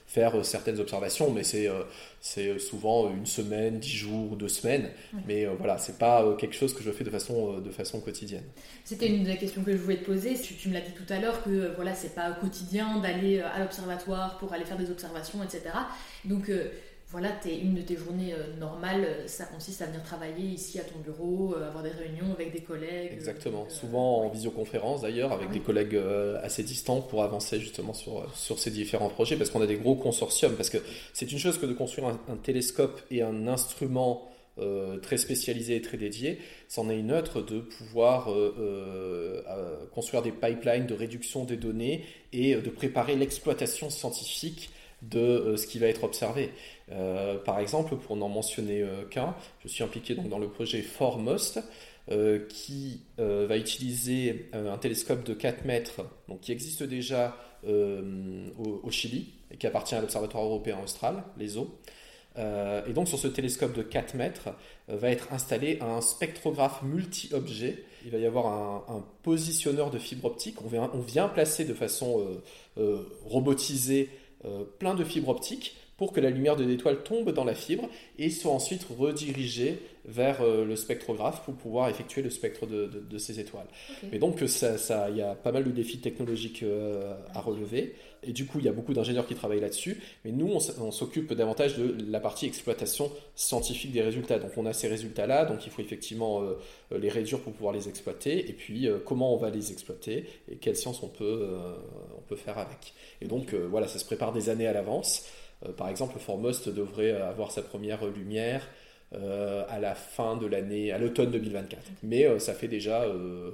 faire 0.06 0.46
certaines 0.46 0.80
observations, 0.80 1.32
mais 1.32 1.44
c'est 1.44 1.70
c'est 2.28 2.58
souvent 2.58 3.12
une 3.14 3.28
semaine, 3.28 3.78
dix 3.80 3.96
jours, 3.96 4.36
deux 4.36 4.48
semaines. 4.48 4.90
Mais 5.28 5.46
voilà, 5.46 5.78
c'est 5.78 6.00
pas 6.00 6.36
quelque 6.40 6.56
chose 6.56 6.74
que 6.74 6.82
je 6.82 6.92
fais 6.92 7.04
de 7.04 7.12
façon, 7.12 7.60
de 7.60 7.70
façon 7.70 8.02
quotidienne. 8.02 8.44
C'était 8.84 9.08
une 9.08 9.24
des 9.24 9.38
questions 9.38 9.64
que 9.64 9.72
je 9.72 9.78
voulais 9.78 9.98
te 9.98 10.06
poser. 10.06 10.34
Tu, 10.40 10.54
tu 10.54 10.70
me 10.70 10.74
l'as 10.74 10.82
dit 10.82 10.92
tout 10.92 11.12
à 11.12 11.20
l'heure 11.20 11.44
que 11.44 11.50
euh, 11.50 11.74
voilà, 11.76 11.94
c'est 11.96 12.14
pas 12.14 12.32
quotidien 12.32 13.00
d'aller 13.00 13.40
euh, 13.40 13.48
à 13.48 13.60
l'observatoire 13.60 14.38
pour 14.38 14.54
aller 14.54 14.66
faire 14.66 14.78
des 14.78 14.92
observations, 14.92 15.44
etc. 15.44 15.62
Donc 16.24 16.50
euh, 16.50 16.70
voilà, 17.16 17.30
es, 17.46 17.58
une 17.58 17.76
de 17.76 17.82
tes 17.82 17.96
journées 17.96 18.34
normales, 18.60 19.08
ça 19.26 19.46
consiste 19.46 19.82
à 19.82 19.86
venir 19.86 20.04
travailler 20.04 20.46
ici 20.46 20.80
à 20.80 20.84
ton 20.84 21.00
bureau, 21.00 21.56
avoir 21.56 21.82
des 21.82 21.92
réunions 21.92 22.34
avec 22.34 22.52
des 22.52 22.60
collègues. 22.60 23.14
Exactement, 23.14 23.70
souvent 23.70 24.26
en 24.26 24.30
visioconférence 24.30 25.02
d'ailleurs, 25.02 25.32
avec 25.32 25.50
des 25.52 25.62
collègues 25.62 25.98
assez 26.44 26.64
distants 26.64 27.02
pour 27.02 27.24
avancer 27.24 27.60
justement 27.60 27.94
sur, 27.94 28.30
sur 28.36 28.60
ces 28.60 28.70
différents 28.70 29.10
projets, 29.10 29.38
parce 29.38 29.50
qu'on 29.50 29.62
a 29.62 29.68
des 29.68 29.78
gros 29.78 29.96
consortiums, 29.96 30.56
parce 30.56 30.70
que 30.70 30.80
c'est 31.14 31.32
une 31.32 31.40
chose 31.40 31.58
que 31.58 31.66
de 31.66 31.74
construire 31.74 32.08
un 32.08 32.38
télescope 32.44 33.02
et 33.10 33.22
un 33.22 33.48
instrument 33.48 34.30
euh, 34.58 35.00
très 35.00 35.18
spécialisé 35.18 35.76
et 35.76 35.82
très 35.82 35.98
dédié, 35.98 36.40
c'en 36.70 36.90
est 36.90 36.98
une 36.98 37.12
autre 37.12 37.42
de 37.42 37.60
pouvoir 37.60 38.32
euh, 38.32 39.44
euh, 39.50 39.86
construire 39.94 40.22
des 40.22 40.32
pipelines 40.32 40.86
de 40.86 40.94
réduction 40.94 41.44
des 41.44 41.58
données 41.58 42.06
et 42.32 42.56
de 42.56 42.70
préparer 42.70 43.18
l'exploitation 43.18 43.90
scientifique 43.90 44.70
de 45.10 45.56
ce 45.58 45.68
qui 45.68 45.80
va 45.80 45.88
être 45.88 46.04
observé. 46.04 46.52
par 47.46 47.60
exemple, 47.60 47.96
pour 47.96 48.16
n'en 48.16 48.30
mentionner 48.30 48.86
qu'un, 49.12 49.36
je 49.64 49.68
suis 49.68 49.84
impliqué 49.84 50.16
donc 50.16 50.30
dans 50.30 50.40
le 50.40 50.48
projet 50.48 50.82
FORMOST, 50.82 51.60
qui 52.50 53.02
va 53.18 53.58
utiliser 53.58 54.50
un 54.54 54.78
télescope 54.78 55.24
de 55.24 55.34
4 55.34 55.66
mètres, 55.66 56.06
donc 56.28 56.42
qui 56.42 56.52
existe 56.52 56.84
déjà 56.84 57.38
au, 57.64 58.90
Chili 58.92 59.34
et 59.52 59.58
qui 59.58 59.68
appartient 59.68 59.96
à 59.96 60.02
l'Observatoire 60.02 60.44
européen 60.44 60.78
austral, 60.84 61.24
l'ESO, 61.38 61.80
euh, 62.38 62.82
et 62.86 62.94
donc 62.94 63.08
sur 63.08 63.18
ce 63.18 63.28
télescope 63.28 63.74
de 63.74 63.82
4 63.82 64.16
mètres 64.16 64.50
euh, 64.90 64.98
va 64.98 65.10
être 65.10 65.32
installé 65.32 65.80
un 65.82 66.02
spectrographe 66.02 66.82
multi-objet. 66.84 67.84
Il 68.04 68.12
va 68.12 68.18
y 68.18 68.26
avoir 68.26 68.48
un, 68.90 69.06
positionneur 69.24 69.90
de 69.90 69.98
fibre 69.98 70.26
optique. 70.26 70.58
On 70.62 71.00
vient, 71.00 71.28
placer 71.28 71.66
de 71.66 71.74
façon 71.74 72.24
euh, 72.78 73.00
robotisée 73.26 74.10
plein 74.80 74.96
de 74.96 75.04
fibres 75.04 75.30
optiques 75.30 75.74
pour 75.98 76.12
que 76.12 76.20
la 76.20 76.30
lumière 76.30 76.56
de 76.56 76.64
l'étoile 76.64 77.04
tombe 77.04 77.32
dans 77.32 77.44
la 77.44 77.56
fibre 77.56 77.90
et 78.18 78.30
soit 78.30 78.52
ensuite 78.52 78.86
redirigée 78.98 79.80
vers 80.06 80.44
le 80.44 80.76
spectrographe 80.76 81.44
pour 81.46 81.56
pouvoir 81.56 81.90
effectuer 81.90 82.22
le 82.22 82.30
spectre 82.30 82.68
de, 82.68 83.18
ces 83.18 83.40
étoiles. 83.40 83.66
Mais 84.12 84.20
donc 84.20 84.38
il 84.40 84.48
ça, 84.48 85.10
y 85.10 85.22
a 85.22 85.34
pas 85.34 85.52
mal 85.52 85.64
de 85.64 85.72
défis 85.72 85.98
technologiques 85.98 86.64
à 87.34 87.42
relever. 87.42 87.96
Et 88.28 88.34
du 88.34 88.46
coup, 88.46 88.60
il 88.60 88.66
y 88.66 88.68
a 88.68 88.72
beaucoup 88.72 88.94
d'ingénieurs 88.94 89.28
qui 89.28 89.36
travaillent 89.36 89.62
là-dessus. 89.62 90.02
Mais 90.24 90.32
nous, 90.32 90.48
on 90.48 90.92
s'occupe 90.92 91.34
davantage 91.34 91.78
de 91.78 91.96
la 92.10 92.20
partie 92.20 92.46
exploitation 92.46 93.12
scientifique 93.36 93.92
des 93.92 94.02
résultats. 94.02 94.40
Donc, 94.40 94.52
on 94.58 94.66
a 94.66 94.74
ces 94.74 94.88
résultats-là. 94.88 95.46
Donc, 95.46 95.66
il 95.66 95.72
faut 95.72 95.82
effectivement 95.82 96.42
euh, 96.42 96.58
euh, 96.92 96.98
les 96.98 97.10
réduire 97.10 97.40
pour 97.40 97.54
pouvoir 97.54 97.74
les 97.74 97.88
exploiter. 97.88 98.50
Et 98.50 98.54
puis, 98.54 98.88
euh, 98.88 98.98
comment 99.04 99.34
on 99.34 99.38
va 99.38 99.50
les 99.50 99.72
exploiter 99.72 100.26
et 100.52 100.56
quelle 100.58 100.76
science 100.76 101.04
on 101.04 101.08
peut, 101.08 101.48
on 102.18 102.22
peut 102.22 102.36
faire 102.36 102.58
avec. 102.58 102.94
Et 103.22 103.28
donc, 103.28 103.54
voilà, 103.54 103.88
ça 103.88 104.00
se 104.00 104.06
prépare 104.06 104.34
des 104.34 104.50
années 104.50 104.68
à 104.68 104.74
l'avance. 104.74 105.26
Par 105.78 105.90
exemple, 105.90 106.20
Formost 106.20 106.70
devrait 106.70 107.12
avoir 107.12 107.52
sa 107.52 107.62
première 107.62 108.06
lumière. 108.08 108.68
à 109.70 109.80
la 109.80 109.96
fin 109.96 110.36
de 110.36 110.46
l'année, 110.46 110.92
à 110.92 110.98
l'automne 110.98 111.32
2024. 111.32 111.82
Mais 112.04 112.28
ça 112.40 112.54
fait 112.54 112.68
déjà, 112.68 113.06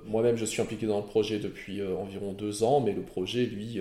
moi-même 0.05 0.35
je 0.35 0.45
suis 0.45 0.61
impliqué 0.61 0.87
dans 0.87 0.97
le 0.97 1.05
projet 1.05 1.37
depuis 1.37 1.83
environ 1.83 2.33
deux 2.33 2.63
ans, 2.63 2.79
mais 2.79 2.93
le 2.93 3.03
projet, 3.03 3.45
lui, 3.45 3.79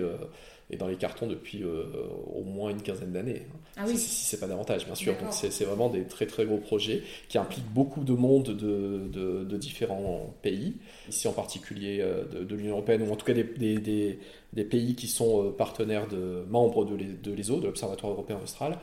et 0.71 0.77
dans 0.77 0.87
les 0.87 0.95
cartons 0.95 1.27
depuis 1.27 1.63
euh, 1.63 1.83
au 2.33 2.43
moins 2.43 2.71
une 2.71 2.81
quinzaine 2.81 3.11
d'années. 3.11 3.43
Ah 3.75 3.83
oui. 3.85 3.97
Si, 3.97 4.25
c'est 4.25 4.39
pas 4.39 4.47
davantage, 4.47 4.85
bien 4.85 4.95
sûr. 4.95 5.13
Donc 5.17 5.33
c'est 5.33 5.65
vraiment 5.65 5.89
des 5.89 6.03
très 6.05 6.25
très 6.25 6.45
gros 6.45 6.57
projets 6.57 7.03
qui 7.27 7.37
impliquent 7.37 7.71
beaucoup 7.73 8.03
de 8.03 8.13
monde 8.13 8.55
de, 8.55 9.43
de, 9.43 9.57
différents 9.57 10.33
pays, 10.41 10.77
ici 11.09 11.27
en 11.27 11.33
particulier 11.33 11.99
euh, 11.99 12.23
de, 12.25 12.55
l'Union 12.55 12.71
européenne, 12.71 13.03
ou 13.03 13.11
en 13.11 13.15
tout 13.17 13.25
cas 13.25 13.33
des, 13.33 13.43
des, 13.43 14.19
des, 14.53 14.63
pays 14.63 14.95
qui 14.95 15.07
sont 15.07 15.43
euh, 15.43 15.51
partenaires 15.51 16.07
de 16.07 16.45
membres 16.49 16.85
de 16.85 17.31
l'ESO, 17.31 17.59
de 17.59 17.65
l'Observatoire 17.65 18.13
européen 18.13 18.39
austral. 18.41 18.79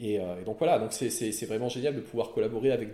Et, 0.00 0.18
donc 0.46 0.56
voilà, 0.58 0.80
donc 0.80 0.92
c'est 0.92 1.46
vraiment 1.46 1.68
génial 1.68 1.94
de 1.94 2.00
pouvoir 2.00 2.32
collaborer 2.32 2.72
avec, 2.72 2.88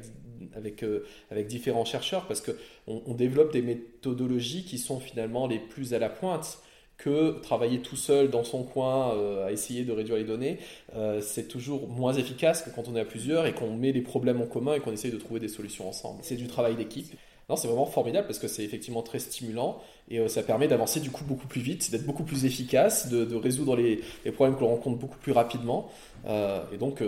avec, 0.55 0.85
avec 1.31 1.47
différents 1.47 1.87
chercheurs 1.87 2.27
parce 2.27 2.43
qu'on 2.43 3.03
on 3.07 3.15
développe 3.15 3.51
des 3.53 3.63
méthodologies 3.63 4.65
qui 4.65 4.77
sont 4.77 5.01
finalement 5.01 5.47
les 5.47 5.59
plus 5.59 5.95
à 5.95 5.99
la 5.99 6.11
pointe 6.11 6.59
que 6.99 7.41
travailler 7.41 7.79
tout 7.79 7.97
seul 7.97 8.29
dans 8.29 8.43
son 8.43 8.65
coin 8.65 9.15
euh, 9.15 9.47
à 9.47 9.53
essayer 9.53 9.85
de 9.85 9.93
réduire 9.93 10.17
les 10.17 10.25
données, 10.25 10.59
euh, 10.97 11.21
c'est 11.23 11.47
toujours 11.47 11.89
moins 11.89 12.13
efficace 12.13 12.63
que 12.63 12.71
quand 12.71 12.89
on 12.89 12.97
est 12.97 13.01
à 13.01 13.05
plusieurs 13.05 13.47
et 13.47 13.55
qu'on 13.55 13.73
met 13.73 13.93
les 13.93 14.03
problèmes 14.03 14.43
en 14.43 14.47
commun 14.47 14.75
et 14.75 14.81
qu'on 14.81 14.93
essaye 14.93 15.13
de 15.13 15.17
trouver 15.17 15.39
des 15.39 15.49
solutions 15.49 15.89
ensemble. 15.89 16.19
C'est 16.23 16.35
du 16.35 16.49
travail 16.49 16.75
d'équipe. 16.75 17.07
Non, 17.49 17.57
c'est 17.57 17.69
vraiment 17.69 17.87
formidable 17.87 18.27
parce 18.27 18.41
que 18.41 18.49
c'est 18.49 18.65
effectivement 18.65 19.03
très 19.03 19.21
stimulant 19.21 19.81
et 20.11 20.19
euh, 20.19 20.29
ça 20.29 20.43
permet 20.43 20.67
d'avancer 20.67 20.99
du 20.99 21.11
coup 21.11 21.25
beaucoup 21.25 21.47
plus 21.47 21.61
vite, 21.61 21.91
d'être 21.93 22.05
beaucoup 22.05 22.25
plus 22.25 22.45
efficace, 22.45 23.09
de, 23.09 23.35
résoudre 23.37 23.77
les, 23.77 24.03
problèmes 24.33 24.57
que 24.57 24.61
l'on 24.61 24.69
rencontre 24.69 24.99
beaucoup 24.99 25.19
plus 25.19 25.33
rapidement 25.33 25.89
et 26.27 26.77
donc 26.77 27.03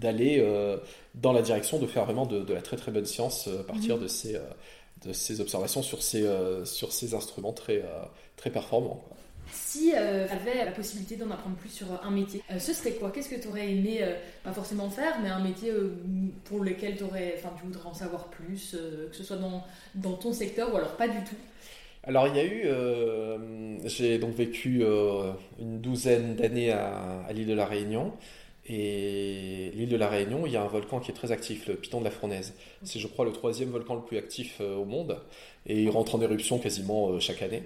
d'aller 0.00 0.42
dans 1.14 1.32
la 1.32 1.42
direction 1.42 1.78
de 1.78 1.86
faire 1.86 2.06
vraiment 2.06 2.24
de, 2.24 2.54
la 2.54 2.62
très 2.62 2.76
très 2.76 2.90
bonne 2.90 3.04
science 3.04 3.48
à 3.48 3.64
partir 3.64 3.96
mmh. 3.98 4.00
de 4.00 4.06
ces 4.06 4.38
de 5.04 5.12
ces 5.12 5.40
observations 5.40 5.82
sur 5.82 6.02
ces, 6.02 6.24
euh, 6.24 6.64
sur 6.64 6.92
ces 6.92 7.14
instruments 7.14 7.52
très, 7.52 7.78
euh, 7.78 8.04
très 8.36 8.50
performants. 8.50 9.02
Si 9.50 9.92
euh, 9.94 10.26
tu 10.26 10.32
avais 10.32 10.64
la 10.64 10.72
possibilité 10.72 11.16
d'en 11.16 11.30
apprendre 11.30 11.56
plus 11.56 11.70
sur 11.70 11.86
un 12.02 12.10
métier, 12.10 12.42
ce 12.58 12.74
serait 12.74 12.92
quoi? 12.92 13.10
Qu'est-ce 13.10 13.30
que 13.30 13.40
tu 13.40 13.48
aurais 13.48 13.70
aimé, 13.70 14.04
pas 14.44 14.52
forcément 14.52 14.90
faire, 14.90 15.20
mais 15.22 15.30
un 15.30 15.40
métier 15.40 15.72
pour 16.44 16.62
lequel 16.62 17.02
aurais, 17.02 17.40
tu 17.58 17.64
voudrais 17.64 17.88
en 17.88 17.94
savoir 17.94 18.26
plus, 18.28 18.76
que 19.10 19.16
ce 19.16 19.24
soit 19.24 19.38
dans, 19.38 19.64
dans 19.94 20.12
ton 20.12 20.34
secteur 20.34 20.70
ou 20.72 20.76
alors 20.76 20.96
pas 20.96 21.08
du 21.08 21.24
tout? 21.24 21.36
Alors 22.04 22.28
il 22.28 22.36
y 22.36 22.40
a 22.40 22.44
eu, 22.44 23.88
j'ai 23.88 24.18
donc 24.18 24.34
vécu 24.34 24.84
une 25.58 25.80
douzaine 25.80 26.36
d'années 26.36 26.70
à, 26.70 27.22
à 27.26 27.32
l'île 27.32 27.46
de 27.46 27.54
la 27.54 27.64
Réunion 27.64 28.12
et 28.68 29.70
l'île 29.74 29.88
de 29.88 29.96
la 29.96 30.08
Réunion, 30.08 30.44
il 30.46 30.52
y 30.52 30.56
a 30.56 30.62
un 30.62 30.68
volcan 30.68 31.00
qui 31.00 31.10
est 31.10 31.14
très 31.14 31.32
actif, 31.32 31.66
le 31.66 31.74
Piton 31.74 32.00
de 32.00 32.04
la 32.04 32.10
Fournaise. 32.10 32.54
C'est, 32.82 32.98
je 32.98 33.06
crois, 33.06 33.24
le 33.24 33.32
troisième 33.32 33.70
volcan 33.70 33.94
le 33.94 34.02
plus 34.02 34.18
actif 34.18 34.58
euh, 34.60 34.76
au 34.76 34.84
monde. 34.84 35.18
Et 35.66 35.82
il 35.82 35.90
rentre 35.90 36.14
en 36.14 36.20
éruption 36.20 36.58
quasiment 36.58 37.10
euh, 37.10 37.20
chaque 37.20 37.42
année. 37.42 37.62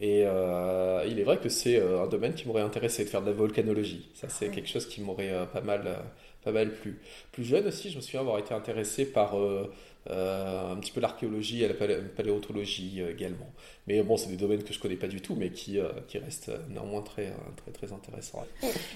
Et 0.00 0.22
euh, 0.26 1.04
il 1.08 1.18
est 1.18 1.22
vrai 1.22 1.38
que 1.38 1.48
c'est 1.48 1.80
un 1.80 2.06
domaine 2.08 2.34
qui 2.34 2.46
m'aurait 2.48 2.62
intéressé 2.62 3.04
de 3.04 3.08
faire 3.08 3.22
de 3.22 3.26
la 3.26 3.32
volcanologie. 3.32 4.08
Ça, 4.14 4.28
c'est 4.28 4.48
quelque 4.48 4.68
chose 4.68 4.86
qui 4.86 5.00
m'aurait 5.00 5.32
pas 5.52 5.60
mal, 5.60 5.96
pas 6.44 6.52
mal 6.52 6.72
plu. 6.72 7.00
Plus 7.32 7.44
jeune 7.44 7.66
aussi, 7.66 7.90
je 7.90 7.96
me 7.96 8.02
souviens 8.02 8.20
avoir 8.20 8.38
été 8.38 8.54
intéressé 8.54 9.06
par 9.06 9.38
euh, 9.38 9.72
un 10.10 10.76
petit 10.76 10.92
peu 10.92 11.00
l'archéologie 11.00 11.62
et 11.62 11.68
la 11.68 11.74
paléontologie 11.74 13.00
euh, 13.00 13.10
également. 13.10 13.50
Mais 13.86 14.02
bon, 14.02 14.16
c'est 14.16 14.28
des 14.28 14.36
domaines 14.36 14.62
que 14.62 14.72
je 14.72 14.78
connais 14.78 14.96
pas 14.96 15.06
du 15.06 15.20
tout, 15.20 15.34
mais 15.34 15.50
qui, 15.50 15.78
euh, 15.78 15.88
qui 16.08 16.18
restent 16.18 16.52
néanmoins 16.68 17.02
très, 17.02 17.32
très, 17.56 17.72
très 17.72 17.92
intéressants. 17.92 18.46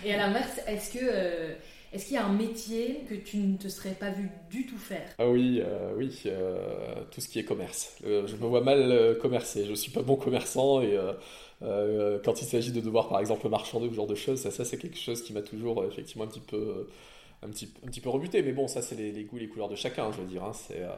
Et 0.04 0.12
à 0.12 0.18
l'inverse, 0.18 0.60
est-ce 0.66 0.98
que 0.98 1.56
est-ce 1.90 2.04
qu'il 2.04 2.16
y 2.16 2.18
a 2.18 2.26
un 2.26 2.34
métier 2.34 3.00
que 3.08 3.14
tu 3.14 3.38
ne 3.38 3.56
te 3.56 3.68
serais 3.68 3.94
pas 3.94 4.10
vu 4.10 4.28
du 4.50 4.66
tout 4.66 4.76
faire? 4.76 5.08
Ah 5.18 5.26
oui, 5.26 5.62
oui, 5.96 6.22
tout 7.10 7.22
ce 7.22 7.28
qui 7.28 7.38
est 7.38 7.44
commerce. 7.44 7.96
je 8.02 8.36
me 8.36 8.46
vois 8.46 8.60
mal 8.60 9.16
commercer. 9.22 9.64
Je 9.64 9.72
suis 9.72 9.90
pas 9.90 10.02
bon 10.02 10.16
commerçant 10.16 10.82
et 10.82 10.98
quand 11.62 12.42
il 12.42 12.44
s'agit 12.44 12.72
de 12.72 12.82
devoir, 12.82 13.08
par 13.08 13.20
exemple, 13.20 13.48
marchander 13.48 13.86
ou 13.86 13.90
ce 13.92 13.96
genre 13.96 14.06
de 14.06 14.14
choses, 14.14 14.38
ça, 14.38 14.50
ça 14.50 14.66
c'est 14.66 14.76
quelque 14.76 14.98
chose 14.98 15.22
qui 15.22 15.32
m'a 15.32 15.40
toujours 15.40 15.82
effectivement 15.86 16.24
un 16.24 16.28
petit 16.28 16.40
peu 16.40 16.86
un 17.42 17.48
petit, 17.48 17.68
un 17.84 17.86
petit 17.86 18.00
peu 18.00 18.08
rebuté, 18.08 18.42
mais 18.42 18.52
bon, 18.52 18.66
ça 18.66 18.82
c'est 18.82 18.96
les, 18.96 19.12
les, 19.12 19.24
goûts, 19.24 19.38
les 19.38 19.48
couleurs 19.48 19.68
de 19.68 19.76
chacun, 19.76 20.10
je 20.10 20.20
veux 20.20 20.26
dire. 20.26 20.42
Hein, 20.42 20.52
c'est, 20.52 20.82
euh, 20.82 20.88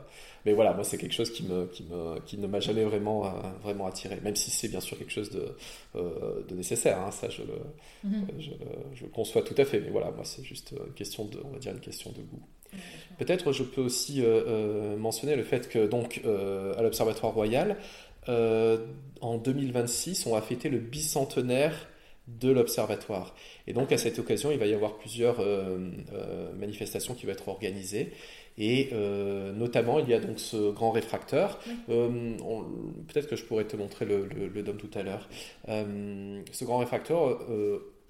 mais 0.46 0.54
voilà, 0.54 0.72
moi 0.72 0.84
c'est 0.84 0.96
quelque 0.96 1.12
chose 1.12 1.30
qui, 1.30 1.42
me, 1.44 1.66
qui, 1.66 1.82
me, 1.84 2.18
qui 2.20 2.38
ne 2.38 2.46
m'a 2.46 2.60
jamais 2.60 2.84
vraiment, 2.84 3.26
euh, 3.26 3.30
vraiment 3.62 3.86
attiré, 3.86 4.18
même 4.22 4.36
si 4.36 4.50
c'est 4.50 4.68
bien 4.68 4.80
sûr 4.80 4.96
quelque 4.96 5.12
chose 5.12 5.30
de, 5.30 5.54
euh, 5.96 6.42
de 6.48 6.54
nécessaire, 6.54 6.98
hein, 6.98 7.10
ça 7.10 7.28
je 7.28 7.42
le, 7.42 7.58
mhm. 8.04 8.26
je, 8.38 8.50
je, 8.94 9.06
conçois 9.06 9.42
tout 9.42 9.54
à 9.58 9.64
fait, 9.64 9.80
mais 9.80 9.90
voilà, 9.90 10.10
moi 10.12 10.24
c'est 10.24 10.44
juste 10.44 10.72
une 10.72 10.94
question 10.94 11.26
de, 11.26 11.38
on 11.44 11.50
va 11.50 11.58
dire 11.58 11.72
une 11.72 11.80
question 11.80 12.10
de 12.10 12.22
goût. 12.22 12.42
Peut-être 13.18 13.52
je 13.52 13.64
peux 13.64 13.82
aussi 13.82 14.22
mentionner 14.96 15.34
le 15.34 15.42
fait 15.42 15.68
que 15.68 15.88
donc 15.88 16.22
à 16.24 16.80
l'Observatoire 16.82 17.34
Royal, 17.34 17.76
en 18.28 19.38
2026, 19.38 20.26
on 20.26 20.34
va 20.34 20.40
fêter 20.40 20.68
le 20.68 20.78
bicentenaire 20.78 21.89
de 22.38 22.50
l'observatoire. 22.50 23.34
Et 23.66 23.72
donc 23.72 23.92
à 23.92 23.98
cette 23.98 24.18
occasion, 24.18 24.50
il 24.50 24.58
va 24.58 24.66
y 24.66 24.74
avoir 24.74 24.96
plusieurs 24.98 25.44
manifestations 26.56 27.14
qui 27.14 27.26
vont 27.26 27.32
être 27.32 27.48
organisées. 27.48 28.12
Et 28.60 28.90
euh, 28.92 29.52
notamment, 29.52 29.98
il 30.00 30.08
y 30.08 30.14
a 30.14 30.20
donc 30.20 30.38
ce 30.38 30.70
grand 30.70 30.90
réfracteur. 30.90 31.58
Euh, 31.88 32.36
peut-être 33.08 33.26
que 33.28 33.36
je 33.36 33.44
pourrais 33.44 33.64
te 33.64 33.74
montrer 33.74 34.04
le, 34.04 34.26
le, 34.26 34.62
DOM 34.62 34.76
tout 34.76 34.90
à 34.94 35.02
l'heure. 35.02 35.28
Euh, 35.68 36.42
ce 36.52 36.64
grand 36.64 36.78
réfracteur, 36.78 37.40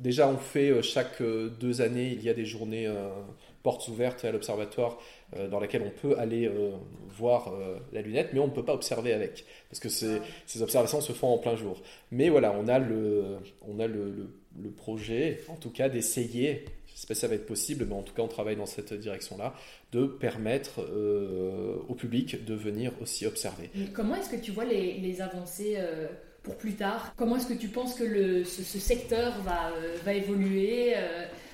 déjà 0.00 0.28
on 0.28 0.38
fait 0.38 0.82
chaque 0.82 1.22
deux 1.22 1.80
années, 1.82 2.10
il 2.12 2.22
y 2.22 2.28
a 2.28 2.34
des 2.34 2.44
journées 2.44 2.92
portes 3.62 3.88
ouvertes 3.88 4.24
à 4.24 4.32
l'observatoire 4.32 4.98
dans 5.50 5.60
laquelle 5.60 5.82
on 5.82 5.90
peut 5.90 6.18
aller 6.18 6.50
voir 7.08 7.52
la 7.92 8.02
lunette, 8.02 8.30
mais 8.32 8.40
on 8.40 8.46
ne 8.46 8.52
peut 8.52 8.64
pas 8.64 8.74
observer 8.74 9.12
avec, 9.12 9.44
parce 9.68 9.80
que 9.80 9.88
ah 9.88 10.24
ces 10.46 10.62
observations 10.62 11.00
se 11.00 11.12
font 11.12 11.28
en 11.28 11.38
plein 11.38 11.56
jour. 11.56 11.80
Mais 12.10 12.30
voilà, 12.30 12.52
on 12.58 12.68
a 12.68 12.78
le, 12.78 13.38
on 13.68 13.78
a 13.78 13.86
le, 13.86 14.30
le 14.58 14.70
projet, 14.70 15.40
en 15.48 15.56
tout 15.56 15.70
cas, 15.70 15.88
d'essayer 15.88 16.64
je 16.90 16.96
ne 16.96 17.00
sais 17.00 17.06
pas 17.06 17.14
si 17.14 17.20
ça 17.20 17.28
va 17.28 17.34
être 17.36 17.46
possible, 17.46 17.86
mais 17.88 17.94
en 17.94 18.02
tout 18.02 18.12
cas, 18.12 18.22
on 18.22 18.28
travaille 18.28 18.56
dans 18.56 18.66
cette 18.66 18.92
direction-là, 18.92 19.54
de 19.92 20.04
permettre 20.04 20.80
euh, 20.82 21.76
au 21.88 21.94
public 21.94 22.44
de 22.44 22.54
venir 22.54 22.92
aussi 23.00 23.26
observer. 23.26 23.70
comment 23.94 24.16
est-ce 24.16 24.28
que 24.28 24.36
tu 24.36 24.50
vois 24.50 24.66
les, 24.66 25.20
avancées 25.22 25.76
euh, 25.78 26.08
pour 26.42 26.56
plus 26.56 26.74
tard? 26.74 27.14
Comment 27.16 27.36
est-ce 27.36 27.46
que 27.46 27.58
tu 27.58 27.68
penses 27.68 27.94
que 27.94 28.04
le, 28.04 28.44
ce, 28.44 28.78
secteur 28.78 29.40
va, 29.42 29.70
euh, 29.70 29.96
va 30.04 30.12
évoluer 30.12 30.94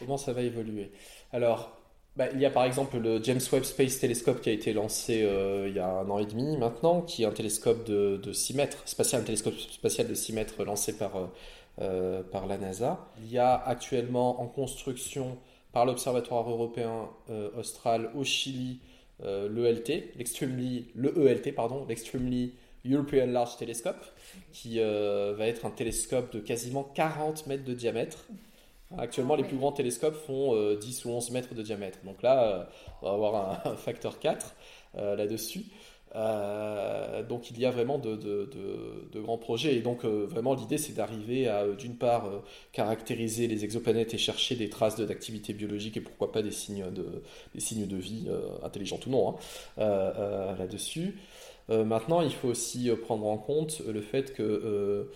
Comment 0.00 0.16
ça 0.16 0.32
va 0.32 0.42
évoluer? 0.42 0.90
Alors, 1.32 1.75
bah, 2.16 2.26
il 2.32 2.40
y 2.40 2.46
a 2.46 2.50
par 2.50 2.64
exemple 2.64 2.98
le 2.98 3.22
James 3.22 3.40
Webb 3.52 3.64
Space 3.64 3.98
Telescope 3.98 4.40
qui 4.40 4.48
a 4.48 4.52
été 4.52 4.72
lancé 4.72 5.26
il 5.66 5.74
y 5.74 5.78
a 5.78 5.88
un 5.88 6.08
an 6.08 6.18
et 6.18 6.26
demi 6.26 6.56
maintenant, 6.56 7.02
qui 7.02 7.22
est 7.22 7.26
un 7.26 7.32
télescope 7.32 7.84
de, 7.84 8.16
de 8.16 8.32
6 8.32 8.54
mètres, 8.54 8.78
spatial, 8.86 9.20
un 9.20 9.24
télescope 9.24 9.54
spatial 9.54 10.08
de 10.08 10.14
6 10.14 10.32
mètres 10.32 10.64
lancé 10.64 10.96
par 10.96 11.28
euh, 11.78 12.22
par 12.22 12.46
la 12.46 12.56
NASA. 12.56 13.06
Il 13.18 13.30
y 13.30 13.36
a 13.36 13.54
actuellement 13.54 14.40
en 14.40 14.46
construction 14.46 15.36
par 15.72 15.84
l'Observatoire 15.84 16.48
européen 16.48 17.10
euh, 17.28 17.50
austral 17.54 18.10
au 18.14 18.24
Chili 18.24 18.80
euh, 19.22 19.46
l'ELT, 19.50 20.14
l'extremely, 20.16 20.86
le 20.94 21.28
ELT, 21.28 21.54
pardon, 21.54 21.84
l'Extremely 21.86 22.54
European 22.86 23.26
Large 23.26 23.58
Telescope, 23.58 24.06
qui 24.52 24.78
va 24.78 25.46
être 25.46 25.66
un 25.66 25.70
télescope 25.70 26.32
de 26.32 26.40
quasiment 26.40 26.82
40 26.82 27.46
mètres 27.46 27.64
de 27.64 27.74
diamètre. 27.74 28.26
Actuellement, 28.98 29.34
les 29.34 29.44
plus 29.44 29.56
grands 29.56 29.72
télescopes 29.72 30.14
font 30.14 30.74
10 30.74 31.04
ou 31.04 31.10
11 31.10 31.30
mètres 31.30 31.54
de 31.54 31.62
diamètre. 31.62 31.98
Donc 32.04 32.22
là, 32.22 32.68
on 33.02 33.06
va 33.06 33.12
avoir 33.14 33.66
un, 33.66 33.76
facteur 33.76 34.18
4 34.18 34.54
là-dessus. 34.94 35.64
Euh, 36.16 37.22
donc 37.22 37.50
il 37.50 37.58
y 37.58 37.66
a 37.66 37.70
vraiment 37.70 37.98
de, 37.98 38.48
grands 39.16 39.38
projets 39.38 39.74
et 39.74 39.80
donc 39.80 40.04
euh, 40.04 40.24
vraiment 40.24 40.54
l'idée 40.54 40.78
c'est 40.78 40.94
d'arriver 40.94 41.48
à 41.48 41.62
euh, 41.62 41.74
d'une 41.74 41.96
part 41.96 42.30
caractériser 42.72 43.48
les 43.48 43.64
exoplanètes 43.64 44.14
et 44.14 44.18
chercher 44.18 44.54
des 44.54 44.70
traces 44.70 44.96
d'activité 44.96 45.52
biologique 45.52 45.96
et 45.96 46.00
pourquoi 46.00 46.32
pas 46.32 46.42
des 46.42 46.52
signes 46.52 46.90
de, 46.90 47.22
des 47.54 47.60
signes 47.60 47.86
de 47.86 47.96
vie 47.96 48.28
intelligente 48.62 49.06
ou 49.06 49.10
non 49.10 49.36
hein, 49.78 50.54
là-dessus. 50.58 51.18
maintenant 51.68 52.20
il 52.20 52.32
faut 52.32 52.48
aussi 52.48 52.88
prendre 53.02 53.26
en 53.26 53.36
compte 53.36 53.82
le 53.86 54.00
fait 54.00 54.32
que 54.32 55.10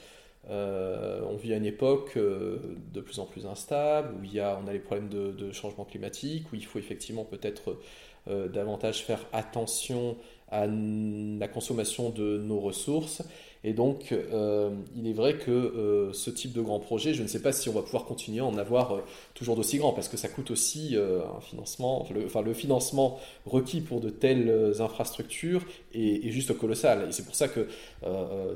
on 0.49 1.37
vit 1.37 1.53
à 1.53 1.57
une 1.57 1.67
époque 1.67 2.17
de 2.17 3.01
plus 3.01 3.19
en 3.19 3.27
plus 3.27 3.47
instable, 3.47 4.15
où 4.15 4.39
on 4.39 4.67
a 4.67 4.73
les 4.73 4.79
problèmes 4.79 5.09
de, 5.09 5.33
de 5.33 5.53
changement 5.53 5.85
climatique, 5.85 6.53
où 6.53 6.57
il 6.57 6.65
faut 6.65 6.79
effectivement 6.79 7.25
peut-être 7.25 7.79
davantage 8.27 9.05
faire 9.05 9.27
attention 9.33 10.17
à 10.51 10.67
la 10.67 11.49
consommation 11.49 12.11
de 12.11 12.39
nos 12.39 12.61
ressources. 12.61 13.23
Et 13.63 13.75
donc, 13.75 14.13
euh, 14.13 14.71
il 14.97 15.07
est 15.07 15.13
vrai 15.13 15.35
que 15.37 15.51
euh, 15.51 16.13
ce 16.15 16.31
type 16.31 16.55
de 16.55 16.63
grand 16.63 16.81
projet, 16.81 17.13
je 17.13 17.23
ne 17.23 17.29
sais 17.29 17.43
pas 17.43 17.53
si 17.53 17.69
on 17.69 17.73
va 17.73 17.83
pouvoir 17.83 18.07
continuer 18.07 18.41
à 18.41 18.47
en 18.47 18.57
avoir 18.57 18.95
euh, 18.95 19.01
toujours 19.35 19.55
d'aussi 19.55 19.77
grand, 19.77 19.93
parce 19.93 20.09
que 20.09 20.17
ça 20.17 20.29
coûte 20.29 20.51
aussi 20.51 20.97
un 20.97 21.41
financement, 21.41 22.07
le, 22.15 22.25
enfin 22.25 22.41
le 22.41 22.55
financement 22.55 23.19
requis 23.45 23.83
pour 23.83 24.01
de 24.01 24.09
telles 24.09 24.81
infrastructures 24.81 25.63
est, 25.93 26.27
est 26.27 26.31
juste 26.31 26.57
colossal. 26.57 27.07
Et 27.09 27.13
c'est 27.13 27.25
pour 27.25 27.35
ça 27.35 27.49
que 27.49 27.67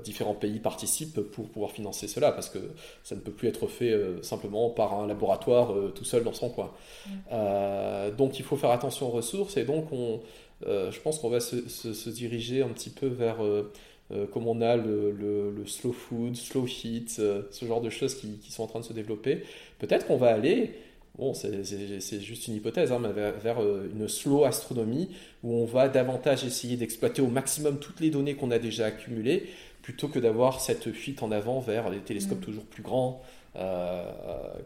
différents 0.03 0.35
pays 0.35 0.59
participent 0.59 1.21
pour 1.21 1.49
pouvoir 1.49 1.73
financer 1.73 2.09
cela, 2.09 2.33
parce 2.33 2.49
que 2.49 2.59
ça 3.03 3.15
ne 3.15 3.21
peut 3.21 3.33
plus 3.33 3.49
être 3.49 3.67
fait 3.67 3.95
simplement 4.23 4.71
par 4.71 4.99
un 4.99 5.07
laboratoire 5.07 5.75
tout 5.95 6.05
seul 6.05 6.25
dans 6.25 6.33
son 6.33 6.49
coin. 6.49 6.71
Mmh. 7.07 8.17
donc, 8.17 8.39
il 8.39 8.45
faut 8.45 8.57
faire 8.57 8.71
attention 8.71 9.09
aux 9.09 9.13
ressources, 9.13 9.57
et 9.57 9.65
donc 9.65 9.93
on 9.93 10.21
je 10.67 11.01
pense 11.01 11.19
qu'on 11.19 11.29
va 11.29 11.41
se, 11.41 12.09
diriger 12.11 12.63
un 12.63 12.69
petit 12.69 12.91
peu 12.91 13.07
vers, 13.07 13.45
euh, 13.45 13.73
euh, 14.13 14.27
comme 14.27 14.47
on 14.47 14.61
a 14.61 14.77
le, 14.77 15.55
slow 15.67 15.93
food, 15.93 16.37
slow 16.37 16.67
heat, 16.67 17.11
ce 17.11 17.65
genre 17.67 17.81
de 17.81 17.91
choses 17.91 18.15
qui, 18.15 18.39
sont 18.51 18.63
en 18.63 18.67
train 18.67 18.81
de 18.81 18.85
se 18.85 18.93
développer. 18.93 19.43
Peut-être 19.79 20.07
qu'on 20.07 20.17
va 20.17 20.29
aller, 20.29 20.75
bon, 21.19 21.35
c'est 21.35 22.21
juste 22.21 22.49
une 22.49 22.55
hypothèse, 22.55 22.93
hein, 22.93 23.01
mais 23.01 23.13
vers, 23.13 23.61
une 23.61 24.09
slow 24.09 24.45
astronomie 24.45 25.11
où 25.43 25.55
on 25.55 25.65
va 25.65 25.89
davantage 25.89 26.45
essayer 26.45 26.77
d'exploiter 26.77 27.23
au 27.23 27.29
maximum 27.29 27.79
toutes 27.79 28.01
les 28.01 28.11
données 28.11 28.35
qu'on 28.35 28.51
a 28.51 28.59
déjà 28.59 28.87
accumulées 28.87 29.49
plutôt 29.83 30.09
que 30.09 30.19
d'avoir 30.19 30.63
cette 30.63 30.93
fuite 30.93 31.23
en 31.23 31.31
avant 31.31 31.61
vers 31.61 31.91
des 31.91 31.99
télescopes 31.99 32.41
mm. 32.41 32.45
toujours 32.45 32.65
plus 32.65 32.83
grands 32.83 33.23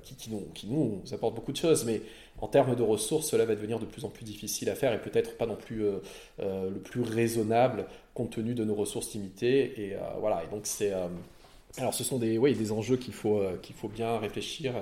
qui, 0.03 0.15
qui, 0.15 0.31
nous, 0.31 0.47
qui 0.55 0.67
nous 0.67 1.03
apportent 1.13 1.35
beaucoup 1.35 1.53
de 1.53 1.57
choses. 1.57 1.85
Mais 1.85 2.01
en 2.41 2.47
termes 2.47 2.75
de 2.75 2.83
ressources, 2.83 3.29
cela 3.29 3.45
va 3.45 3.55
devenir 3.55 3.79
de 3.79 3.87
plus 3.87 4.05
en 4.05 4.09
plus 4.09 4.25
difficile 4.25 4.71
à 4.71 4.75
faire 4.75 4.93
et 4.93 5.01
peut-être 5.01 5.37
pas 5.37 5.47
non 5.47 5.57
plus 5.57 5.85
euh, 5.85 5.99
euh, 6.41 6.71
le 6.71 6.79
plus 6.79 7.03
raisonnable 7.03 7.87
compte 8.15 8.31
tenu 8.31 8.55
de 8.55 8.65
nos 8.65 8.75
ressources 8.75 9.15
limitées. 9.15 9.81
Et 9.81 9.95
euh, 9.95 9.99
voilà, 10.21 10.45
et 10.45 10.47
donc 10.49 10.63
c'est. 10.65 10.93
alors 11.79 11.95
ce 11.95 12.05
sont 12.05 12.19
des, 12.19 12.39
des 12.39 12.73
enjeux 12.73 12.97
qu'il 12.97 13.15
faut, 13.15 13.43
qu'il 13.63 13.75
faut 13.75 13.89
bien 13.89 14.19
réfléchir 14.19 14.75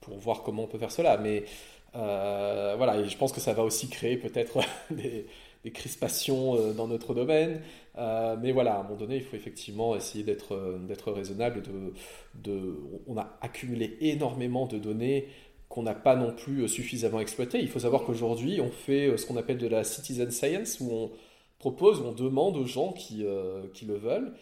pour 0.00 0.18
voir 0.18 0.42
comment 0.42 0.64
on 0.64 0.66
peut 0.66 0.78
faire 0.78 0.92
cela. 0.92 1.16
Mais 1.18 1.44
voilà, 1.92 2.98
et 2.98 3.08
je 3.08 3.16
pense 3.16 3.32
que 3.32 3.40
ça 3.40 3.52
va 3.52 3.62
aussi 3.62 3.88
créer 3.88 4.16
peut-être 4.16 4.58
des, 4.90 5.26
des, 5.64 5.70
crispations 5.70 6.72
dans 6.72 6.86
notre 6.86 7.14
domaine. 7.14 7.60
mais 7.96 8.52
voilà, 8.52 8.74
à 8.74 8.80
un 8.80 8.82
moment 8.82 8.96
donné, 8.96 9.16
il 9.16 9.22
faut 9.22 9.36
effectivement 9.36 9.96
essayer 9.96 10.24
d'être, 10.24 10.78
d'être 10.86 11.12
raisonnable. 11.12 11.62
De, 11.62 11.92
de, 12.34 12.76
on 13.06 13.16
a 13.16 13.38
accumulé 13.40 13.96
énormément 14.00 14.66
de 14.66 14.78
données 14.78 15.28
qu'on 15.68 15.82
n'a 15.82 15.94
pas 15.94 16.16
non 16.16 16.32
plus 16.32 16.66
suffisamment 16.68 17.20
exploitées. 17.20 17.60
Il 17.60 17.68
faut 17.68 17.80
savoir 17.80 18.04
qu'aujourd'hui, 18.04 18.60
on 18.60 18.70
fait 18.70 19.16
ce 19.16 19.26
qu'on 19.26 19.36
appelle 19.36 19.58
de 19.58 19.66
la 19.66 19.84
citizen 19.84 20.30
science, 20.30 20.80
où 20.80 20.90
on 20.90 21.10
propose, 21.58 22.00
on 22.00 22.12
demande 22.12 22.56
aux 22.56 22.66
gens 22.66 22.92
qui, 22.92 23.24
qui 23.74 23.84
le 23.84 23.96
veulent, 23.96 24.32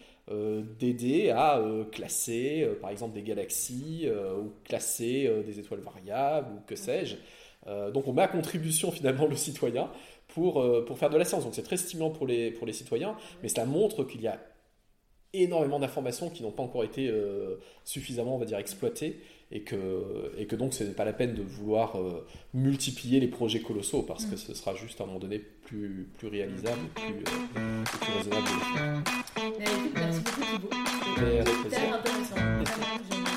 d'aider 0.79 1.29
à 1.29 1.61
classer 1.91 2.67
par 2.81 2.89
exemple 2.89 3.13
des 3.13 3.23
galaxies 3.23 4.07
ou 4.09 4.51
classer 4.65 5.31
des 5.45 5.59
étoiles 5.59 5.79
variables 5.79 6.49
ou 6.53 6.59
que 6.67 6.75
sais-je. 6.75 7.15
donc 7.91 8.07
on 8.07 8.13
met 8.13 8.23
à 8.23 8.27
contribution 8.27 8.91
finalement 8.91 9.25
le 9.25 9.37
citoyen 9.37 9.89
pour, 10.37 10.63
pour 10.85 10.99
faire 10.99 11.09
de 11.09 11.17
la 11.17 11.25
science. 11.25 11.43
Donc 11.43 11.55
c'est 11.55 11.63
très 11.63 11.77
stimulant 11.77 12.11
pour 12.11 12.27
les, 12.27 12.51
pour 12.51 12.67
les 12.67 12.73
citoyens, 12.73 13.15
mais 13.41 13.49
cela 13.49 13.65
montre 13.65 14.03
qu'il 14.03 14.21
y 14.21 14.27
a 14.27 14.39
énormément 15.33 15.79
d'informations 15.79 16.29
qui 16.29 16.43
n'ont 16.43 16.51
pas 16.51 16.63
encore 16.63 16.83
été 16.83 17.07
euh, 17.09 17.55
suffisamment, 17.83 18.35
on 18.35 18.37
va 18.37 18.45
dire, 18.45 18.57
exploitées 18.57 19.19
et 19.51 19.61
que, 19.61 20.31
et 20.37 20.45
que 20.45 20.55
donc 20.55 20.73
ce 20.73 20.83
n'est 20.83 20.91
pas 20.91 21.05
la 21.05 21.13
peine 21.13 21.33
de 21.33 21.41
vouloir 21.41 21.97
euh, 21.97 22.25
multiplier 22.53 23.19
les 23.19 23.27
projets 23.27 23.61
colossaux 23.61 24.03
parce 24.03 24.25
que 24.25 24.35
mm. 24.35 24.37
ce 24.37 24.53
sera 24.53 24.75
juste 24.75 24.99
à 25.01 25.05
un 25.05 25.07
moment 25.07 25.19
donné 25.19 25.39
plus, 25.39 26.09
plus 26.17 26.27
réalisable 26.27 26.81
et 26.97 27.13
plus, 27.13 27.23
euh, 27.57 27.83
plus 27.83 28.13
raisonnable. 28.17 28.47
merci 29.95 30.21
beaucoup 30.21 30.45
Thibaut. 30.45 30.69
C'était 31.63 31.87
intéressant. 31.87 33.36